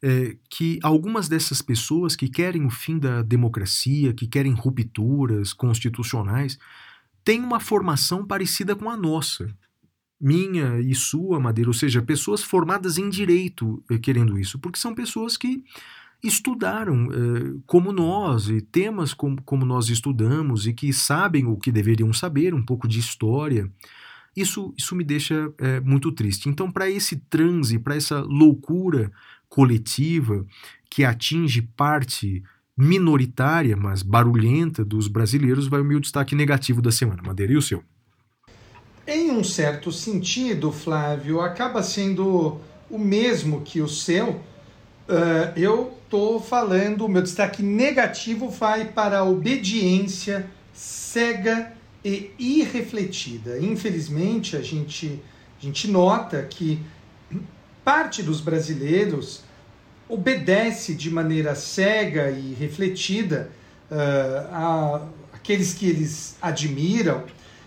é, 0.00 0.36
que 0.48 0.78
algumas 0.80 1.28
dessas 1.28 1.60
pessoas 1.60 2.14
que 2.14 2.28
querem 2.28 2.64
o 2.64 2.70
fim 2.70 3.00
da 3.00 3.20
democracia, 3.20 4.12
que 4.12 4.28
querem 4.28 4.52
rupturas 4.52 5.52
constitucionais, 5.52 6.56
têm 7.24 7.40
uma 7.40 7.58
formação 7.58 8.24
parecida 8.24 8.76
com 8.76 8.88
a 8.88 8.96
nossa. 8.96 9.52
Minha 10.20 10.80
e 10.80 10.94
sua, 10.94 11.38
Madeira, 11.38 11.68
ou 11.68 11.74
seja, 11.74 12.00
pessoas 12.00 12.42
formadas 12.42 12.96
em 12.98 13.08
direito 13.08 13.82
eh, 13.90 13.98
querendo 13.98 14.38
isso, 14.38 14.58
porque 14.58 14.78
são 14.78 14.94
pessoas 14.94 15.36
que 15.36 15.62
estudaram 16.22 17.08
eh, 17.12 17.58
como 17.66 17.92
nós, 17.92 18.48
e 18.48 18.60
temas 18.60 19.12
como, 19.12 19.40
como 19.42 19.66
nós 19.66 19.88
estudamos, 19.88 20.66
e 20.66 20.72
que 20.72 20.92
sabem 20.92 21.46
o 21.46 21.56
que 21.56 21.70
deveriam 21.70 22.12
saber, 22.12 22.54
um 22.54 22.64
pouco 22.64 22.88
de 22.88 22.98
história. 22.98 23.70
Isso, 24.34 24.74
isso 24.76 24.96
me 24.96 25.04
deixa 25.04 25.52
eh, 25.58 25.80
muito 25.80 26.10
triste. 26.12 26.48
Então, 26.48 26.70
para 26.70 26.90
esse 26.90 27.16
transe, 27.16 27.78
para 27.78 27.96
essa 27.96 28.20
loucura 28.20 29.10
coletiva 29.48 30.44
que 30.90 31.04
atinge 31.04 31.62
parte 31.62 32.42
minoritária, 32.76 33.76
mas 33.76 34.02
barulhenta 34.02 34.84
dos 34.84 35.08
brasileiros, 35.08 35.66
vai 35.66 35.80
o 35.80 35.84
meu 35.84 36.00
destaque 36.00 36.34
negativo 36.34 36.82
da 36.82 36.92
semana. 36.92 37.22
Madeira, 37.22 37.52
e 37.52 37.56
o 37.56 37.62
seu? 37.62 37.82
Em 39.06 39.30
um 39.30 39.44
certo 39.44 39.92
sentido, 39.92 40.72
Flávio, 40.72 41.40
acaba 41.40 41.80
sendo 41.80 42.60
o 42.90 42.98
mesmo 42.98 43.60
que 43.60 43.80
o 43.80 43.88
seu. 43.88 44.40
Ah, 45.08 45.52
eu 45.56 45.96
estou 46.04 46.40
falando, 46.40 47.04
o 47.04 47.08
meu 47.08 47.22
destaque 47.22 47.62
negativo 47.62 48.48
vai 48.48 48.86
para 48.86 49.18
a 49.18 49.24
obediência 49.24 50.50
cega 50.72 51.72
e 52.04 52.32
irrefletida. 52.38 53.58
Infelizmente, 53.60 54.56
a 54.56 54.62
gente, 54.62 55.22
a 55.60 55.64
gente 55.64 55.88
nota 55.88 56.42
que 56.42 56.80
parte 57.84 58.22
dos 58.22 58.40
brasileiros 58.40 59.44
obedece 60.08 60.94
de 60.94 61.10
maneira 61.10 61.54
cega 61.54 62.30
e 62.30 62.54
refletida 62.54 63.50
ah, 63.88 64.48
a 64.52 65.36
aqueles 65.46 65.74
que 65.74 65.88
eles 65.88 66.36
admiram. 66.42 67.22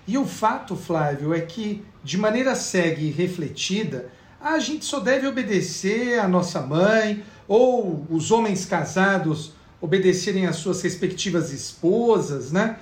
E 0.07 0.17
o 0.17 0.25
fato, 0.25 0.75
Flávio, 0.75 1.33
é 1.33 1.41
que 1.41 1.83
de 2.03 2.17
maneira 2.17 2.55
cega 2.55 3.01
e 3.01 3.11
refletida, 3.11 4.09
a 4.41 4.57
gente 4.59 4.85
só 4.85 4.99
deve 4.99 5.27
obedecer 5.27 6.19
à 6.19 6.27
nossa 6.27 6.61
mãe 6.61 7.23
ou 7.47 8.05
os 8.09 8.31
homens 8.31 8.65
casados 8.65 9.53
obedecerem 9.81 10.45
às 10.45 10.57
suas 10.57 10.81
respectivas 10.81 11.51
esposas, 11.51 12.51
né? 12.51 12.77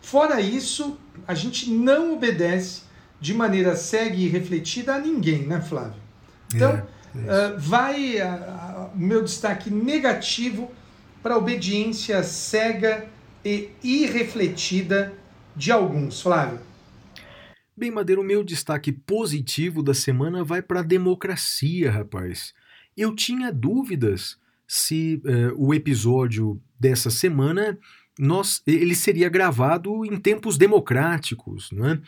Fora 0.00 0.40
isso, 0.40 0.98
a 1.26 1.34
gente 1.34 1.70
não 1.70 2.14
obedece 2.14 2.82
de 3.20 3.32
maneira 3.32 3.76
cega 3.76 4.16
e 4.16 4.28
refletida 4.28 4.94
a 4.94 4.98
ninguém, 4.98 5.46
né, 5.46 5.60
Flávio? 5.60 6.00
Então, 6.54 6.70
É, 7.14 7.30
ah, 7.30 7.54
vai 7.58 8.18
ah, 8.20 8.26
ah, 8.26 8.90
o 8.94 8.98
meu 8.98 9.22
destaque 9.22 9.70
negativo 9.70 10.70
para 11.22 11.34
a 11.34 11.38
obediência 11.38 12.22
cega 12.22 13.04
e 13.44 13.68
irrefletida 13.82 15.12
de 15.54 15.70
alguns, 15.70 16.20
Flávio. 16.20 16.58
Bem, 17.76 17.90
Madeira, 17.90 18.20
o 18.20 18.24
meu 18.24 18.44
destaque 18.44 18.92
positivo 18.92 19.82
da 19.82 19.94
semana 19.94 20.44
vai 20.44 20.60
para 20.60 20.80
a 20.80 20.84
democracia, 20.84 21.90
rapaz. 21.90 22.52
Eu 22.96 23.14
tinha 23.14 23.50
dúvidas 23.50 24.38
se 24.66 25.20
eh, 25.24 25.52
o 25.56 25.72
episódio 25.74 26.60
dessa 26.78 27.10
semana 27.10 27.78
nós, 28.18 28.62
ele 28.66 28.94
seria 28.94 29.28
gravado 29.28 30.04
em 30.04 30.18
tempos 30.18 30.58
democráticos, 30.58 31.70
não 31.72 31.86
é? 31.86 32.00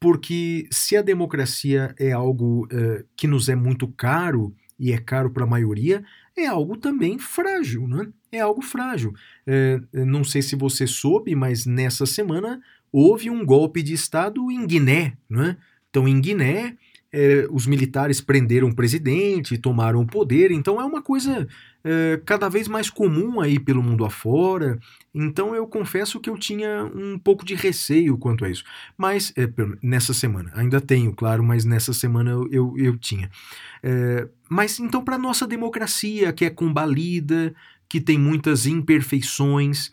Porque 0.00 0.68
se 0.70 0.96
a 0.96 1.02
democracia 1.02 1.94
é 1.98 2.12
algo 2.12 2.68
eh, 2.70 3.04
que 3.16 3.26
nos 3.26 3.48
é 3.48 3.56
muito 3.56 3.88
caro 3.88 4.54
e 4.78 4.92
é 4.92 4.98
caro 4.98 5.30
para 5.30 5.42
a 5.42 5.48
maioria, 5.48 6.04
é 6.36 6.46
algo 6.46 6.76
também 6.76 7.18
frágil, 7.18 7.88
né? 7.88 8.08
É 8.30 8.40
algo 8.40 8.62
frágil. 8.62 9.12
Eh, 9.46 9.80
não 9.92 10.22
sei 10.22 10.42
se 10.42 10.54
você 10.54 10.86
soube, 10.86 11.34
mas 11.34 11.66
nessa 11.66 12.06
semana 12.06 12.60
houve 12.92 13.30
um 13.30 13.44
golpe 13.44 13.82
de 13.82 13.92
Estado 13.92 14.50
em 14.50 14.66
Guiné. 14.66 15.14
Né? 15.28 15.56
Então, 15.90 16.06
em 16.06 16.20
Guiné, 16.20 16.76
eh, 17.12 17.46
os 17.50 17.66
militares 17.66 18.20
prenderam 18.20 18.68
o 18.68 18.74
presidente, 18.74 19.56
tomaram 19.58 20.00
o 20.00 20.06
poder. 20.06 20.50
Então, 20.50 20.80
é 20.80 20.84
uma 20.84 21.00
coisa 21.02 21.46
eh, 21.84 22.20
cada 22.26 22.48
vez 22.48 22.68
mais 22.68 22.90
comum 22.90 23.40
aí 23.40 23.58
pelo 23.58 23.82
mundo 23.82 24.04
afora. 24.04 24.78
Então, 25.14 25.54
eu 25.54 25.66
confesso 25.66 26.20
que 26.20 26.28
eu 26.28 26.36
tinha 26.36 26.84
um 26.94 27.18
pouco 27.18 27.44
de 27.44 27.54
receio 27.54 28.18
quanto 28.18 28.44
a 28.44 28.50
isso. 28.50 28.64
Mas, 28.96 29.32
pelo- 29.56 29.78
nessa 29.82 30.12
semana, 30.12 30.50
ainda 30.54 30.80
tenho, 30.80 31.12
claro, 31.14 31.42
mas 31.42 31.64
nessa 31.64 31.92
semana 31.92 32.30
eu, 32.30 32.48
eu, 32.52 32.74
eu 32.76 32.98
tinha. 32.98 33.30
Eh, 33.82 34.28
mas, 34.48 34.78
então, 34.78 35.02
para 35.02 35.16
nossa 35.18 35.46
democracia, 35.46 36.32
que 36.32 36.44
é 36.44 36.50
combalida, 36.50 37.54
que 37.88 38.00
tem 38.02 38.18
muitas 38.18 38.66
imperfeições, 38.66 39.90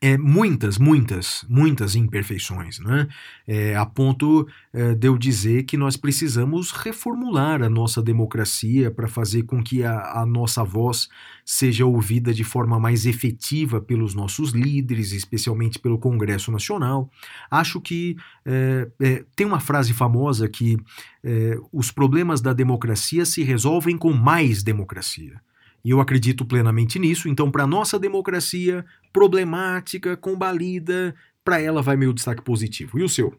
é, 0.00 0.18
muitas, 0.18 0.78
muitas, 0.78 1.44
muitas 1.48 1.94
imperfeições, 1.94 2.78
né? 2.78 3.08
É, 3.46 3.74
a 3.76 3.86
ponto 3.86 4.46
é, 4.72 4.94
de 4.94 5.08
eu 5.08 5.16
dizer 5.16 5.62
que 5.64 5.76
nós 5.76 5.96
precisamos 5.96 6.70
reformular 6.70 7.62
a 7.62 7.68
nossa 7.68 8.02
democracia 8.02 8.90
para 8.90 9.08
fazer 9.08 9.44
com 9.44 9.62
que 9.62 9.84
a, 9.84 10.20
a 10.20 10.26
nossa 10.26 10.62
voz 10.62 11.08
seja 11.44 11.86
ouvida 11.86 12.34
de 12.34 12.44
forma 12.44 12.78
mais 12.78 13.06
efetiva 13.06 13.80
pelos 13.80 14.14
nossos 14.14 14.50
líderes, 14.50 15.12
especialmente 15.12 15.78
pelo 15.78 15.98
Congresso 15.98 16.50
Nacional. 16.50 17.10
Acho 17.50 17.80
que 17.80 18.16
é, 18.44 18.88
é, 19.00 19.24
tem 19.34 19.46
uma 19.46 19.60
frase 19.60 19.94
famosa 19.94 20.48
que 20.48 20.76
é, 21.24 21.58
os 21.72 21.90
problemas 21.90 22.40
da 22.40 22.52
democracia 22.52 23.24
se 23.24 23.42
resolvem 23.42 23.96
com 23.96 24.12
mais 24.12 24.62
democracia. 24.62 25.40
E 25.86 25.90
eu 25.90 26.00
acredito 26.00 26.44
plenamente 26.44 26.98
nisso. 26.98 27.28
Então, 27.28 27.48
para 27.48 27.64
nossa 27.64 27.96
democracia 27.96 28.84
problemática, 29.16 30.14
combalida, 30.14 31.14
para 31.42 31.58
ela 31.58 31.80
vai 31.80 31.96
meu 31.96 32.12
destaque 32.12 32.42
positivo. 32.42 32.98
E 32.98 33.02
o 33.02 33.08
seu? 33.08 33.34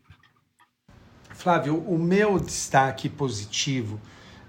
Flávio, 1.35 1.77
o 1.77 1.99
meu 1.99 2.39
destaque 2.39 3.07
positivo 3.07 4.01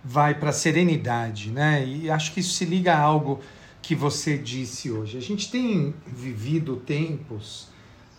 vai 0.03 0.35
para 0.35 0.49
a 0.49 0.55
serenidade, 0.55 1.51
né? 1.51 1.85
E 1.87 2.11
acho 2.11 2.33
que 2.33 2.41
isso 2.41 2.55
se 2.55 2.65
liga 2.65 2.95
a 2.95 2.99
algo 2.99 3.41
que 3.83 3.95
você 3.95 4.39
disse 4.39 4.91
hoje. 4.91 5.19
A 5.19 5.21
gente 5.21 5.51
tem 5.51 5.95
vivido 6.07 6.77
tempos 6.77 7.69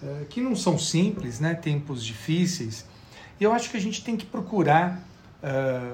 eh, 0.04 0.26
que 0.30 0.40
não 0.40 0.56
são 0.56 0.78
simples, 0.78 1.40
né? 1.40 1.56
Tempos 1.56 2.06
difíceis. 2.06 2.86
E 3.40 3.44
eu 3.44 3.52
acho 3.52 3.72
que 3.72 3.78
a 3.78 3.82
gente 3.82 4.04
tem 4.04 4.16
que 4.16 4.26
procurar, 4.28 5.04
eh, 5.42 5.94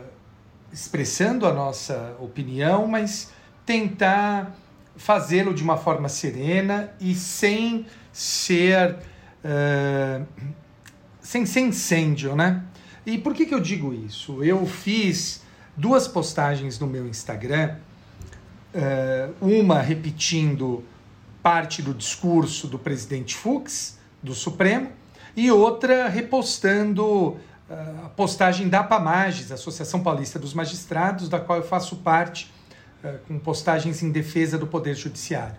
expressando 0.70 1.48
a 1.48 1.54
nossa 1.54 2.18
opinião, 2.20 2.86
mas 2.86 3.32
tentar 3.66 4.54
fazê-lo 4.98 5.54
de 5.54 5.64
uma 5.64 5.78
forma 5.78 6.10
serena 6.10 6.92
e 7.00 7.14
sem 7.14 7.86
ser 8.12 8.98
eh, 9.44 10.22
sem 11.22 11.46
ser 11.46 11.62
incêndio, 11.62 12.36
né? 12.36 12.64
E 13.06 13.18
por 13.18 13.34
que, 13.34 13.46
que 13.46 13.54
eu 13.54 13.60
digo 13.60 13.94
isso? 13.94 14.44
Eu 14.44 14.66
fiz 14.66 15.44
duas 15.76 16.08
postagens 16.08 16.80
no 16.80 16.88
meu 16.88 17.08
Instagram, 17.08 17.76
eh, 18.74 19.30
uma 19.42 19.82
repetindo 19.82 20.84
parte 21.44 21.82
do 21.82 21.94
discurso 21.94 22.68
do 22.68 22.80
presidente 22.80 23.36
Fux, 23.36 24.00
do 24.22 24.34
Supremo, 24.34 24.90
e 25.36 25.52
outra 25.52 26.08
repostando 26.08 27.38
eh, 27.70 27.74
a 28.06 28.10
postagem 28.10 28.70
da 28.70 28.80
APAMAGES, 28.80 29.52
Associação 29.52 30.02
Paulista 30.02 30.40
dos 30.40 30.54
Magistrados, 30.54 31.30
da 31.30 31.40
qual 31.40 31.60
eu 31.60 31.66
faço 31.66 31.98
parte, 31.98 32.52
com 33.28 33.40
postagens 33.40 34.02
em 34.04 34.12
defesa 34.12 34.58
do 34.58 34.68
Poder 34.68 34.96
Judiciário. 34.96 35.58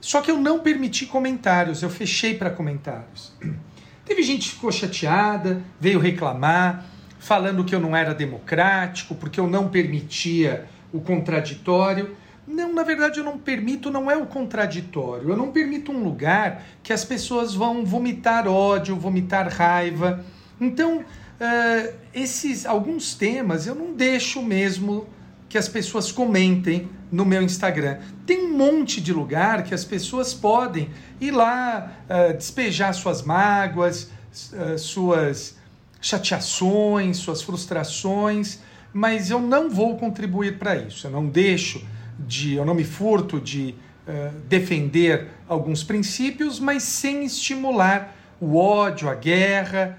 Só 0.00 0.20
que 0.20 0.30
eu 0.30 0.38
não 0.38 0.60
permiti 0.60 1.06
comentários, 1.06 1.82
eu 1.82 1.90
fechei 1.90 2.34
para 2.34 2.50
comentários. 2.50 3.32
Teve 4.04 4.22
gente 4.22 4.48
que 4.48 4.54
ficou 4.54 4.72
chateada, 4.72 5.62
veio 5.78 5.98
reclamar, 5.98 6.86
falando 7.18 7.64
que 7.64 7.74
eu 7.74 7.80
não 7.80 7.94
era 7.94 8.14
democrático, 8.14 9.14
porque 9.14 9.38
eu 9.38 9.46
não 9.46 9.68
permitia 9.68 10.66
o 10.92 11.00
contraditório. 11.00 12.16
Não, 12.46 12.72
na 12.72 12.82
verdade, 12.82 13.20
eu 13.20 13.24
não 13.24 13.38
permito, 13.38 13.90
não 13.90 14.10
é 14.10 14.16
o 14.16 14.26
contraditório. 14.26 15.28
Eu 15.28 15.36
não 15.36 15.52
permito 15.52 15.92
um 15.92 16.02
lugar 16.02 16.64
que 16.82 16.92
as 16.92 17.04
pessoas 17.04 17.54
vão 17.54 17.84
vomitar 17.84 18.48
ódio, 18.48 18.96
vomitar 18.96 19.48
raiva. 19.48 20.24
Então, 20.60 21.04
eh, 21.38 21.94
esses 22.12 22.66
alguns 22.66 23.14
temas 23.14 23.66
eu 23.66 23.74
não 23.74 23.92
deixo 23.92 24.42
mesmo 24.42 25.06
que 25.50 25.58
as 25.58 25.68
pessoas 25.68 26.12
comentem 26.12 26.88
no 27.10 27.24
meu 27.24 27.42
Instagram. 27.42 27.98
Tem 28.24 28.46
um 28.46 28.56
monte 28.56 29.00
de 29.00 29.12
lugar 29.12 29.64
que 29.64 29.74
as 29.74 29.84
pessoas 29.84 30.32
podem 30.32 30.88
ir 31.20 31.32
lá 31.32 31.92
eh, 32.08 32.32
despejar 32.34 32.94
suas 32.94 33.20
mágoas, 33.20 34.08
eh, 34.52 34.78
suas 34.78 35.56
chateações, 36.00 37.16
suas 37.16 37.42
frustrações, 37.42 38.60
mas 38.92 39.28
eu 39.28 39.40
não 39.40 39.68
vou 39.68 39.96
contribuir 39.96 40.56
para 40.56 40.76
isso. 40.76 41.08
Eu 41.08 41.10
não 41.10 41.26
deixo 41.26 41.84
de, 42.16 42.54
eu 42.54 42.64
não 42.64 42.72
me 42.72 42.84
furto 42.84 43.40
de 43.40 43.74
eh, 44.06 44.30
defender 44.48 45.30
alguns 45.48 45.82
princípios, 45.82 46.60
mas 46.60 46.84
sem 46.84 47.24
estimular 47.24 48.16
o 48.40 48.56
ódio, 48.56 49.10
a 49.10 49.16
guerra. 49.16 49.98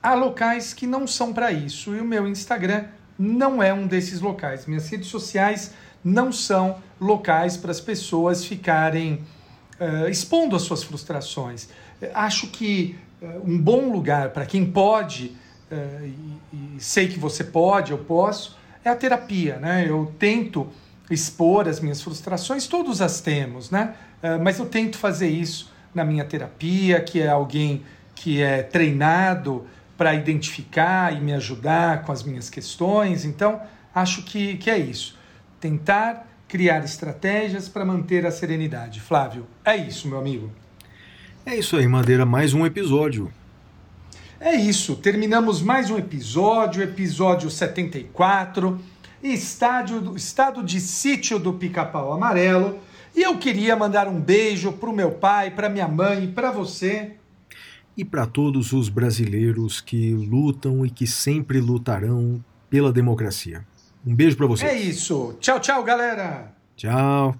Há 0.00 0.14
locais 0.14 0.72
que 0.72 0.86
não 0.86 1.08
são 1.08 1.32
para 1.32 1.50
isso 1.50 1.92
e 1.92 2.00
o 2.00 2.04
meu 2.04 2.28
Instagram 2.28 2.84
não 3.22 3.62
é 3.62 3.72
um 3.72 3.86
desses 3.86 4.20
locais. 4.20 4.66
Minhas 4.66 4.88
redes 4.88 5.08
sociais 5.08 5.72
não 6.04 6.32
são 6.32 6.78
locais 7.00 7.56
para 7.56 7.70
as 7.70 7.80
pessoas 7.80 8.44
ficarem 8.44 9.20
eh, 9.78 10.10
expondo 10.10 10.56
as 10.56 10.62
suas 10.62 10.82
frustrações. 10.82 11.68
Acho 12.12 12.48
que 12.48 12.96
eh, 13.22 13.40
um 13.44 13.56
bom 13.56 13.92
lugar 13.92 14.30
para 14.30 14.44
quem 14.44 14.66
pode, 14.66 15.36
eh, 15.70 16.08
e, 16.52 16.76
e 16.76 16.80
sei 16.80 17.06
que 17.06 17.18
você 17.18 17.44
pode, 17.44 17.92
eu 17.92 17.98
posso, 17.98 18.58
é 18.84 18.90
a 18.90 18.96
terapia. 18.96 19.56
Né? 19.56 19.86
Eu 19.88 20.12
tento 20.18 20.68
expor 21.08 21.68
as 21.68 21.78
minhas 21.78 22.02
frustrações, 22.02 22.66
todos 22.66 23.00
as 23.00 23.20
temos, 23.20 23.70
né? 23.70 23.94
Mas 24.40 24.60
eu 24.60 24.66
tento 24.66 24.96
fazer 24.96 25.28
isso 25.28 25.70
na 25.92 26.04
minha 26.04 26.24
terapia, 26.24 27.00
que 27.00 27.20
é 27.20 27.28
alguém 27.28 27.82
que 28.14 28.40
é 28.40 28.62
treinado 28.62 29.66
para 29.96 30.14
identificar 30.14 31.14
e 31.14 31.20
me 31.20 31.32
ajudar 31.34 32.02
com 32.02 32.12
as 32.12 32.22
minhas 32.22 32.50
questões. 32.50 33.24
Então, 33.24 33.60
acho 33.94 34.22
que, 34.22 34.56
que 34.56 34.70
é 34.70 34.78
isso. 34.78 35.18
Tentar 35.60 36.26
criar 36.48 36.84
estratégias 36.84 37.68
para 37.68 37.84
manter 37.84 38.26
a 38.26 38.30
serenidade. 38.30 39.00
Flávio, 39.00 39.46
é 39.64 39.76
isso, 39.76 40.08
meu 40.08 40.18
amigo. 40.18 40.50
É 41.46 41.56
isso 41.56 41.76
aí, 41.76 41.88
Madeira, 41.88 42.26
mais 42.26 42.52
um 42.52 42.66
episódio. 42.66 43.32
É 44.38 44.54
isso, 44.54 44.96
terminamos 44.96 45.62
mais 45.62 45.88
um 45.88 45.96
episódio, 45.96 46.82
episódio 46.82 47.48
74, 47.48 48.78
estádio, 49.22 50.16
estado 50.16 50.62
de 50.64 50.80
sítio 50.80 51.38
do 51.38 51.52
Pica-Pau 51.52 52.12
Amarelo. 52.12 52.80
E 53.14 53.22
eu 53.22 53.38
queria 53.38 53.76
mandar 53.76 54.08
um 54.08 54.20
beijo 54.20 54.72
pro 54.72 54.92
meu 54.92 55.12
pai, 55.12 55.52
pra 55.52 55.68
minha 55.68 55.86
mãe 55.86 56.24
e 56.24 56.28
pra 56.28 56.50
você. 56.50 57.12
E 57.96 58.04
para 58.04 58.26
todos 58.26 58.72
os 58.72 58.88
brasileiros 58.88 59.80
que 59.80 60.12
lutam 60.12 60.84
e 60.86 60.90
que 60.90 61.06
sempre 61.06 61.60
lutarão 61.60 62.42
pela 62.70 62.92
democracia. 62.92 63.66
Um 64.04 64.14
beijo 64.14 64.36
para 64.36 64.46
vocês. 64.46 64.70
É 64.70 64.74
isso. 64.74 65.36
Tchau, 65.40 65.60
tchau, 65.60 65.84
galera. 65.84 66.54
Tchau. 66.76 67.34